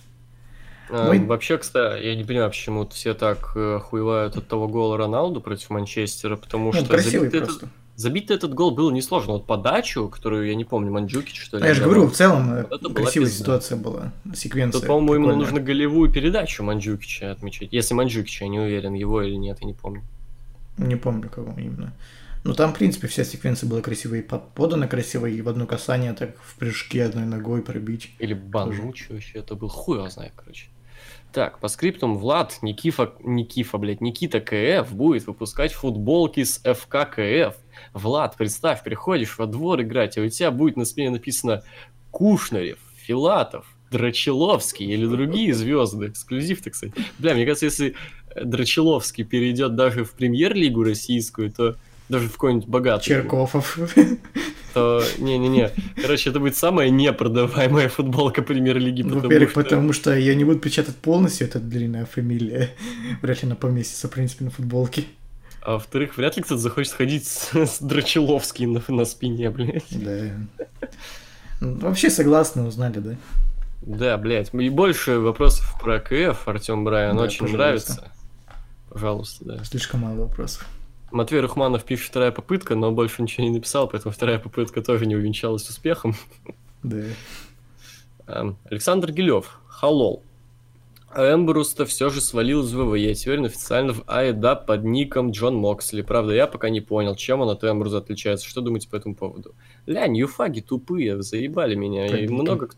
А, 0.89 1.09
Ой. 1.09 1.19
Вообще, 1.19 1.57
кстати, 1.57 2.03
я 2.05 2.15
не 2.15 2.23
понимаю, 2.23 2.49
почему 2.49 2.87
все 2.87 3.13
так 3.13 3.51
э, 3.55 3.79
от 3.81 4.47
того 4.47 4.67
гола 4.67 4.97
Роналду 4.97 5.41
против 5.41 5.69
Манчестера, 5.69 6.35
потому 6.37 6.71
Ну, 6.73 6.73
что 6.73 6.97
забить, 6.97 7.33
этот, 7.33 7.63
забить 7.95 8.31
этот 8.31 8.53
гол 8.53 8.71
было 8.71 8.91
несложно. 8.91 9.33
Вот 9.33 9.45
подачу, 9.45 10.07
которую, 10.07 10.47
я 10.47 10.55
не 10.55 10.63
помню, 10.63 10.91
Манджукич, 10.91 11.41
что 11.41 11.57
ли. 11.57 11.63
А 11.65 11.67
я 11.67 11.73
же 11.73 11.83
говорю, 11.83 12.07
в 12.07 12.13
целом 12.13 12.53
э, 12.53 12.65
Вот 12.69 12.93
красивая 12.93 13.29
ситуация 13.29 13.77
была, 13.77 14.13
секвенция. 14.33 14.79
Тут, 14.79 14.87
по-моему, 14.87 15.25
прикольная. 15.25 15.35
нужно 15.35 15.59
голевую 15.59 16.11
передачу 16.11 16.63
Манджукича 16.63 17.31
отмечать. 17.31 17.69
Если 17.71 17.93
Манджукича, 17.93 18.45
я 18.45 18.49
не 18.49 18.59
уверен, 18.59 18.93
его 18.93 19.21
или 19.21 19.35
нет, 19.35 19.57
я 19.61 19.67
не 19.67 19.73
помню. 19.73 20.03
Не 20.77 20.95
помню, 20.95 21.29
кого 21.29 21.53
именно. 21.57 21.93
Ну, 22.43 22.53
там, 22.53 22.73
в 22.73 22.77
принципе, 22.77 23.07
вся 23.07 23.25
секвенция 23.25 23.67
была 23.69 23.81
по- 23.81 24.37
подана 24.39 24.87
красиво, 24.87 25.25
и 25.25 25.41
в 25.41 25.49
одно 25.49 25.65
касание 25.65 26.13
так 26.13 26.37
в 26.41 26.55
прыжке 26.55 27.03
одной 27.03 27.25
ногой 27.25 27.61
пробить. 27.61 28.11
Или 28.19 28.33
Банучи 28.33 29.11
вообще, 29.11 29.39
это 29.39 29.55
был 29.55 29.67
хуй 29.67 29.97
его 29.97 30.09
знает, 30.09 30.31
короче. 30.35 30.67
Так, 31.33 31.59
по 31.59 31.67
скриптам 31.67 32.17
Влад 32.17 32.57
Никифа, 32.61 33.13
Никифа, 33.19 33.77
блядь, 33.77 34.01
Никита 34.01 34.39
КФ 34.39 34.91
будет 34.91 35.27
выпускать 35.27 35.73
футболки 35.73 36.43
с 36.43 36.59
ФК 36.59 37.09
КФ. 37.11 37.55
Влад, 37.93 38.35
представь, 38.37 38.83
приходишь 38.83 39.37
во 39.37 39.45
двор 39.45 39.81
играть, 39.81 40.17
а 40.17 40.21
у 40.21 40.29
тебя 40.29 40.51
будет 40.51 40.77
на 40.77 40.85
спине 40.85 41.11
написано 41.11 41.63
Кушнарев, 42.11 42.79
Филатов, 42.95 43.67
Драчеловский 43.91 44.85
или 44.85 45.05
другие 45.05 45.53
звезды. 45.53 46.07
Эксклюзив, 46.07 46.61
так 46.61 46.75
сказать. 46.75 46.95
Бля, 47.19 47.35
мне 47.35 47.45
кажется, 47.45 47.65
если 47.65 47.95
Драчеловский 48.35 49.23
перейдет 49.23 49.75
даже 49.75 50.03
в 50.03 50.11
премьер-лигу 50.11 50.83
российскую, 50.83 51.51
то 51.51 51.75
даже 52.09 52.27
в 52.29 52.33
какой-нибудь 52.33 52.67
богатый. 52.67 53.05
Черкофов. 53.05 53.77
То, 54.77 55.03
не-не-не. 55.17 55.71
Короче, 56.01 56.29
это 56.29 56.39
будет 56.39 56.55
самая 56.55 56.89
непродаваемая 56.89 57.89
футболка 57.89 58.41
премьер-лиги, 58.41 59.01
Во-первых, 59.01 59.51
что... 59.51 59.63
потому 59.63 59.93
что 59.93 60.15
ее 60.15 60.35
не 60.35 60.43
будут 60.43 60.61
печатать 60.61 60.95
полностью, 60.95 61.47
это 61.47 61.59
длинная 61.59 62.05
фамилия. 62.05 62.69
Вряд 63.21 63.41
ли 63.41 63.47
она 63.47 63.55
поместится, 63.55 64.07
в 64.07 64.11
принципе, 64.11 64.45
на 64.45 64.51
футболке. 64.51 65.05
А 65.61 65.73
во-вторых, 65.73 66.15
вряд 66.15 66.37
ли 66.37 66.43
кто-то 66.43 66.61
захочет 66.61 66.93
ходить 66.93 67.25
с, 67.27 67.53
с 67.53 67.79
Драчеловским 67.79 68.73
на, 68.73 68.83
на 68.87 69.05
спине, 69.05 69.49
блядь. 69.49 69.83
Да. 69.89 70.67
Ну, 71.59 71.75
Вообще 71.79 72.09
согласны, 72.09 72.63
узнали, 72.63 72.99
да? 72.99 73.15
Да, 73.81 74.17
блядь. 74.17 74.53
И 74.53 74.69
больше 74.69 75.17
вопросов 75.19 75.75
про 75.81 75.99
КФ, 75.99 76.47
Артем 76.47 76.83
Брайан, 76.85 77.17
Да, 77.17 77.23
очень 77.23 77.39
пожалуйста. 77.39 77.57
нравится. 77.57 78.11
Пожалуйста, 78.89 79.45
да. 79.45 79.63
Слишком 79.63 80.01
мало 80.01 80.15
вопросов. 80.15 80.65
Матвей 81.11 81.39
Рухманов 81.41 81.83
пишет 81.85 82.09
вторая 82.09 82.31
попытка, 82.31 82.75
но 82.75 82.91
больше 82.91 83.21
ничего 83.21 83.45
не 83.45 83.51
написал, 83.53 83.87
поэтому 83.87 84.13
вторая 84.13 84.39
попытка 84.39 84.81
тоже 84.81 85.05
не 85.05 85.15
увенчалась 85.15 85.67
успехом. 85.69 86.15
Да. 86.83 87.03
Эм, 88.27 88.57
Александр 88.69 89.11
Гилев, 89.11 89.59
Халол. 89.67 90.21
Эмбрус-то 91.15 91.85
все 91.85 92.09
же 92.09 92.19
свалил 92.21 92.63
из 92.63 92.73
ВВЕ, 92.73 93.15
теперь 93.15 93.39
он 93.39 93.45
официально 93.45 93.93
в 93.93 94.03
АЭДА 94.07 94.55
под 94.55 94.83
ником 94.83 95.31
Джон 95.31 95.55
Моксли. 95.55 96.01
Правда, 96.01 96.33
я 96.33 96.45
пока 96.47 96.69
не 96.69 96.81
понял, 96.81 97.15
чем 97.15 97.39
он 97.41 97.49
от 97.49 97.63
Эмбруза 97.63 97.99
отличается. 97.99 98.45
Что 98.47 98.61
думаете 98.61 98.89
по 98.89 98.97
этому 98.97 99.15
поводу? 99.15 99.55
Ля, 99.85 100.05
ньюфаги 100.07 100.59
тупые, 100.59 101.21
заебали 101.23 101.75
меня. 101.75 102.05
И 102.07 102.27
Как 102.27 102.29
много... 102.29 102.67
кто- 102.67 102.77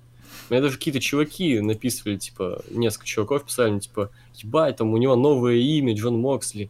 Мне 0.50 0.62
даже 0.62 0.78
какие-то 0.78 1.00
чуваки 1.00 1.60
написывали, 1.60 2.18
типа, 2.18 2.62
несколько 2.70 3.08
чуваков 3.08 3.44
писали, 3.46 3.80
типа, 3.80 4.12
ебать, 4.36 4.78
там 4.78 4.94
у 4.94 4.98
него 4.98 5.16
новое 5.16 5.56
имя, 5.56 5.96
Джон 5.96 6.20
Моксли. 6.20 6.70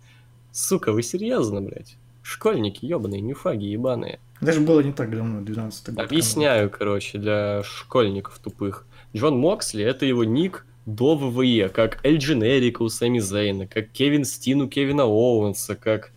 Сука, 0.51 0.91
вы 0.91 1.03
серьезно, 1.03 1.61
блядь? 1.61 1.95
Школьники 2.21 2.85
ебаные, 2.85 3.21
ньюфаги 3.21 3.65
ебаные. 3.65 4.19
Даже 4.41 4.59
было 4.61 4.81
не 4.81 4.93
так 4.93 5.11
давно, 5.11 5.41
12 5.41 5.95
год. 5.95 6.05
Объясняю, 6.05 6.69
короче, 6.69 7.17
для 7.17 7.63
школьников 7.63 8.39
тупых. 8.39 8.85
Джон 9.15 9.37
Моксли— 9.37 9.83
это 9.85 10.05
его 10.05 10.23
ник 10.23 10.65
до 10.85 11.15
ВВЕ, 11.15 11.69
как 11.69 12.03
Эль 12.03 12.17
Дженерика 12.17 12.83
у 12.83 12.89
Сами 12.89 13.19
Зейна, 13.19 13.67
как 13.67 13.89
Кевин 13.89 14.25
Стин 14.25 14.61
у 14.61 14.67
Кевина 14.67 15.03
Оуэнса, 15.03 15.75
как... 15.75 16.11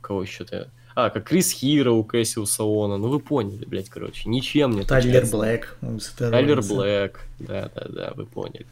Кого 0.00 0.22
еще-то? 0.22 0.70
А, 0.94 1.10
как 1.10 1.24
Крис 1.24 1.52
Хиро 1.52 1.92
у 1.92 2.02
Кэссиуса 2.02 2.62
Оуэна. 2.62 2.96
Ну 2.96 3.08
вы 3.08 3.20
поняли, 3.20 3.64
блядь, 3.64 3.88
короче. 3.88 4.28
Ничем 4.28 4.72
не 4.72 4.82
Тайлер. 4.82 5.26
Блэк. 5.26 5.76
у 5.82 5.98
Тайлер. 6.18 6.60
Блэк. 6.60 7.20
Да-да-да, 7.38 8.12
вы 8.16 8.26
поняли. 8.26 8.66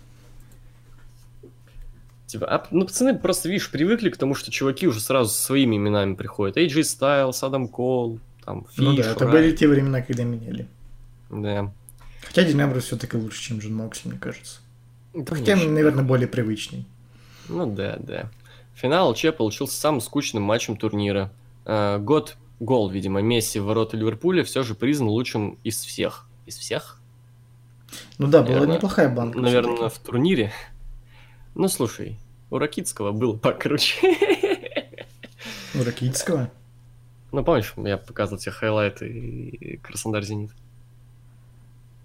Типа, 2.27 2.47
а, 2.47 2.67
ну, 2.71 2.85
пацаны 2.85 3.17
просто, 3.17 3.49
видишь, 3.49 3.71
привыкли 3.71 4.11
к 4.11 4.17
тому, 4.17 4.35
что 4.35 4.51
чуваки 4.51 4.89
уже 4.89 5.01
сразу 5.01 5.31
со 5.31 5.41
своими 5.41 5.77
именами 5.77 6.15
приходят. 6.15 6.57
AJ 6.57 6.81
Styles, 6.81 7.39
Адам 7.41 7.69
Кол, 7.69 8.19
там, 8.45 8.67
Фиш, 8.73 8.85
Ну 8.85 8.97
да, 8.97 9.03
это 9.03 9.21
Райан. 9.21 9.33
были 9.33 9.57
те 9.57 9.69
времена, 9.69 10.03
когда 10.03 10.25
меняли. 10.25 10.67
Да. 11.31 11.73
Хотя 12.23 12.43
Дин 12.43 12.61
Эмбрус 12.61 12.85
все-таки 12.85 13.17
лучше, 13.17 13.41
чем 13.41 13.59
Джон 13.59 13.75
Моксли, 13.75 14.09
мне 14.11 14.19
кажется. 14.19 14.59
Хотя, 15.13 15.53
Конечно. 15.53 15.71
наверное, 15.71 16.05
более 16.05 16.27
привычный. 16.29 16.85
Ну 17.49 17.67
да, 17.67 17.97
да. 18.01 18.29
Финал 18.75 19.15
ЧЕ 19.15 19.33
получился 19.33 19.81
самым 19.81 20.01
скучным 20.01 20.43
матчем 20.43 20.77
турнира. 20.77 21.31
Э, 21.65 21.99
год 21.99 22.37
гол, 22.61 22.91
видимо, 22.91 23.23
Месси 23.23 23.59
в 23.59 23.65
ворота 23.65 23.97
Ливерпуля 23.97 24.45
все 24.45 24.63
же 24.63 24.75
признан 24.75 25.09
лучшим 25.09 25.59
из 25.65 25.83
всех. 25.83 26.27
Из 26.47 26.57
всех? 26.57 26.99
Ну 28.19 28.27
да, 28.27 28.43
была 28.43 28.55
Наверное, 28.55 28.77
неплохая 28.77 29.09
банка. 29.09 29.39
Наверное, 29.39 29.89
в 29.89 29.99
турнире. 29.99 30.53
Ну 31.57 31.69
слушай, 31.69 32.19
у 32.51 32.59
Ракитского 32.59 33.13
было 33.13 33.35
покруче. 33.37 33.97
У 35.75 35.83
Ракитского. 35.83 36.51
Ну 37.33 37.43
помнишь, 37.45 37.73
я 37.79 37.97
показывал 37.97 38.39
тебе 38.39 38.53
хайлайты 38.53 39.09
и 39.09 39.77
Краснодар 39.79 40.23
Зенит. 40.23 40.51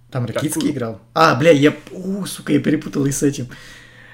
Там 0.09 0.25
Ракитский 0.25 0.49
Какую? 0.61 0.71
играл. 0.73 1.01
А, 1.13 1.35
бля, 1.35 1.51
я... 1.51 1.73
У, 1.91 2.25
сука, 2.25 2.53
я 2.53 2.59
перепутал 2.59 3.05
и 3.05 3.11
с 3.11 3.23
этим. 3.23 3.47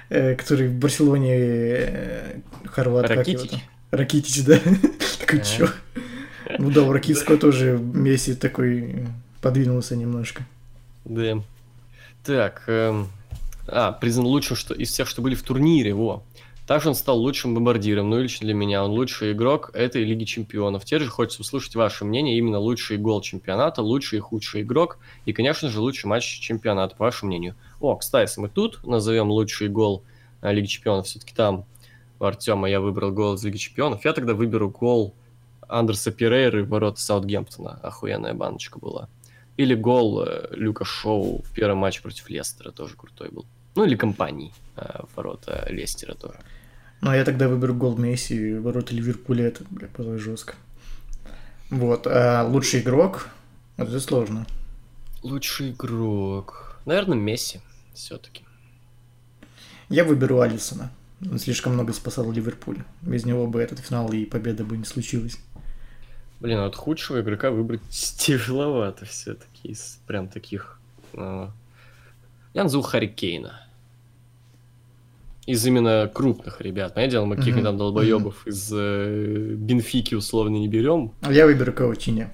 э, 0.09 0.35
который 0.35 0.67
в 0.69 0.73
Барселоне 0.79 1.33
э, 1.37 2.39
хорват. 2.65 3.09
Ракитич? 3.09 3.51
Ракитич, 3.91 4.43
да. 4.45 4.59
Такой, 5.19 5.39
А. 5.39 5.43
чё? 5.43 5.69
Ну 6.59 6.71
да, 6.71 6.81
у 6.83 6.91
Ракитского 6.91 7.37
тоже 7.37 7.77
Месси 7.77 8.33
такой 8.35 9.07
подвинулся 9.41 9.95
немножко. 9.95 10.43
Да. 11.05 11.41
Так, 12.23 12.63
эм, 12.67 13.07
а, 13.67 13.91
признан 13.91 14.25
лучшим 14.25 14.55
что, 14.55 14.73
из 14.73 14.91
всех, 14.91 15.07
что 15.07 15.21
были 15.21 15.35
в 15.35 15.43
турнире, 15.43 15.93
во. 15.93 16.23
Также 16.65 16.89
он 16.89 16.95
стал 16.95 17.17
лучшим 17.19 17.55
бомбардиром, 17.55 18.09
ну 18.09 18.19
и 18.19 18.23
лично 18.23 18.45
для 18.45 18.53
меня 18.53 18.83
он 18.83 18.91
лучший 18.91 19.31
игрок 19.31 19.71
этой 19.73 20.03
Лиги 20.03 20.25
Чемпионов. 20.25 20.83
Теперь 20.83 21.03
же 21.03 21.09
хочется 21.09 21.41
услышать 21.41 21.75
ваше 21.75 22.03
мнение, 22.03 22.37
именно 22.37 22.59
лучший 22.59 22.97
гол 22.97 23.21
чемпионата, 23.21 23.81
лучший 23.81 24.17
и 24.17 24.21
худший 24.21 24.63
игрок, 24.63 24.97
и, 25.25 25.31
конечно 25.31 25.69
же, 25.69 25.79
лучший 25.79 26.07
матч 26.07 26.25
чемпионата, 26.25 26.95
по 26.95 27.05
вашему 27.05 27.29
мнению. 27.29 27.55
О, 27.79 27.95
кстати, 27.95 28.37
мы 28.37 28.49
тут 28.49 28.85
назовем 28.85 29.31
лучший 29.31 29.69
гол 29.69 30.03
э, 30.41 30.51
Лиги 30.51 30.65
Чемпионов, 30.65 31.05
все-таки 31.05 31.33
там 31.33 31.63
у 32.19 32.25
Артема 32.25 32.69
я 32.69 32.81
выбрал 32.81 33.11
гол 33.11 33.35
из 33.35 33.45
Лиги 33.45 33.57
Чемпионов, 33.57 34.03
я 34.03 34.11
тогда 34.11 34.33
выберу 34.33 34.69
гол 34.69 35.13
Андерса 35.69 36.11
Перейры 36.11 36.63
в 36.63 36.69
ворота 36.69 36.99
Саутгемптона. 36.99 37.79
Охуенная 37.83 38.33
баночка 38.33 38.79
была. 38.79 39.09
Или 39.57 39.73
гол 39.73 40.23
э, 40.23 40.47
Люка 40.51 40.85
Шоу 40.85 41.41
в 41.43 41.51
первом 41.53 41.79
матче 41.79 42.01
против 42.01 42.29
Лестера, 42.29 42.71
тоже 42.71 42.95
крутой 42.95 43.29
был. 43.29 43.45
Ну 43.77 43.85
или 43.85 43.95
компании 43.95 44.51
э, 44.75 45.03
в 45.03 45.15
ворота 45.15 45.67
Лестера 45.69 46.15
тоже. 46.15 46.39
Ну, 47.01 47.11
а 47.11 47.15
я 47.15 47.23
тогда 47.23 47.47
выберу 47.47 47.75
гол 47.75 47.95
Месси, 47.95 48.55
ворота 48.55 48.95
Ливерпуля, 48.95 49.45
это, 49.45 49.63
бля, 49.69 49.87
было 49.95 50.17
жестко. 50.17 50.55
Вот, 51.69 52.07
а 52.07 52.43
лучший 52.43 52.79
игрок, 52.81 53.27
вот 53.77 53.89
это 53.89 53.99
сложно. 53.99 54.47
Лучший 55.21 55.69
игрок. 55.73 56.79
Наверное, 56.85 57.19
Месси 57.19 57.61
все-таки. 57.93 58.45
Я 59.89 60.05
выберу 60.05 60.39
Алисона. 60.41 60.89
Он 61.21 61.37
слишком 61.37 61.73
много 61.73 61.93
спасал 61.93 62.31
Ливерпуль. 62.31 62.79
Без 63.03 63.25
него 63.25 63.45
бы 63.45 63.61
этот 63.61 63.77
финал 63.77 64.11
и 64.11 64.25
победа 64.25 64.63
бы 64.63 64.75
не 64.75 64.85
случилась. 64.85 65.37
Блин, 66.39 66.57
а 66.57 66.65
вот 66.65 66.75
худшего 66.75 67.21
игрока 67.21 67.51
выбрать 67.51 67.81
тяжеловато 67.89 69.05
все-таки 69.05 69.67
из 69.67 69.99
прям 70.07 70.29
таких. 70.29 70.79
э, 71.13 71.49
Я 72.55 72.63
назову 72.63 72.81
Харри 72.81 73.05
Кейна. 73.05 73.66
Из 75.47 75.65
именно 75.65 76.11
крупных 76.13 76.59
ребят. 76.59 76.93
Понятное 76.93 77.11
дело, 77.11 77.25
мы 77.25 77.37
каких-нибудь 77.37 77.63
там 77.63 77.77
долбоебов 77.77 78.45
из 78.45 78.69
э, 78.71 79.53
Бенфики 79.55 80.13
условно 80.13 80.57
не 80.57 80.67
берем. 80.67 81.13
А 81.21 81.31
я 81.31 81.45
выберу 81.45 81.71
Каутиня. 81.71 82.31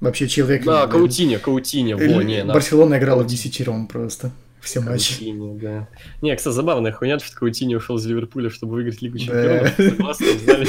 Вообще 0.00 0.26
человек... 0.26 0.64
Да, 0.64 0.86
Каутиня, 0.86 1.38
Каутиня, 1.38 1.96
во, 1.96 2.22
не. 2.22 2.42
Барселона 2.44 2.98
играла 2.98 3.22
в 3.22 3.26
десятером 3.26 3.86
просто. 3.86 4.32
Все 4.62 4.80
матчи. 4.80 5.14
Каутиньо, 5.18 5.58
да. 5.60 5.88
Не, 6.22 6.34
кстати, 6.34 6.54
забавная 6.54 6.90
хуйня, 6.90 7.18
что 7.18 7.36
Каутиньо 7.36 7.76
ушел 7.76 7.98
из 7.98 8.06
Ливерпуля, 8.06 8.48
чтобы 8.48 8.74
выиграть 8.74 9.02
Лигу. 9.02 9.18
Чемпионов. 9.18 9.74
Согласны, 9.76 10.26
знали? 10.44 10.66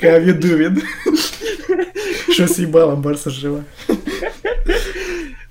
Кавидувин. 0.00 0.80
Что 2.32 2.48
съебало, 2.48 2.96
Барса 2.96 3.30
жива. 3.30 3.64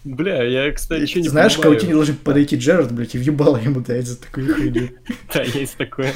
Бля, 0.05 0.43
я, 0.43 0.71
кстати, 0.71 1.01
ничего 1.01 1.21
не 1.23 1.27
Знаешь, 1.27 1.55
понимаю. 1.55 1.73
Каутине 1.73 1.93
должен 1.93 2.15
подойти 2.15 2.55
Джерард, 2.55 2.91
блядь, 2.91 3.15
и 3.15 3.17
въебало 3.17 3.57
ему 3.57 3.81
дать 3.81 4.07
за 4.07 4.19
такую 4.19 4.53
хуйню. 4.55 4.89
Да, 5.33 5.43
есть 5.43 5.75
такое. 5.75 6.13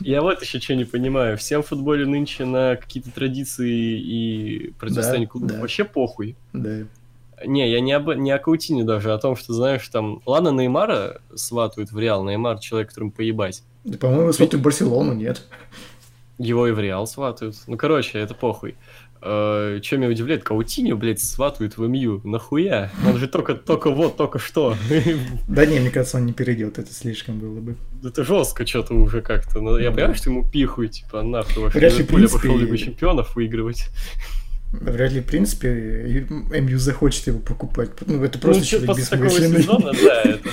Я 0.00 0.22
вот 0.22 0.42
еще 0.42 0.60
что 0.60 0.76
не 0.76 0.84
понимаю. 0.84 1.36
Всем 1.36 1.62
в 1.62 1.66
футболе 1.66 2.06
нынче 2.06 2.44
на 2.44 2.76
какие-то 2.76 3.10
традиции 3.10 3.98
и 4.00 4.72
противостояние 4.78 5.26
Да, 5.26 5.32
клубов 5.32 5.50
да. 5.50 5.60
вообще 5.60 5.84
похуй. 5.84 6.36
Да. 6.52 6.84
Не, 7.44 7.70
я 7.70 7.80
не, 7.80 7.92
об, 7.92 8.14
не 8.14 8.30
о 8.30 8.38
Каутине 8.38 8.84
даже, 8.84 9.10
а 9.12 9.16
о 9.16 9.18
том, 9.18 9.36
что, 9.36 9.52
знаешь, 9.52 9.86
там... 9.88 10.22
Ладно, 10.24 10.50
Неймара 10.50 11.20
сватают 11.34 11.90
в 11.92 11.98
Реал. 11.98 12.24
Неймар 12.24 12.58
человек, 12.60 12.88
которому 12.88 13.10
поебать. 13.10 13.62
Да, 13.84 13.98
по-моему, 13.98 14.32
смотрю 14.32 14.60
Барселону, 14.60 15.12
нет. 15.14 15.42
Его 16.38 16.66
и 16.68 16.72
в 16.72 16.78
Реал 16.78 17.06
сватают. 17.06 17.56
Ну, 17.66 17.76
короче, 17.76 18.18
это 18.18 18.34
похуй. 18.34 18.76
Чем 19.82 20.00
меня 20.00 20.10
удивляет, 20.10 20.44
Каутиньо, 20.44 20.94
блядь, 20.96 21.20
сватают 21.20 21.76
в 21.76 21.86
МЮ. 21.88 22.20
Нахуя? 22.24 22.90
Он 23.06 23.18
же 23.18 23.26
только, 23.26 23.54
только 23.54 23.90
вот, 23.90 24.16
только 24.16 24.38
что. 24.38 24.76
Да 25.48 25.66
не, 25.66 25.80
мне 25.80 25.90
кажется, 25.90 26.18
он 26.18 26.26
не 26.26 26.32
перейдет, 26.32 26.78
это 26.78 26.92
слишком 26.92 27.38
было 27.38 27.58
бы. 27.60 27.76
Это 28.04 28.22
жестко 28.24 28.66
что-то 28.66 28.94
уже 28.94 29.22
как-то. 29.22 29.60
Но 29.60 29.78
я 29.78 29.90
Ну 29.90 29.96
понимаю, 29.96 30.14
что 30.14 30.30
ему 30.30 30.48
пихуй, 30.48 30.88
типа, 30.88 31.22
нахуй 31.22 31.64
ваш 31.64 31.74
Вряд 31.74 31.92
ли, 31.98 32.04
в 32.04 32.10
Ливерпуль, 32.10 32.20
я 32.22 32.28
принципе, 32.28 32.48
пошел 32.48 32.58
Лигу 32.58 32.76
Чемпионов 32.76 33.34
выигрывать. 33.36 33.88
Вряд 34.72 35.12
ли, 35.12 35.20
в 35.20 35.26
принципе, 35.26 36.26
МЮ 36.28 36.78
захочет 36.78 37.26
его 37.26 37.38
покупать. 37.40 37.90
Ну, 38.06 38.22
это 38.22 38.38
Ну, 38.38 38.42
просто 38.42 38.64
чё, 38.64 38.78
человек 38.80 38.96
бессмысленный. 38.98 39.62
сезона, 39.62 39.92
да, 39.92 40.22
это... 40.24 40.48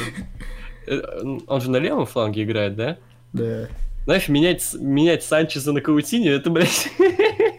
э, 0.87 1.01
Он 1.47 1.61
же 1.61 1.69
на 1.69 1.77
левом 1.77 2.05
фланге 2.05 2.43
играет, 2.43 2.75
да? 2.75 2.97
Да. 3.33 3.67
Знаешь, 4.05 4.27
менять, 4.27 4.67
менять 4.79 5.23
Санчеза 5.23 5.71
на 5.73 5.81
Каутиньо, 5.81 6.31
это, 6.31 6.49
блядь... 6.49 6.89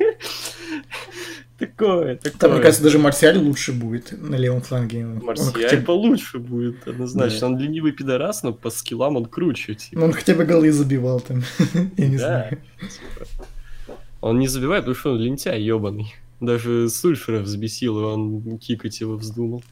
Такое, 1.59 2.17
Там, 2.17 2.31
мне 2.33 2.39
такое. 2.39 2.61
кажется, 2.63 2.83
даже 2.83 2.99
Марсиаль 2.99 3.39
лучше 3.39 3.73
будет 3.73 4.11
на 4.21 4.35
левом 4.35 4.61
фланге. 4.61 5.05
Марсиаль 5.05 5.53
хотя 5.53 5.77
бы- 5.77 5.83
получше 5.85 6.39
будет, 6.41 6.87
однозначно. 6.89 7.41
Да. 7.41 7.47
Он 7.47 7.59
ленивый 7.59 7.93
пидорас, 7.93 8.43
но 8.43 8.53
по 8.53 8.71
скиллам 8.71 9.17
он 9.17 9.27
круче. 9.27 9.75
типа. 9.77 10.01
Ну, 10.01 10.07
он 10.07 10.13
хотя 10.13 10.35
бы 10.35 10.45
голы 10.45 10.73
забивал 10.73 11.21
там. 11.21 11.43
Я 11.97 12.09
не 12.09 12.17
Да, 12.19 12.27
знаю. 12.27 12.59
типа. 12.81 13.95
Он 14.21 14.39
не 14.41 14.49
забивает, 14.49 14.83
потому 14.83 14.97
что 14.97 15.13
он 15.13 15.19
лентяй 15.21 15.63
ебаный. 15.63 16.15
Даже 16.41 16.89
Сульфера 16.89 17.39
взбесил, 17.41 18.01
и 18.01 18.03
он 18.05 18.59
кикать 18.59 19.01
его 19.01 19.17
вздумал. 19.17 19.63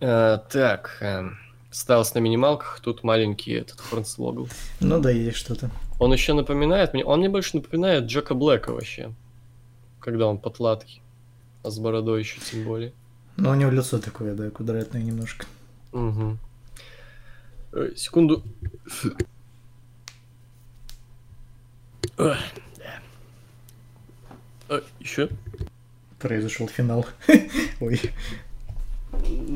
Э, 0.00 0.38
Так, 0.50 0.96
эм, 1.00 1.36
ставился 1.70 2.14
на 2.16 2.20
минималках, 2.20 2.80
тут 2.82 3.04
маленький 3.04 3.52
этот 3.52 3.80
Хорнслогл. 3.80 4.48
Ну 4.80 4.98
да, 5.00 5.10
есть 5.10 5.36
что-то. 5.36 5.70
Он 6.00 6.12
еще 6.14 6.32
напоминает 6.32 6.94
мне, 6.94 7.04
он 7.04 7.18
мне 7.20 7.28
больше 7.28 7.58
напоминает 7.58 8.04
Джека 8.04 8.34
Блэка 8.34 8.72
вообще, 8.72 9.12
когда 10.00 10.26
он 10.28 10.38
потлатый, 10.38 11.02
а 11.62 11.70
с 11.70 11.78
бородой 11.78 12.20
еще 12.20 12.40
тем 12.40 12.64
более. 12.64 12.94
Но 13.36 13.50
у 13.50 13.54
него 13.54 13.70
лицо 13.70 13.98
такое, 13.98 14.34
да, 14.34 14.48
квадратное 14.48 15.02
немножко. 15.02 15.44
Мгм. 15.92 16.38
Э, 17.72 17.90
Секунду. 17.96 18.42
Эх, 22.16 22.38
да. 22.78 23.00
Э, 24.70 24.80
Еще? 25.00 25.28
Произошел 26.18 26.66
финал. 26.66 27.04
Ой. 27.80 28.00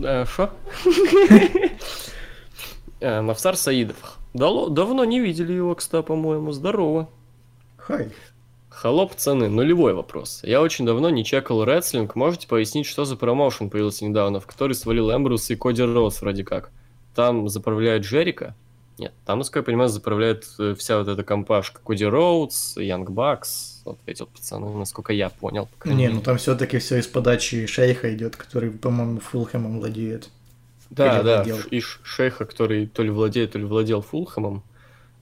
Э, 0.04 0.26
Шо? 0.26 0.50
Э, 3.00 3.20
Мавсар 3.22 3.56
Саидов. 3.56 4.18
Дало- 4.34 4.68
Давно 4.68 5.04
не 5.04 5.20
видели 5.20 5.52
его, 5.52 5.74
кстати, 5.74 6.04
по-моему. 6.04 6.52
Здорово. 6.52 7.08
Хай. 7.76 8.10
Холоп 8.68 9.14
цены. 9.14 9.48
Нулевой 9.48 9.94
вопрос. 9.94 10.40
Я 10.42 10.60
очень 10.60 10.84
давно 10.84 11.08
не 11.10 11.24
чекал 11.24 11.64
рестлинг. 11.64 12.16
Можете 12.16 12.48
пояснить, 12.48 12.86
что 12.86 13.04
за 13.04 13.16
промоушен 13.16 13.70
появился 13.70 14.04
недавно, 14.04 14.40
в 14.40 14.46
который 14.46 14.74
свалил 14.74 15.14
Эмбрус 15.14 15.50
и 15.50 15.56
Коди 15.56 15.82
Роуз 15.82 16.20
вроде 16.20 16.44
как? 16.44 16.70
Там 17.14 17.48
заправляет 17.48 18.02
Джерика? 18.02 18.54
Нет, 18.98 19.12
там, 19.26 19.38
насколько 19.38 19.58
я 19.60 19.64
понимаю, 19.64 19.88
заправляет 19.88 20.44
э, 20.58 20.74
вся 20.78 20.98
вот 20.98 21.08
эта 21.08 21.24
компашка. 21.24 21.80
Коди 21.84 22.04
Роудс, 22.04 22.76
Янг 22.76 23.10
Бакс, 23.10 23.82
вот 23.84 23.98
эти 24.06 24.20
вот 24.20 24.30
пацаны, 24.30 24.68
насколько 24.76 25.12
я 25.12 25.30
понял. 25.30 25.68
Не, 25.84 26.08
ну 26.08 26.20
там 26.20 26.38
все-таки 26.38 26.78
все 26.78 26.98
из 26.98 27.06
подачи 27.08 27.66
шейха 27.66 28.14
идет, 28.14 28.36
который, 28.36 28.70
по-моему, 28.70 29.18
Фулхэмом 29.20 29.78
владеет. 29.80 30.28
Да, 30.90 31.22
да, 31.22 31.44
ш- 31.44 31.68
и 31.70 31.80
шейха, 31.80 32.44
который 32.44 32.86
то 32.86 33.02
ли 33.02 33.10
владеет, 33.10 33.52
то 33.52 33.58
ли 33.58 33.64
владел 33.64 34.00
Фулхэмом, 34.02 34.62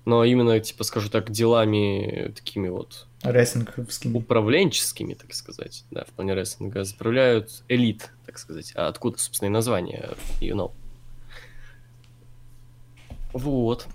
но 0.05 0.25
именно, 0.25 0.59
типа, 0.61 0.85
скажу 0.85 1.09
так, 1.09 1.31
делами 1.31 2.33
такими 2.35 2.69
вот 2.69 3.07
Рестлинговскими. 3.23 4.17
управленческими, 4.17 5.15
так 5.15 5.33
сказать, 5.33 5.85
да, 5.91 6.05
в 6.05 6.09
плане 6.09 6.35
рестлинга, 6.35 6.83
заправляют 6.85 7.63
элит, 7.69 8.11
так 8.27 8.39
сказать. 8.39 8.73
А 8.75 8.89
откуда, 8.89 9.19
собственно, 9.19 9.47
и 9.49 9.53
название, 9.53 10.11
you 10.41 10.55
know. 10.55 10.73
Вот. 13.33 13.87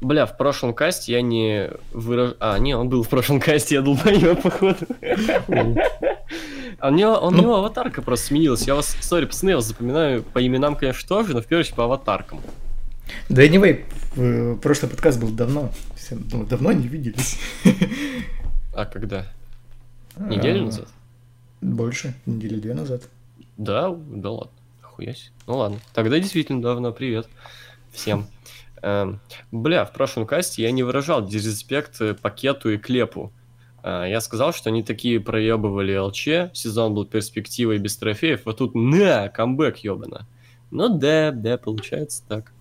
Бля, 0.00 0.26
в 0.26 0.36
прошлом 0.36 0.74
касте 0.74 1.12
я 1.12 1.22
не 1.22 1.70
выраж... 1.92 2.34
А, 2.40 2.58
не, 2.58 2.74
он 2.76 2.88
был 2.88 3.02
в 3.02 3.08
прошлом 3.08 3.40
касте, 3.40 3.76
я 3.76 3.82
долбоёб, 3.82 4.42
походу. 4.42 4.76
А 6.78 6.88
у 6.88 6.92
него, 6.92 7.12
он, 7.12 7.34
у 7.34 7.36
Ну. 7.36 7.42
него 7.42 7.56
аватарка 7.56 8.02
просто 8.02 8.26
сменилась. 8.26 8.66
Я 8.66 8.74
вас, 8.74 8.96
сори, 9.00 9.26
пацаны, 9.26 9.50
я 9.50 9.56
вас 9.56 9.66
запоминаю 9.66 10.22
по 10.22 10.44
именам, 10.44 10.76
конечно, 10.76 11.08
тоже, 11.08 11.34
но 11.34 11.40
в 11.40 11.46
первую 11.46 11.60
очередь 11.62 11.76
по 11.76 11.84
аватаркам. 11.84 12.40
Да 13.28 13.44
anyway, 13.44 13.84
в- 14.16 14.56
прошлый 14.60 14.90
подкаст 14.90 15.20
был 15.20 15.28
давно. 15.30 15.70
Все, 15.96 16.16
ну, 16.32 16.44
давно 16.44 16.72
не 16.72 16.88
виделись. 16.88 17.38
А 18.74 18.86
когда? 18.86 19.26
Неделю 20.18 20.62
А, 20.62 20.64
назад? 20.66 20.88
Больше, 21.60 22.14
недели 22.26 22.58
две 22.60 22.74
назад. 22.74 23.02
Да, 23.56 23.94
да 23.94 24.30
ладно. 24.30 24.50
Охуясь. 24.82 25.30
Ну 25.46 25.56
ладно. 25.58 25.78
Тогда 25.92 26.18
действительно 26.18 26.60
давно. 26.62 26.92
Привет 26.92 27.28
всем. 27.92 28.26
Эм, 28.82 29.20
Бля, 29.52 29.84
в 29.84 29.92
прошлом 29.92 30.26
касте 30.26 30.62
я 30.62 30.70
не 30.72 30.82
выражал 30.82 31.26
дизреспект 31.26 32.00
э, 32.00 32.14
пакету 32.14 32.70
и 32.70 32.76
клепу. 32.78 33.32
Э, 33.84 34.06
Я 34.08 34.20
сказал, 34.20 34.52
что 34.52 34.70
они 34.70 34.82
такие 34.82 35.20
проебывали 35.20 35.96
ЛЧ, 35.96 36.56
сезон 36.56 36.94
был 36.94 37.04
перспективой 37.04 37.78
без 37.78 37.96
трофеев, 37.96 38.46
а 38.46 38.52
тут 38.54 38.74
на, 38.74 39.28
камбэк 39.28 39.76
ебано. 39.78 40.26
Ну 40.70 40.98
да, 40.98 41.30
да, 41.30 41.58
получается 41.58 42.22
так. 42.26 42.52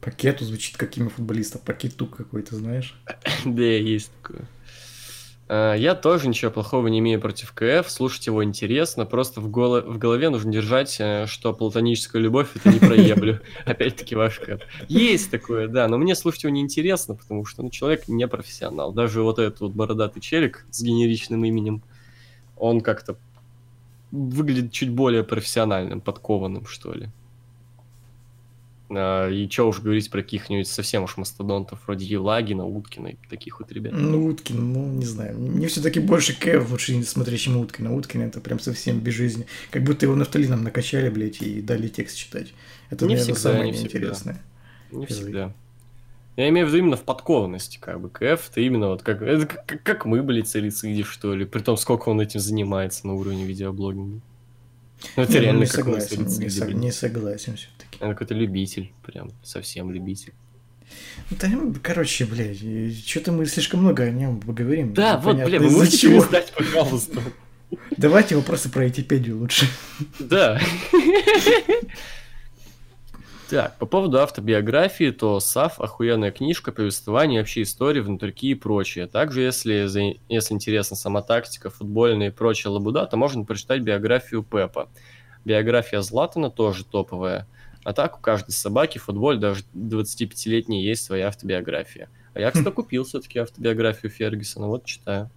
Пакету 0.00 0.44
звучит 0.44 0.76
как 0.76 0.96
имя 0.96 1.08
футболиста. 1.08 1.58
Пакетук 1.58 2.16
какой-то, 2.16 2.54
знаешь. 2.56 2.94
Да, 3.44 3.62
есть 3.62 4.12
такое. 4.22 4.46
А, 5.48 5.74
Я 5.74 5.94
тоже 5.94 6.28
ничего 6.28 6.50
плохого 6.50 6.88
не 6.88 6.98
имею 6.98 7.20
против 7.20 7.52
КФ, 7.52 7.90
слушать 7.90 8.26
его 8.26 8.44
интересно, 8.44 9.06
просто 9.06 9.40
в, 9.40 9.48
голо- 9.50 9.80
в 9.80 9.98
голове 9.98 10.28
нужно 10.28 10.52
держать, 10.52 10.96
э, 11.00 11.26
что 11.26 11.54
платоническая 11.54 12.20
любовь 12.20 12.48
это 12.54 12.68
не 12.70 12.78
проеблю. 12.78 13.40
Опять-таки 13.64 14.14
ваш 14.14 14.38
КФ. 14.40 14.60
Есть 14.88 15.30
такое, 15.30 15.68
да, 15.68 15.88
но 15.88 15.96
мне 15.96 16.14
слушать 16.14 16.44
его 16.44 16.52
неинтересно, 16.52 17.14
потому 17.14 17.46
что 17.46 17.62
ну, 17.62 17.70
человек 17.70 18.08
не 18.08 18.28
профессионал. 18.28 18.92
Даже 18.92 19.22
вот 19.22 19.38
этот 19.38 19.60
вот 19.60 19.72
бородатый 19.72 20.20
челик 20.20 20.66
с 20.70 20.82
генеричным 20.82 21.44
именем, 21.44 21.82
он 22.56 22.80
как-то 22.82 23.16
выглядит 24.10 24.72
чуть 24.72 24.90
более 24.90 25.24
профессиональным, 25.24 26.00
подкованным, 26.00 26.66
что 26.66 26.92
ли. 26.92 27.08
А, 28.90 29.28
И 29.28 29.48
что 29.50 29.68
уж 29.68 29.80
говорить 29.80 30.10
про 30.10 30.22
каких-нибудь 30.22 30.66
совсем 30.66 31.02
уж 31.04 31.16
мастодонтов, 31.16 31.80
вроде 31.86 32.06
Елагина, 32.06 32.66
Уткина 32.66 33.08
и 33.08 33.16
таких 33.28 33.60
вот 33.60 33.70
ребят. 33.72 33.92
Ну, 33.94 34.26
Уткин, 34.26 34.72
ну, 34.72 34.86
не 34.86 35.04
знаю. 35.04 35.38
Мне 35.38 35.68
все-таки 35.68 36.00
больше 36.00 36.38
Кэв 36.38 36.70
лучше 36.70 37.02
смотреть, 37.02 37.42
чем 37.42 37.56
Уткина. 37.58 37.94
Уткин 37.94 38.22
это 38.22 38.40
прям 38.40 38.60
совсем 38.60 39.00
без 39.00 39.14
жизни. 39.14 39.46
Как 39.70 39.84
будто 39.84 40.06
его 40.06 40.14
нафталином 40.14 40.62
накачали, 40.64 41.10
блядь, 41.10 41.42
и 41.42 41.60
дали 41.60 41.88
текст 41.88 42.16
читать. 42.16 42.54
Это, 42.90 43.04
Не 43.04 43.14
наверное, 43.14 43.34
всегда, 43.34 43.50
самое 43.52 43.70
не 43.70 43.72
всегда. 43.72 43.98
неинтересное. 43.98 44.42
Не 44.90 45.06
всегда. 45.06 45.52
Я 46.36 46.48
имею 46.50 46.66
в 46.66 46.68
виду 46.68 46.78
именно 46.78 46.96
в 46.96 47.02
подкованности, 47.02 47.78
как 47.80 48.00
бы. 48.00 48.08
КФ 48.10 48.50
это 48.50 48.60
именно 48.60 48.88
вот 48.88 49.02
как... 49.02 49.22
Это 49.22 49.44
как, 49.46 49.82
как 49.82 50.04
мы, 50.06 50.22
блядь, 50.22 50.48
царициди, 50.48 51.02
что 51.02 51.34
ли. 51.34 51.44
При 51.44 51.60
том, 51.60 51.76
сколько 51.76 52.08
он 52.10 52.20
этим 52.20 52.38
занимается 52.40 53.06
на 53.08 53.14
уровне 53.14 53.44
видеоблогинга. 53.44 54.20
Ну, 55.16 55.22
это 55.22 55.32
Не, 55.32 55.38
ну, 55.38 55.44
реально 55.44 55.58
не 55.60 55.66
как 55.66 55.74
согласен, 55.74 56.26
не, 56.26 56.48
со- 56.50 56.72
не 56.72 56.92
согласен 56.92 57.56
все-таки. 57.56 58.02
Он 58.02 58.10
какой-то 58.10 58.34
любитель, 58.34 58.92
прям 59.04 59.30
совсем 59.42 59.90
любитель. 59.90 60.32
Да, 61.30 61.48
ну, 61.48 61.74
короче, 61.82 62.24
блядь, 62.24 62.58
что-то 63.06 63.32
мы 63.32 63.46
слишком 63.46 63.80
много 63.80 64.04
о 64.04 64.10
нем 64.10 64.40
поговорим. 64.40 64.94
Да, 64.94 65.18
вот, 65.18 65.34
Непонятно 65.36 65.58
бля, 65.58 65.60
вы 65.68 65.70
можете 65.76 65.98
чего. 65.98 66.20
перестать, 66.20 66.52
пожалуйста. 66.52 67.20
Давайте 67.96 68.36
вопросы 68.36 68.70
про 68.70 68.84
Айтипедию 68.84 69.38
лучше. 69.38 69.66
Да. 70.18 70.60
Так, 73.50 73.78
по 73.78 73.86
поводу 73.86 74.18
автобиографии, 74.20 75.10
то 75.10 75.40
САФ 75.40 75.80
охуенная 75.80 76.30
книжка, 76.30 76.70
повествование, 76.70 77.40
вообще 77.40 77.62
истории, 77.62 78.00
внутрики 78.00 78.46
и 78.46 78.54
прочее. 78.54 79.06
Также, 79.06 79.40
если, 79.40 80.18
если 80.28 80.54
интересна 80.54 80.96
сама 80.96 81.22
тактика, 81.22 81.70
футбольная 81.70 82.28
и 82.28 82.30
прочая 82.30 82.72
лабуда, 82.72 83.06
то 83.06 83.16
можно 83.16 83.44
прочитать 83.44 83.80
биографию 83.80 84.42
Пепа. 84.42 84.90
Биография 85.46 86.02
Златана 86.02 86.50
тоже 86.50 86.84
топовая. 86.84 87.46
А 87.84 87.94
так 87.94 88.18
у 88.18 88.20
каждой 88.20 88.50
собаки 88.50 88.98
в 88.98 89.04
футболе, 89.04 89.38
даже 89.38 89.64
25-летней, 89.74 90.84
есть 90.84 91.04
своя 91.04 91.28
автобиография. 91.28 92.10
А 92.34 92.40
я, 92.40 92.50
кстати, 92.50 92.70
купил 92.74 93.04
все-таки 93.04 93.38
автобиографию 93.38 94.10
Фергюсона, 94.10 94.66
вот 94.66 94.84
читаю. 94.84 95.30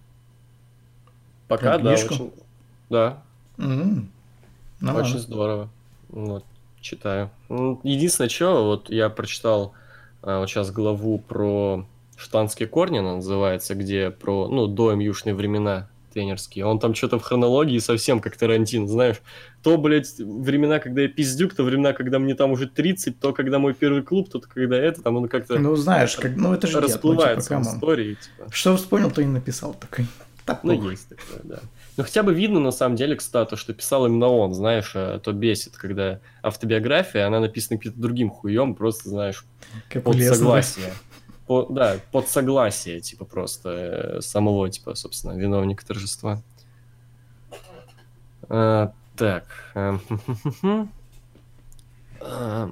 Пока, 1.48 1.78
Прям 1.78 1.82
да, 1.82 1.94
книжку? 1.94 2.14
очень... 2.14 2.32
Да, 2.90 3.22
ну 3.56 4.06
очень 4.80 4.96
ладно. 4.96 5.18
здорово. 5.18 5.70
Вот, 6.10 6.44
читаю. 6.82 7.30
Ну, 7.48 7.80
Единственное, 7.82 8.28
что, 8.28 8.64
вот 8.66 8.90
я 8.90 9.08
прочитал 9.08 9.72
а, 10.22 10.40
вот 10.40 10.50
сейчас 10.50 10.70
главу 10.70 11.18
про 11.18 11.86
шотландские 12.16 12.68
корни, 12.68 12.98
она 12.98 13.16
называется, 13.16 13.74
где 13.74 14.10
про, 14.10 14.48
ну, 14.48 14.66
до 14.66 14.92
южные 14.92 15.34
времена 15.34 15.88
тренерские. 16.12 16.66
Он 16.66 16.78
там 16.78 16.94
что-то 16.94 17.18
в 17.18 17.22
хронологии 17.22 17.78
совсем 17.78 18.20
как 18.20 18.36
Тарантин, 18.36 18.86
знаешь. 18.86 19.16
То, 19.62 19.78
блядь, 19.78 20.18
времена, 20.18 20.78
когда 20.78 21.02
я 21.02 21.08
пиздюк, 21.08 21.54
то 21.54 21.62
времена, 21.62 21.92
когда 21.94 22.18
мне 22.18 22.34
там 22.34 22.52
уже 22.52 22.68
30, 22.68 23.18
то, 23.18 23.32
когда 23.32 23.58
мой 23.58 23.72
первый 23.72 24.02
клуб, 24.02 24.28
то, 24.30 24.40
когда 24.40 24.76
это, 24.76 25.02
там 25.02 25.16
он 25.16 25.28
как-то 25.28 25.58
Ну, 25.58 25.74
знаешь, 25.76 26.16
как, 26.16 26.36
ну 26.36 26.52
это 26.52 26.66
же 26.66 26.74
дед, 26.74 26.82
ну, 26.82 26.88
типа, 26.88 26.92
расплывается 26.92 27.58
в 27.58 27.62
истории, 27.62 28.14
типа. 28.14 28.50
Что 28.52 28.76
вспомнил, 28.76 29.10
то 29.10 29.22
и 29.22 29.24
написал 29.24 29.74
такой. 29.74 30.06
Так, 30.44 30.64
Ну, 30.64 30.90
есть 30.90 31.08
такое, 31.08 31.40
да. 31.44 31.60
Ну, 31.96 32.04
хотя 32.04 32.22
бы 32.22 32.32
видно, 32.32 32.58
на 32.58 32.70
самом 32.70 32.96
деле, 32.96 33.16
кстати, 33.16 33.54
что 33.56 33.74
писал 33.74 34.06
именно 34.06 34.28
он, 34.28 34.54
знаешь, 34.54 34.92
а 34.94 35.18
то 35.18 35.32
бесит, 35.32 35.76
когда 35.76 36.20
автобиография, 36.42 37.26
она 37.26 37.38
написана 37.40 37.78
каким-то 37.78 38.00
другим 38.00 38.30
хуем, 38.30 38.74
просто, 38.74 39.10
знаешь, 39.10 39.44
как 39.90 40.04
под 40.04 40.14
Леснера. 40.16 40.34
согласие. 40.34 40.94
По- 41.46 41.66
да, 41.68 41.98
под 42.10 42.28
согласие, 42.28 43.00
типа, 43.00 43.26
просто 43.26 43.68
э, 44.18 44.20
самого, 44.22 44.70
типа, 44.70 44.94
собственно, 44.94 45.32
виновника 45.32 45.84
торжества. 45.84 46.40
А, 48.48 48.92
так. 49.16 49.44
эм, 49.74 50.00
А, 52.24 52.70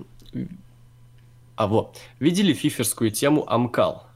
а 1.56 1.66
вот, 1.66 1.98
видели 2.20 2.52
фиферскую 2.52 3.10
тему 3.10 3.44
Амкал? 3.50 4.06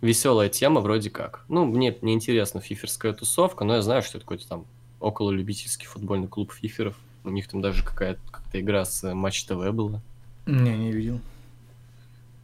Веселая 0.00 0.48
тема 0.48 0.80
вроде 0.80 1.10
как. 1.10 1.44
Ну, 1.48 1.64
мне 1.64 1.96
не 2.02 2.12
интересна 2.12 2.60
фиферская 2.60 3.12
тусовка, 3.12 3.64
но 3.64 3.76
я 3.76 3.82
знаю, 3.82 4.02
что 4.02 4.18
это 4.18 4.26
какой-то 4.26 4.46
там 4.46 4.66
около 5.00 5.30
любительский 5.30 5.86
футбольный 5.86 6.28
клуб 6.28 6.52
фиферов. 6.52 6.96
У 7.24 7.30
них 7.30 7.48
там 7.48 7.60
даже 7.60 7.82
какая-то 7.82 8.20
как-то 8.30 8.60
игра 8.60 8.84
с 8.84 9.02
э, 9.04 9.14
Матч 9.14 9.44
ТВ 9.44 9.70
была. 9.72 10.00
Не, 10.46 10.76
не 10.76 10.92
видел. 10.92 11.20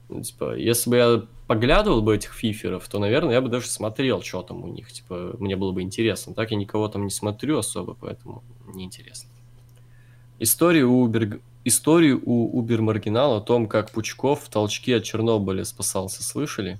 Ну, 0.08 0.22
типа, 0.22 0.56
если 0.56 0.90
бы 0.90 0.96
я 0.96 1.22
поглядывал 1.46 2.02
бы 2.02 2.14
этих 2.16 2.32
фиферов, 2.32 2.88
то, 2.88 2.98
наверное, 2.98 3.34
я 3.34 3.40
бы 3.40 3.48
даже 3.48 3.68
смотрел, 3.68 4.22
что 4.22 4.42
там 4.42 4.64
у 4.64 4.68
них. 4.68 4.90
Типа, 4.90 5.36
мне 5.38 5.56
было 5.56 5.72
бы 5.72 5.82
интересно. 5.82 6.34
Так 6.34 6.50
я 6.50 6.56
никого 6.56 6.88
там 6.88 7.04
не 7.04 7.10
смотрю 7.10 7.58
особо, 7.58 7.94
поэтому 7.94 8.42
неинтересно. 8.74 9.28
Историю 10.38 10.90
у, 10.90 11.02
Убер... 11.02 11.40
Историю 11.64 12.20
у 12.24 12.58
Убер 12.58 12.82
Маргинала 12.82 13.38
о 13.38 13.40
том, 13.40 13.68
как 13.68 13.92
Пучков 13.92 14.42
в 14.42 14.48
толчке 14.48 14.96
от 14.96 15.04
Чернобыля 15.04 15.64
спасался, 15.64 16.22
слышали? 16.24 16.78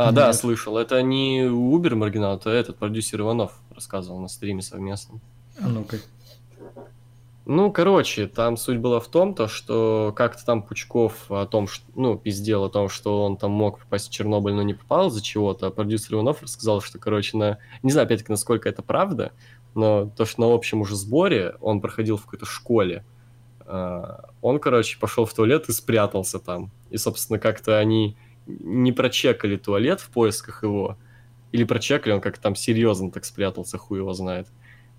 А, 0.00 0.12
да, 0.12 0.28
Нет. 0.28 0.36
слышал. 0.36 0.78
Это 0.78 1.02
не 1.02 1.42
Убер 1.42 1.94
Маргинал, 1.94 2.36
это 2.36 2.48
этот 2.48 2.78
продюсер 2.78 3.20
Иванов 3.20 3.52
рассказывал 3.74 4.18
на 4.18 4.28
стриме 4.28 4.62
совместном. 4.62 5.20
А 5.60 5.68
ну-ка. 5.68 5.98
Ну, 7.44 7.70
короче, 7.70 8.26
там 8.26 8.56
суть 8.56 8.78
была 8.78 9.00
в 9.00 9.08
том, 9.08 9.34
то, 9.34 9.46
что 9.46 10.14
как-то 10.16 10.42
там 10.46 10.62
Пучков 10.62 11.30
о 11.30 11.44
том, 11.44 11.68
что, 11.68 11.84
ну, 11.96 12.16
пиздел 12.16 12.64
о 12.64 12.70
том, 12.70 12.88
что 12.88 13.26
он 13.26 13.36
там 13.36 13.50
мог 13.50 13.80
попасть 13.80 14.08
в 14.08 14.10
Чернобыль, 14.10 14.54
но 14.54 14.62
не 14.62 14.72
попал 14.72 15.08
из-за 15.08 15.22
чего-то, 15.22 15.66
а 15.66 15.70
продюсер 15.70 16.14
Иванов 16.14 16.42
рассказал, 16.42 16.80
что, 16.80 16.98
короче, 16.98 17.36
на... 17.36 17.58
Не 17.82 17.92
знаю, 17.92 18.06
опять-таки, 18.06 18.32
насколько 18.32 18.70
это 18.70 18.80
правда, 18.80 19.32
но 19.74 20.10
то, 20.16 20.24
что 20.24 20.40
на 20.40 20.54
общем 20.54 20.80
уже 20.80 20.96
сборе 20.96 21.56
он 21.60 21.82
проходил 21.82 22.16
в 22.16 22.24
какой-то 22.24 22.46
школе, 22.46 23.04
а, 23.66 24.30
он, 24.40 24.60
короче, 24.60 24.98
пошел 24.98 25.26
в 25.26 25.34
туалет 25.34 25.68
и 25.68 25.72
спрятался 25.72 26.38
там. 26.38 26.70
И, 26.88 26.96
собственно, 26.96 27.38
как-то 27.38 27.78
они 27.78 28.16
не 28.60 28.92
прочекали 28.92 29.56
туалет 29.56 30.00
в 30.00 30.10
поисках 30.10 30.62
его, 30.62 30.96
или 31.52 31.64
прочекали, 31.64 32.12
он 32.12 32.20
как-то 32.20 32.40
там 32.40 32.54
серьезно 32.56 33.10
так 33.10 33.24
спрятался, 33.24 33.78
хуй 33.78 33.98
его 33.98 34.12
знает. 34.12 34.46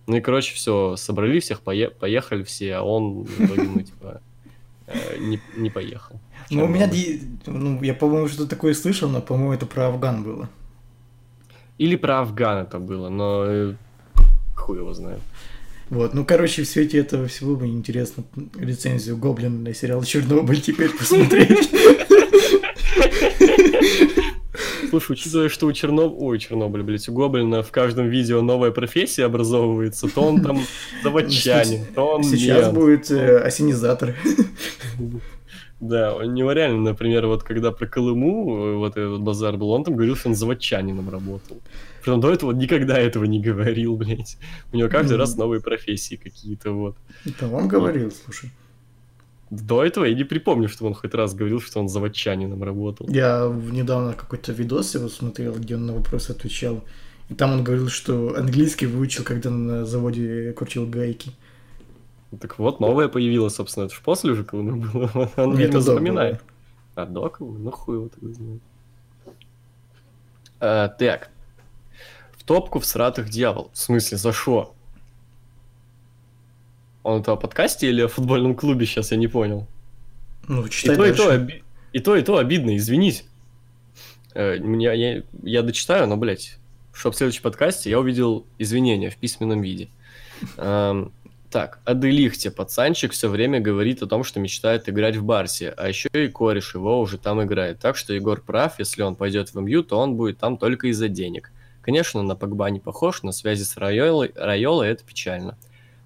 Ну 0.07 0.17
и, 0.17 0.21
короче, 0.21 0.55
все, 0.55 0.95
собрали 0.95 1.39
всех, 1.39 1.61
пое- 1.63 1.91
поехали 1.91 2.43
все, 2.43 2.75
а 2.75 2.81
он 2.81 3.27
ну, 3.37 3.81
типа, 3.81 4.21
э, 4.87 5.17
не, 5.19 5.39
не 5.55 5.69
поехал. 5.69 6.19
Ну, 6.49 6.65
у 6.65 6.67
меня, 6.67 6.89
ну, 7.45 7.81
я, 7.81 7.93
по-моему, 7.93 8.27
что-то 8.27 8.49
такое 8.49 8.73
слышал, 8.73 9.09
но, 9.09 9.21
по-моему, 9.21 9.53
это 9.53 9.65
про 9.65 9.87
Афган 9.87 10.23
было. 10.23 10.49
Или 11.77 11.95
про 11.95 12.21
Афган 12.21 12.65
это 12.65 12.79
было, 12.79 13.09
но 13.09 13.45
э, 13.45 13.75
хуй 14.55 14.79
его 14.79 14.93
знает. 14.93 15.21
Вот, 15.89 16.13
ну, 16.13 16.25
короче, 16.25 16.63
в 16.63 16.67
свете 16.67 16.99
этого 16.99 17.27
всего 17.27 17.57
мне 17.57 17.71
интересно 17.71 18.23
рецензию 18.57 19.17
Гоблин 19.17 19.63
на 19.63 19.73
сериал 19.73 20.03
Чернобыль 20.03 20.61
теперь 20.61 20.89
посмотреть. 20.89 21.69
Слушай, 24.91 25.13
учитывая, 25.13 25.47
что 25.47 25.67
у 25.67 25.71
Черноб... 25.71 26.21
Ой, 26.21 26.37
Чернобыль, 26.37 26.83
блядь, 26.83 27.07
у 27.07 27.13
Гоблина 27.13 27.63
в 27.63 27.71
каждом 27.71 28.09
видео 28.09 28.41
новая 28.41 28.71
профессия 28.71 29.23
образовывается, 29.23 30.09
то 30.13 30.19
он 30.19 30.41
там 30.43 30.59
заводчанин, 31.03 31.85
то 31.95 32.07
он 32.15 32.25
Сейчас 32.25 32.63
мент. 32.63 32.73
будет 32.73 33.09
э, 33.09 33.37
осенизатор. 33.37 34.13
Да, 35.79 36.13
у 36.15 36.21
него 36.21 36.51
реально, 36.51 36.91
например, 36.91 37.25
вот 37.25 37.41
когда 37.41 37.71
про 37.71 37.87
Колыму 37.87 38.55
э, 38.55 38.75
вот 38.75 38.97
этот 38.97 39.19
базар 39.21 39.57
был, 39.57 39.71
он 39.71 39.83
там 39.83 39.95
говорил, 39.95 40.15
что 40.15 40.29
он 40.29 40.35
заводчанином 40.35 41.09
работал. 41.09 41.59
Притом 42.03 42.21
до 42.21 42.31
этого 42.31 42.51
никогда 42.51 42.99
этого 42.99 43.23
не 43.23 43.39
говорил, 43.39 43.95
блядь. 43.97 44.37
У 44.71 44.77
него 44.77 44.89
каждый 44.89 45.17
раз 45.17 45.37
новые 45.37 45.59
профессии 45.59 46.17
какие-то, 46.17 46.71
вот. 46.71 46.97
Это 47.25 47.47
он 47.47 47.67
говорил, 47.67 48.11
слушай. 48.11 48.51
До 49.51 49.83
этого 49.83 50.05
я 50.05 50.15
не 50.15 50.23
припомню, 50.23 50.69
что 50.69 50.85
он 50.85 50.93
хоть 50.93 51.13
раз 51.13 51.35
говорил, 51.35 51.59
что 51.59 51.81
он 51.81 51.89
заводчанином 51.89 52.63
работал. 52.63 53.05
Я 53.09 53.53
недавно 53.71 54.13
какой-то 54.13 54.53
видос 54.53 54.95
его 54.95 55.09
смотрел, 55.09 55.53
где 55.55 55.75
он 55.75 55.85
на 55.85 55.93
вопросы 55.93 56.31
отвечал. 56.31 56.81
И 57.27 57.33
там 57.33 57.51
он 57.51 57.63
говорил, 57.63 57.89
что 57.89 58.33
английский 58.37 58.85
выучил, 58.85 59.25
когда 59.25 59.49
на 59.49 59.85
заводе 59.85 60.53
крутил 60.53 60.87
гайки. 60.87 61.31
Так 62.39 62.59
вот, 62.59 62.79
новое 62.79 63.09
появилось, 63.09 63.55
собственно, 63.55 63.85
это 63.85 63.95
же 63.95 64.01
после 64.01 64.31
уже 64.31 64.45
Колымы 64.45 64.87
было. 64.87 65.29
Он, 65.35 65.57
Нет, 65.57 65.69
это 65.69 65.81
запоминает. 65.81 66.41
А 66.95 67.05
до 67.05 67.29
Колымы? 67.29 67.59
Ну, 67.59 67.71
хуй 67.71 67.95
его 67.97 68.07
тогда 68.07 68.33
знает. 68.33 68.61
А, 70.61 70.87
так. 70.87 71.29
В 72.37 72.43
топку 72.45 72.79
в 72.79 72.85
сратых 72.85 73.29
дьявол. 73.29 73.69
В 73.73 73.77
смысле, 73.77 74.17
за 74.17 74.31
шо? 74.31 74.73
Он 77.03 77.21
это 77.21 77.31
о 77.31 77.35
подкасте 77.35 77.89
или 77.89 78.01
о 78.01 78.07
футбольном 78.07 78.55
клубе 78.55 78.85
сейчас, 78.85 79.11
я 79.11 79.17
не 79.17 79.27
понял. 79.27 79.67
Ну, 80.47 80.65
И 80.65 80.69
читай 80.69 80.95
то, 80.95 81.05
и 81.05 81.13
то, 81.13 81.29
оби- 81.33 81.63
и 81.93 81.99
то, 81.99 82.15
и 82.15 82.21
то 82.21 82.37
обидно, 82.37 82.75
извинись. 82.77 83.25
Э, 84.33 84.57
Мне, 84.59 84.85
я, 84.85 85.23
я 85.43 85.61
дочитаю, 85.61 86.07
но, 86.07 86.17
блядь, 86.17 86.57
чтоб 86.93 87.13
в 87.13 87.17
следующем 87.17 87.43
подкасте 87.43 87.89
я 87.89 87.99
увидел 87.99 88.45
извинения 88.57 89.09
в 89.09 89.17
письменном 89.17 89.61
виде. 89.61 89.89
Эм, 90.57 91.11
так, 91.49 91.79
о 91.85 91.93
Делихте 91.93 92.49
пацанчик 92.49 93.11
все 93.11 93.27
время 93.29 93.59
говорит 93.59 94.01
о 94.01 94.07
том, 94.07 94.23
что 94.23 94.39
мечтает 94.39 94.87
играть 94.87 95.15
в 95.17 95.23
Барсе, 95.23 95.73
а 95.75 95.87
еще 95.89 96.07
и 96.13 96.27
кореш 96.27 96.75
его 96.75 96.99
уже 97.01 97.17
там 97.17 97.43
играет. 97.43 97.79
Так 97.79 97.97
что 97.97 98.13
Егор 98.13 98.39
прав, 98.41 98.79
если 98.79 99.01
он 99.01 99.15
пойдет 99.15 99.53
в 99.53 99.59
МЮ, 99.59 99.83
то 99.83 99.97
он 99.99 100.15
будет 100.15 100.37
там 100.37 100.57
только 100.57 100.87
из-за 100.87 101.07
денег. 101.09 101.51
Конечно, 101.81 102.21
на 102.23 102.35
Погба 102.35 102.69
не 102.69 102.79
похож, 102.79 103.23
на 103.23 103.31
связи 103.31 103.63
с 103.63 103.75
Райолой, 103.75 104.31
Райолой 104.35 104.89
это 104.89 105.03
печально. 105.03 105.57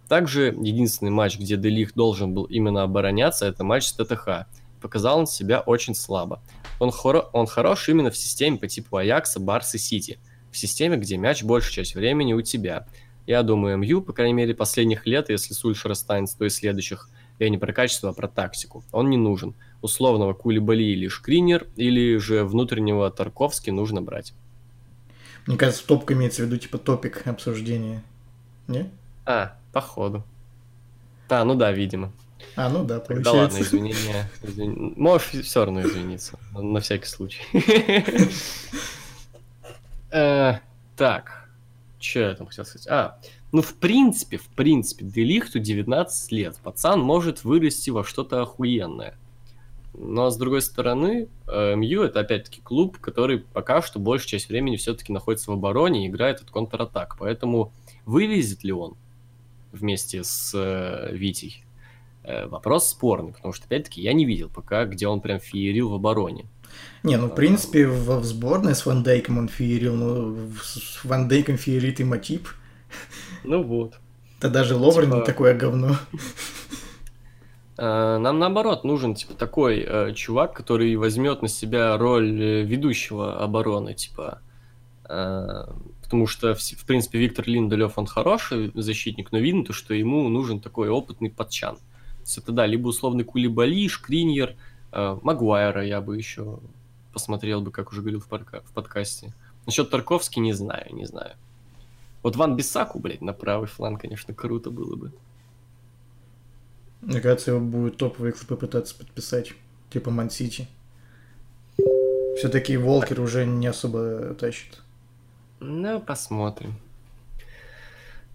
Также 0.08 0.56
единственный 0.62 1.12
матч, 1.12 1.40
где 1.40 1.58
Делих 1.58 1.94
должен 1.96 2.34
был 2.34 2.44
именно 2.44 2.84
обороняться, 2.84 3.48
это 3.48 3.64
матч 3.64 3.86
с 3.86 3.94
ТТХ. 3.94 4.46
Показал 4.82 5.20
он 5.20 5.28
себя 5.28 5.62
очень 5.62 5.96
слабо. 5.96 6.42
Он, 6.80 6.90
хоро- 6.90 7.28
он 7.34 7.48
хорош 7.48 7.90
именно 7.90 8.12
в 8.12 8.18
системе 8.18 8.58
по 8.58 8.68
типу 8.68 8.98
Аякса, 8.98 9.40
Барс 9.40 9.74
и 9.74 9.78
Сити. 9.78 10.20
В 10.52 10.58
системе, 10.58 10.98
где 10.98 11.18
мяч 11.18 11.44
большую 11.44 11.74
часть 11.74 11.96
времени 11.96 12.34
у 12.34 12.42
тебя. 12.42 12.86
Я 13.26 13.42
думаю, 13.42 13.78
МЮ, 13.78 14.02
по 14.02 14.14
крайней 14.14 14.34
мере, 14.34 14.54
последних 14.54 15.08
лет, 15.08 15.30
если 15.30 15.54
Сульшер 15.54 15.92
останется, 15.92 16.38
то 16.38 16.46
и 16.46 16.50
следующих, 16.50 17.10
я 17.40 17.50
не 17.50 17.58
про 17.58 17.74
качество, 17.74 18.12
а 18.12 18.14
про 18.14 18.28
тактику. 18.28 18.84
Он 18.92 19.10
не 19.10 19.18
нужен. 19.18 19.56
Условного 19.82 20.34
Кулибали 20.34 20.84
или 20.84 21.08
Шкринер, 21.08 21.68
или 21.76 22.18
же 22.18 22.44
внутреннего 22.44 23.10
Тарковски 23.10 23.72
нужно 23.72 24.02
брать. 24.02 24.34
Мне 25.48 25.58
кажется, 25.58 25.86
топка 25.86 26.14
имеется 26.14 26.44
в 26.44 26.46
виду, 26.46 26.58
типа, 26.58 26.78
топик 26.78 27.26
обсуждения. 27.26 28.04
Не? 28.68 28.90
А, 29.26 29.58
походу. 29.80 30.24
А, 31.28 31.44
ну 31.44 31.54
да, 31.56 31.72
видимо. 31.74 32.14
А, 32.56 32.70
ну 32.70 32.86
да, 32.86 33.00
Да 33.00 33.04
ладно, 33.10 33.24
получается. 33.24 33.62
извинения. 33.62 34.30
извини- 34.42 34.94
Можешь 34.96 35.44
все 35.44 35.66
равно 35.66 35.82
извиниться, 35.82 36.40
на- 36.54 36.62
на 36.62 36.80
всякий 36.80 37.08
случай. 37.08 37.42
Э, 40.12 40.60
Так, 40.96 41.50
что 42.00 42.20
я 42.20 42.34
там 42.36 42.48
хотел 42.48 42.64
сказать? 42.64 42.88
А, 42.88 43.20
ну 43.52 43.62
в 43.62 43.74
принципе, 43.74 44.38
в 44.38 44.48
принципе, 44.48 45.04
Делихту 45.04 45.60
19 45.60 46.32
лет. 46.32 46.56
Пацан 46.64 47.02
может 47.02 47.44
вырасти 47.44 47.90
во 47.90 48.06
что-то 48.06 48.42
охуенное. 48.42 49.18
Но 49.94 50.30
с 50.30 50.38
другой 50.38 50.62
стороны, 50.62 51.28
э, 51.48 51.76
МЮ 51.76 52.04
это 52.04 52.22
опять-таки 52.22 52.62
клуб, 52.62 52.98
который 53.00 53.40
пока 53.40 53.82
что 53.82 54.00
большую 54.00 54.30
часть 54.30 54.48
времени 54.48 54.78
все-таки 54.78 55.12
находится 55.12 55.52
в 55.52 55.54
обороне 55.54 56.06
и 56.06 56.08
играет 56.10 56.40
от 56.42 56.50
контратак. 56.50 57.18
Поэтому 57.20 57.74
вывезет 58.06 58.64
ли 58.64 58.72
он 58.72 58.96
вместе 59.76 60.24
с 60.24 60.52
э, 60.56 61.16
Витей? 61.16 61.64
Э, 62.24 62.48
Вопрос 62.48 62.90
спорный, 62.90 63.34
потому 63.34 63.54
что, 63.54 63.66
опять-таки, 63.66 64.02
я 64.02 64.14
не 64.14 64.26
видел 64.26 64.50
пока, 64.50 64.86
где 64.86 65.08
он 65.08 65.22
прям 65.22 65.40
феерил 65.40 65.90
в 65.90 65.94
обороне. 65.94 66.46
Не, 67.04 67.18
ну, 67.18 67.28
в 67.28 67.36
принципе, 67.36 67.88
в, 67.88 68.20
в 68.20 68.24
сборной 68.26 68.74
с 68.76 68.86
Ван 68.86 69.04
Дейком 69.04 69.38
он 69.38 69.48
феерил, 69.48 69.96
но 69.96 70.26
в- 70.26 70.60
с 70.64 71.04
Ван 71.06 71.28
Дейком 71.28 71.58
феерит 71.58 72.00
и 72.00 72.04
Матип. 72.04 72.48
Ну 73.44 73.62
вот. 73.64 73.94
Да 74.42 74.50
даже 74.50 74.76
Ловрен 74.76 75.12
Типа- 75.12 75.26
такое 75.26 75.54
говно. 75.56 75.96
Э, 77.78 78.18
Нам 78.20 78.40
наоборот 78.40 78.84
нужен 78.84 79.16
типа 79.16 79.34
такой 79.36 79.86
э, 79.88 80.14
чувак, 80.14 80.54
который 80.54 80.96
возьмет 80.96 81.42
на 81.42 81.48
себя 81.48 81.98
роль 81.98 82.42
э, 82.42 82.64
ведущего 82.64 83.42
обороны, 83.42 83.94
типа. 83.94 84.40
э, 85.08 85.66
потому 86.06 86.28
что, 86.28 86.56
в, 86.56 86.86
принципе, 86.86 87.20
Виктор 87.20 87.48
Линделев, 87.48 87.98
он 87.98 88.06
хороший 88.06 88.72
защитник, 88.74 89.32
но 89.32 89.40
видно 89.40 89.66
то, 89.66 89.74
что 89.74 89.94
ему 89.94 90.30
нужен 90.30 90.60
такой 90.60 90.90
опытный 90.90 91.30
подчан. 91.30 91.76
То 91.76 92.22
есть 92.22 92.38
это 92.38 92.52
да, 92.52 92.66
либо 92.66 92.88
условный 92.88 93.24
Кулибали, 93.24 93.88
Шкриньер, 93.88 94.56
э, 94.92 95.18
Магуайра 95.22 95.86
я 95.86 96.02
бы 96.02 96.16
еще 96.18 96.60
посмотрел 97.12 97.62
бы, 97.62 97.72
как 97.72 97.92
уже 97.92 98.02
говорил 98.02 98.20
в, 98.20 98.28
парка- 98.28 98.62
в 98.62 98.72
подкасте. 98.72 99.34
Насчет 99.66 99.90
Тарковски 99.90 100.40
не 100.40 100.54
знаю, 100.54 100.94
не 100.94 101.06
знаю. 101.06 101.36
Вот 102.24 102.36
Ван 102.36 102.56
Бисаку, 102.56 103.00
блядь, 103.00 103.22
на 103.22 103.34
правый 103.34 103.68
фланг, 103.68 104.02
конечно, 104.02 104.34
круто 104.34 104.70
было 104.70 104.96
бы. 104.96 105.12
Мне 107.02 107.22
кажется, 107.22 107.52
его 107.52 107.60
будет 107.60 107.98
топовый 107.98 108.32
клуб 108.32 108.48
попытаться 108.48 108.96
подписать, 108.96 109.54
типа 109.90 110.12
Ман-Сити. 110.12 110.68
Все-таки 112.38 112.78
Волкер 112.78 113.22
уже 113.22 113.46
не 113.46 113.68
особо 113.68 114.34
тащит. 114.36 114.82
Ну, 115.60 116.00
посмотрим. 116.00 116.76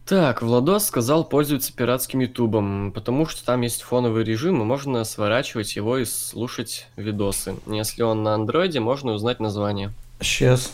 Так, 0.07 0.43
Владос 0.43 0.87
сказал 0.87 1.25
пользоваться 1.25 1.73
пиратским 1.73 2.19
ютубом, 2.19 2.91
потому 2.93 3.27
что 3.27 3.45
там 3.45 3.61
есть 3.61 3.83
фоновый 3.83 4.25
режим, 4.25 4.61
и 4.61 4.65
можно 4.65 5.05
сворачивать 5.05 5.77
его 5.77 5.99
и 5.99 6.05
слушать 6.05 6.89
видосы. 6.97 7.55
Если 7.67 8.03
он 8.03 8.25
на 8.25 8.35
андроиде, 8.35 8.81
можно 8.81 9.13
узнать 9.13 9.39
название. 9.39 9.93
Сейчас. 10.21 10.73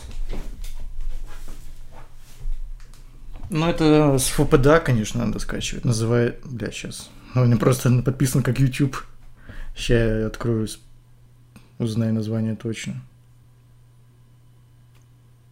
Ну, 3.49 3.69
это 3.69 4.17
с 4.17 4.27
ФПДА, 4.29 4.79
конечно, 4.79 5.23
надо 5.23 5.39
скачивать. 5.39 5.85
Называет... 5.85 6.39
Бля, 6.43 6.71
сейчас. 6.71 7.09
Ну, 7.35 7.43
он 7.43 7.57
просто 7.59 8.01
подписан 8.01 8.41
как 8.41 8.59
YouTube. 8.59 8.97
Сейчас 9.75 10.19
я 10.21 10.27
открою, 10.27 10.67
узнаю 11.77 12.13
название 12.13 12.55
точно. 12.55 13.01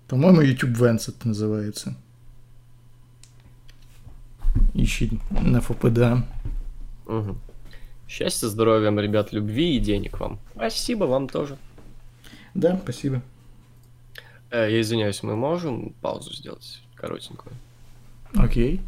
По-моему, 0.07 0.41
YouTube 0.41 0.71
Vents 0.71 1.09
это 1.09 1.27
называется. 1.27 1.95
Ищи 4.73 5.19
на 5.31 5.61
ФПДА. 5.61 6.25
Угу. 7.07 7.37
Счастья, 8.07 8.47
здоровья 8.47 8.85
вам, 8.85 8.99
ребят, 8.99 9.33
любви 9.33 9.75
и 9.75 9.79
денег 9.79 10.19
вам. 10.19 10.39
Спасибо 10.55 11.05
вам 11.05 11.27
тоже. 11.27 11.57
Да, 12.53 12.79
спасибо. 12.81 13.21
Э, 14.51 14.71
я 14.71 14.79
извиняюсь, 14.79 15.23
мы 15.23 15.35
можем 15.35 15.93
паузу 16.01 16.33
сделать 16.33 16.81
коротенькую? 16.95 17.55
Окей. 18.35 18.81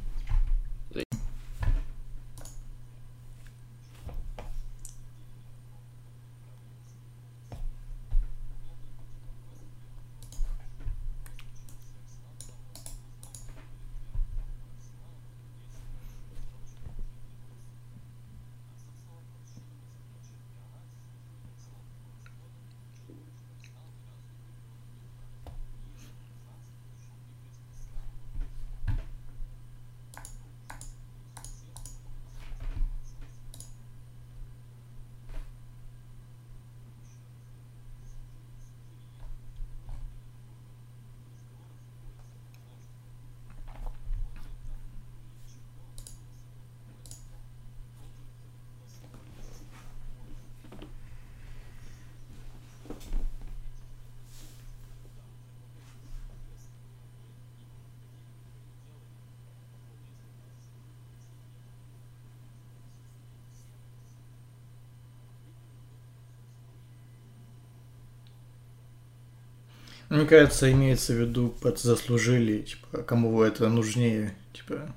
Мне 70.17 70.25
кажется, 70.25 70.71
имеется 70.71 71.13
в 71.13 71.17
виду 71.17 71.49
под 71.49 71.77
заслужили, 71.77 72.63
типа, 72.63 73.03
кому 73.03 73.39
это 73.43 73.69
нужнее, 73.69 74.33
типа. 74.51 74.95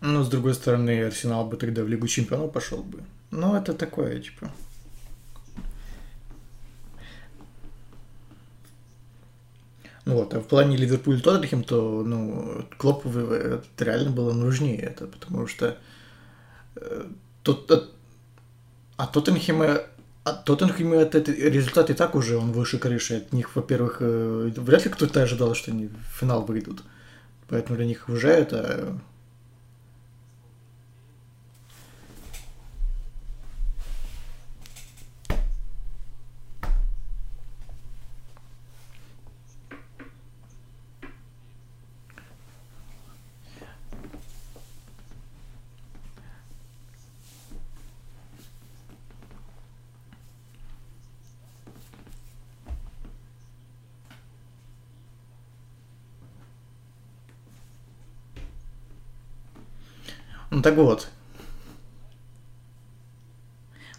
Ну, 0.00 0.22
с 0.22 0.28
другой 0.28 0.54
стороны, 0.54 1.02
Арсенал 1.02 1.44
бы 1.48 1.56
тогда 1.56 1.82
в 1.82 1.88
Лигу 1.88 2.06
Чемпионов 2.06 2.52
пошел 2.52 2.84
бы. 2.84 3.02
Но 3.32 3.56
это 3.56 3.74
такое, 3.74 4.20
типа. 4.20 4.52
Вот, 10.16 10.34
а 10.34 10.40
в 10.40 10.46
плане 10.46 10.76
Ливерпуль 10.76 11.20
Тоттенхэм, 11.20 11.64
то, 11.64 12.02
ну, 12.02 12.64
Клопу 12.78 13.10
реально 13.78 14.10
было 14.10 14.32
нужнее 14.32 14.78
это, 14.78 15.06
потому 15.06 15.46
что 15.46 15.76
э, 16.76 17.04
тот, 17.42 17.70
а, 17.70 17.84
а 18.96 19.06
Тоттенхэма 19.06 19.80
а 20.24 20.32
Тоттенхэм 20.32 20.92
этот 20.94 21.28
результат 21.28 21.90
и 21.90 21.94
так 21.94 22.16
уже 22.16 22.36
он 22.36 22.50
выше 22.50 22.78
крыши. 22.78 23.18
От 23.18 23.32
них, 23.32 23.54
во-первых, 23.54 23.98
э, 24.00 24.50
вряд 24.56 24.84
ли 24.84 24.90
кто-то 24.90 25.22
ожидал, 25.22 25.54
что 25.54 25.70
они 25.70 25.86
в 25.86 26.18
финал 26.18 26.42
выйдут. 26.44 26.82
Поэтому 27.48 27.76
для 27.76 27.86
них 27.86 28.08
уже 28.08 28.30
это 28.30 28.98
так 60.66 60.74
вот. 60.74 61.08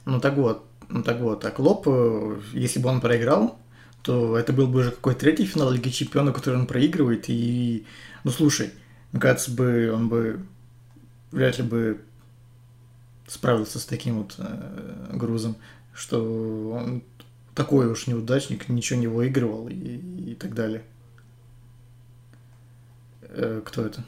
Ну 0.04 0.20
так 0.20 0.36
вот. 0.36 0.66
Ну 0.90 1.02
так 1.02 1.22
вот. 1.22 1.46
А 1.46 1.52
Клоп, 1.52 1.88
э, 1.88 2.42
если 2.52 2.80
бы 2.80 2.90
он 2.90 3.00
проиграл, 3.00 3.58
то 4.02 4.38
это 4.38 4.52
был 4.52 4.68
бы 4.68 4.82
уже 4.82 4.92
какой-то 4.92 5.22
третий 5.22 5.46
финал 5.46 5.72
Лиги 5.72 5.88
Чемпионов, 5.88 6.36
который 6.36 6.60
он 6.60 6.68
проигрывает. 6.68 7.30
И, 7.30 7.86
ну 8.26 8.32
слушай, 8.32 8.74
мне 9.14 9.22
кажется, 9.22 9.52
бы 9.52 9.94
он 9.94 10.10
бы 10.10 10.42
вряд 11.32 11.58
ли 11.58 11.64
бы 11.64 12.02
справился 13.28 13.80
с 13.80 13.86
таким 13.86 14.18
вот 14.18 14.36
э, 14.38 15.12
грузом, 15.14 15.56
что 15.94 16.72
он 16.74 17.02
такой 17.56 17.88
уж 17.88 18.08
неудачник, 18.08 18.68
ничего 18.68 19.00
не 19.00 19.08
выигрывал 19.08 19.70
и, 19.70 19.74
и 20.32 20.36
так 20.36 20.54
далее. 20.54 20.84
Э, 23.22 23.62
кто 23.64 23.86
это? 23.86 24.04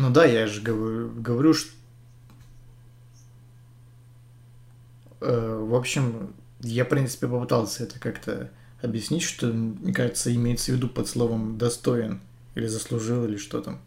Ну 0.00 0.08
да, 0.08 0.24
я 0.24 0.46
же 0.46 0.62
говорю, 0.62 1.10
говорю 1.10 1.52
что... 1.52 1.70
Э, 5.20 5.58
в 5.62 5.74
общем, 5.74 6.32
я, 6.60 6.86
в 6.86 6.88
принципе, 6.88 7.28
попытался 7.28 7.82
это 7.82 8.00
как-то 8.00 8.50
объяснить, 8.80 9.22
что, 9.22 9.48
мне 9.48 9.92
кажется, 9.92 10.34
имеется 10.34 10.72
в 10.72 10.76
виду 10.76 10.88
под 10.88 11.06
словом 11.06 11.58
«достоин» 11.58 12.22
или 12.54 12.66
«заслужил» 12.66 13.26
или 13.26 13.36
что 13.36 13.60
там. 13.60 13.78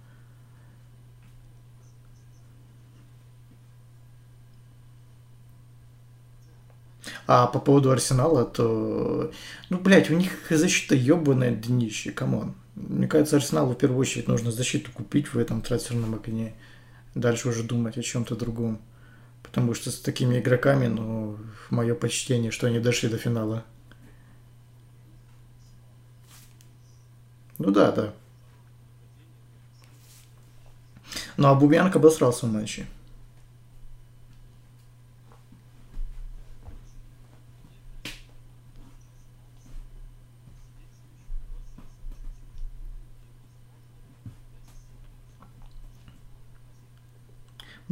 А 7.25 7.47
по 7.47 7.57
поводу 7.57 7.89
Арсенала, 7.89 8.45
то... 8.45 9.31
Ну, 9.69 9.79
блядь, 9.79 10.11
у 10.11 10.13
них 10.13 10.31
защита 10.51 10.93
ебаная 10.93 11.55
днище, 11.55 12.11
come 12.11 12.35
on. 12.35 12.53
Мне 12.75 13.07
кажется, 13.07 13.37
Арсеналу 13.37 13.73
в 13.73 13.77
первую 13.77 13.99
очередь 13.99 14.27
нужно 14.27 14.51
защиту 14.51 14.91
купить 14.91 15.33
в 15.33 15.37
этом 15.37 15.61
трансферном 15.61 16.15
окне. 16.15 16.55
Дальше 17.13 17.49
уже 17.49 17.63
думать 17.63 17.97
о 17.97 18.03
чем-то 18.03 18.35
другом. 18.35 18.81
Потому 19.43 19.73
что 19.73 19.91
с 19.91 19.99
такими 19.99 20.39
игроками, 20.39 20.87
ну, 20.87 21.37
мое 21.69 21.93
почтение, 21.93 22.49
что 22.49 22.67
они 22.67 22.79
дошли 22.79 23.09
до 23.09 23.17
финала. 23.17 23.63
Ну 27.59 27.69
да, 27.71 27.91
да. 27.91 28.13
Ну, 31.37 31.47
а 31.47 31.55
Бубянка 31.55 31.99
обосрался 31.99 32.47
в 32.47 32.51
матче. 32.51 32.87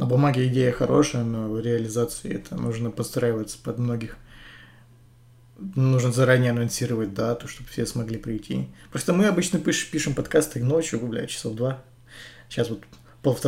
На 0.02 0.06
бумаге 0.06 0.48
идея 0.48 0.72
хорошая, 0.72 1.22
но 1.22 1.48
в 1.48 1.60
реализации 1.60 2.34
это 2.34 2.56
нужно 2.56 2.90
подстраиваться 2.90 3.56
под 3.62 3.78
многих. 3.78 4.16
Нужно 5.76 6.10
заранее 6.10 6.50
анонсировать 6.50 7.14
дату, 7.14 7.46
чтобы 7.46 7.68
все 7.70 7.86
смогли 7.86 8.18
прийти. 8.18 8.68
Просто 8.90 9.12
мы 9.12 9.26
обычно 9.26 9.58
пиш- 9.58 9.88
пишем 9.88 10.14
подкасты 10.14 10.60
ночью, 10.64 10.98
бля, 11.06 11.28
часов 11.28 11.54
два. 11.54 11.84
Сейчас 12.48 12.68
вот 12.70 12.82
пол. 13.22 13.38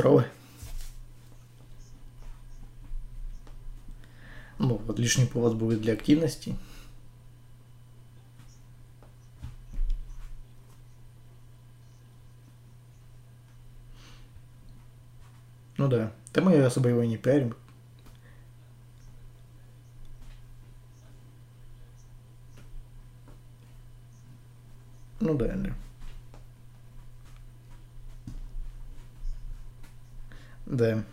Ну, 4.60 4.80
вот 4.86 4.96
лишний 5.00 5.26
повод 5.26 5.56
будет 5.56 5.80
для 5.80 5.94
активности. 5.94 6.54
Ну 15.84 15.90
да. 15.90 16.10
Да 16.32 16.40
мы 16.40 16.58
особо 16.64 16.88
его 16.88 17.02
и 17.02 17.06
не 17.06 17.18
пиарим. 17.18 17.54
Ну 25.20 25.34
да, 25.34 25.54
да. 25.54 25.74
Да. 30.64 31.04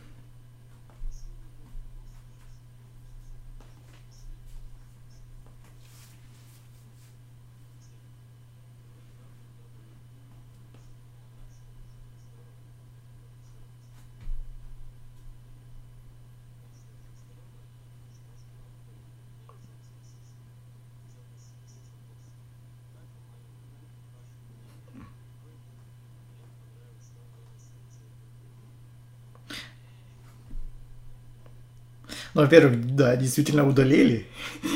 Ну, 32.34 32.42
во-первых, 32.42 32.96
да, 32.96 33.16
действительно 33.16 33.68
удалили. 33.68 34.26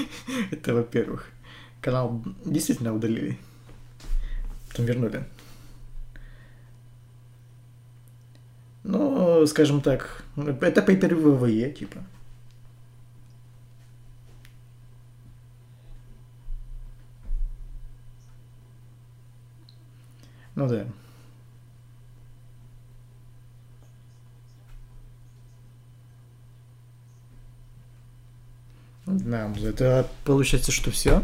Это 0.51 0.73
во-первых. 0.73 1.29
Канал 1.81 2.23
действительно 2.43 2.93
удалили. 2.93 3.37
Потом 4.67 4.85
вернули. 4.85 5.23
Ну, 8.83 9.45
скажем 9.47 9.81
так, 9.81 10.23
это 10.35 10.81
пейпер 10.81 11.15
ВВЕ, 11.15 11.71
типа. 11.71 12.03
Ну 20.55 20.67
да. 20.67 20.85
Да, 29.23 29.49
это 29.63 30.07
получается, 30.23 30.71
что 30.71 30.91
все. 30.91 31.23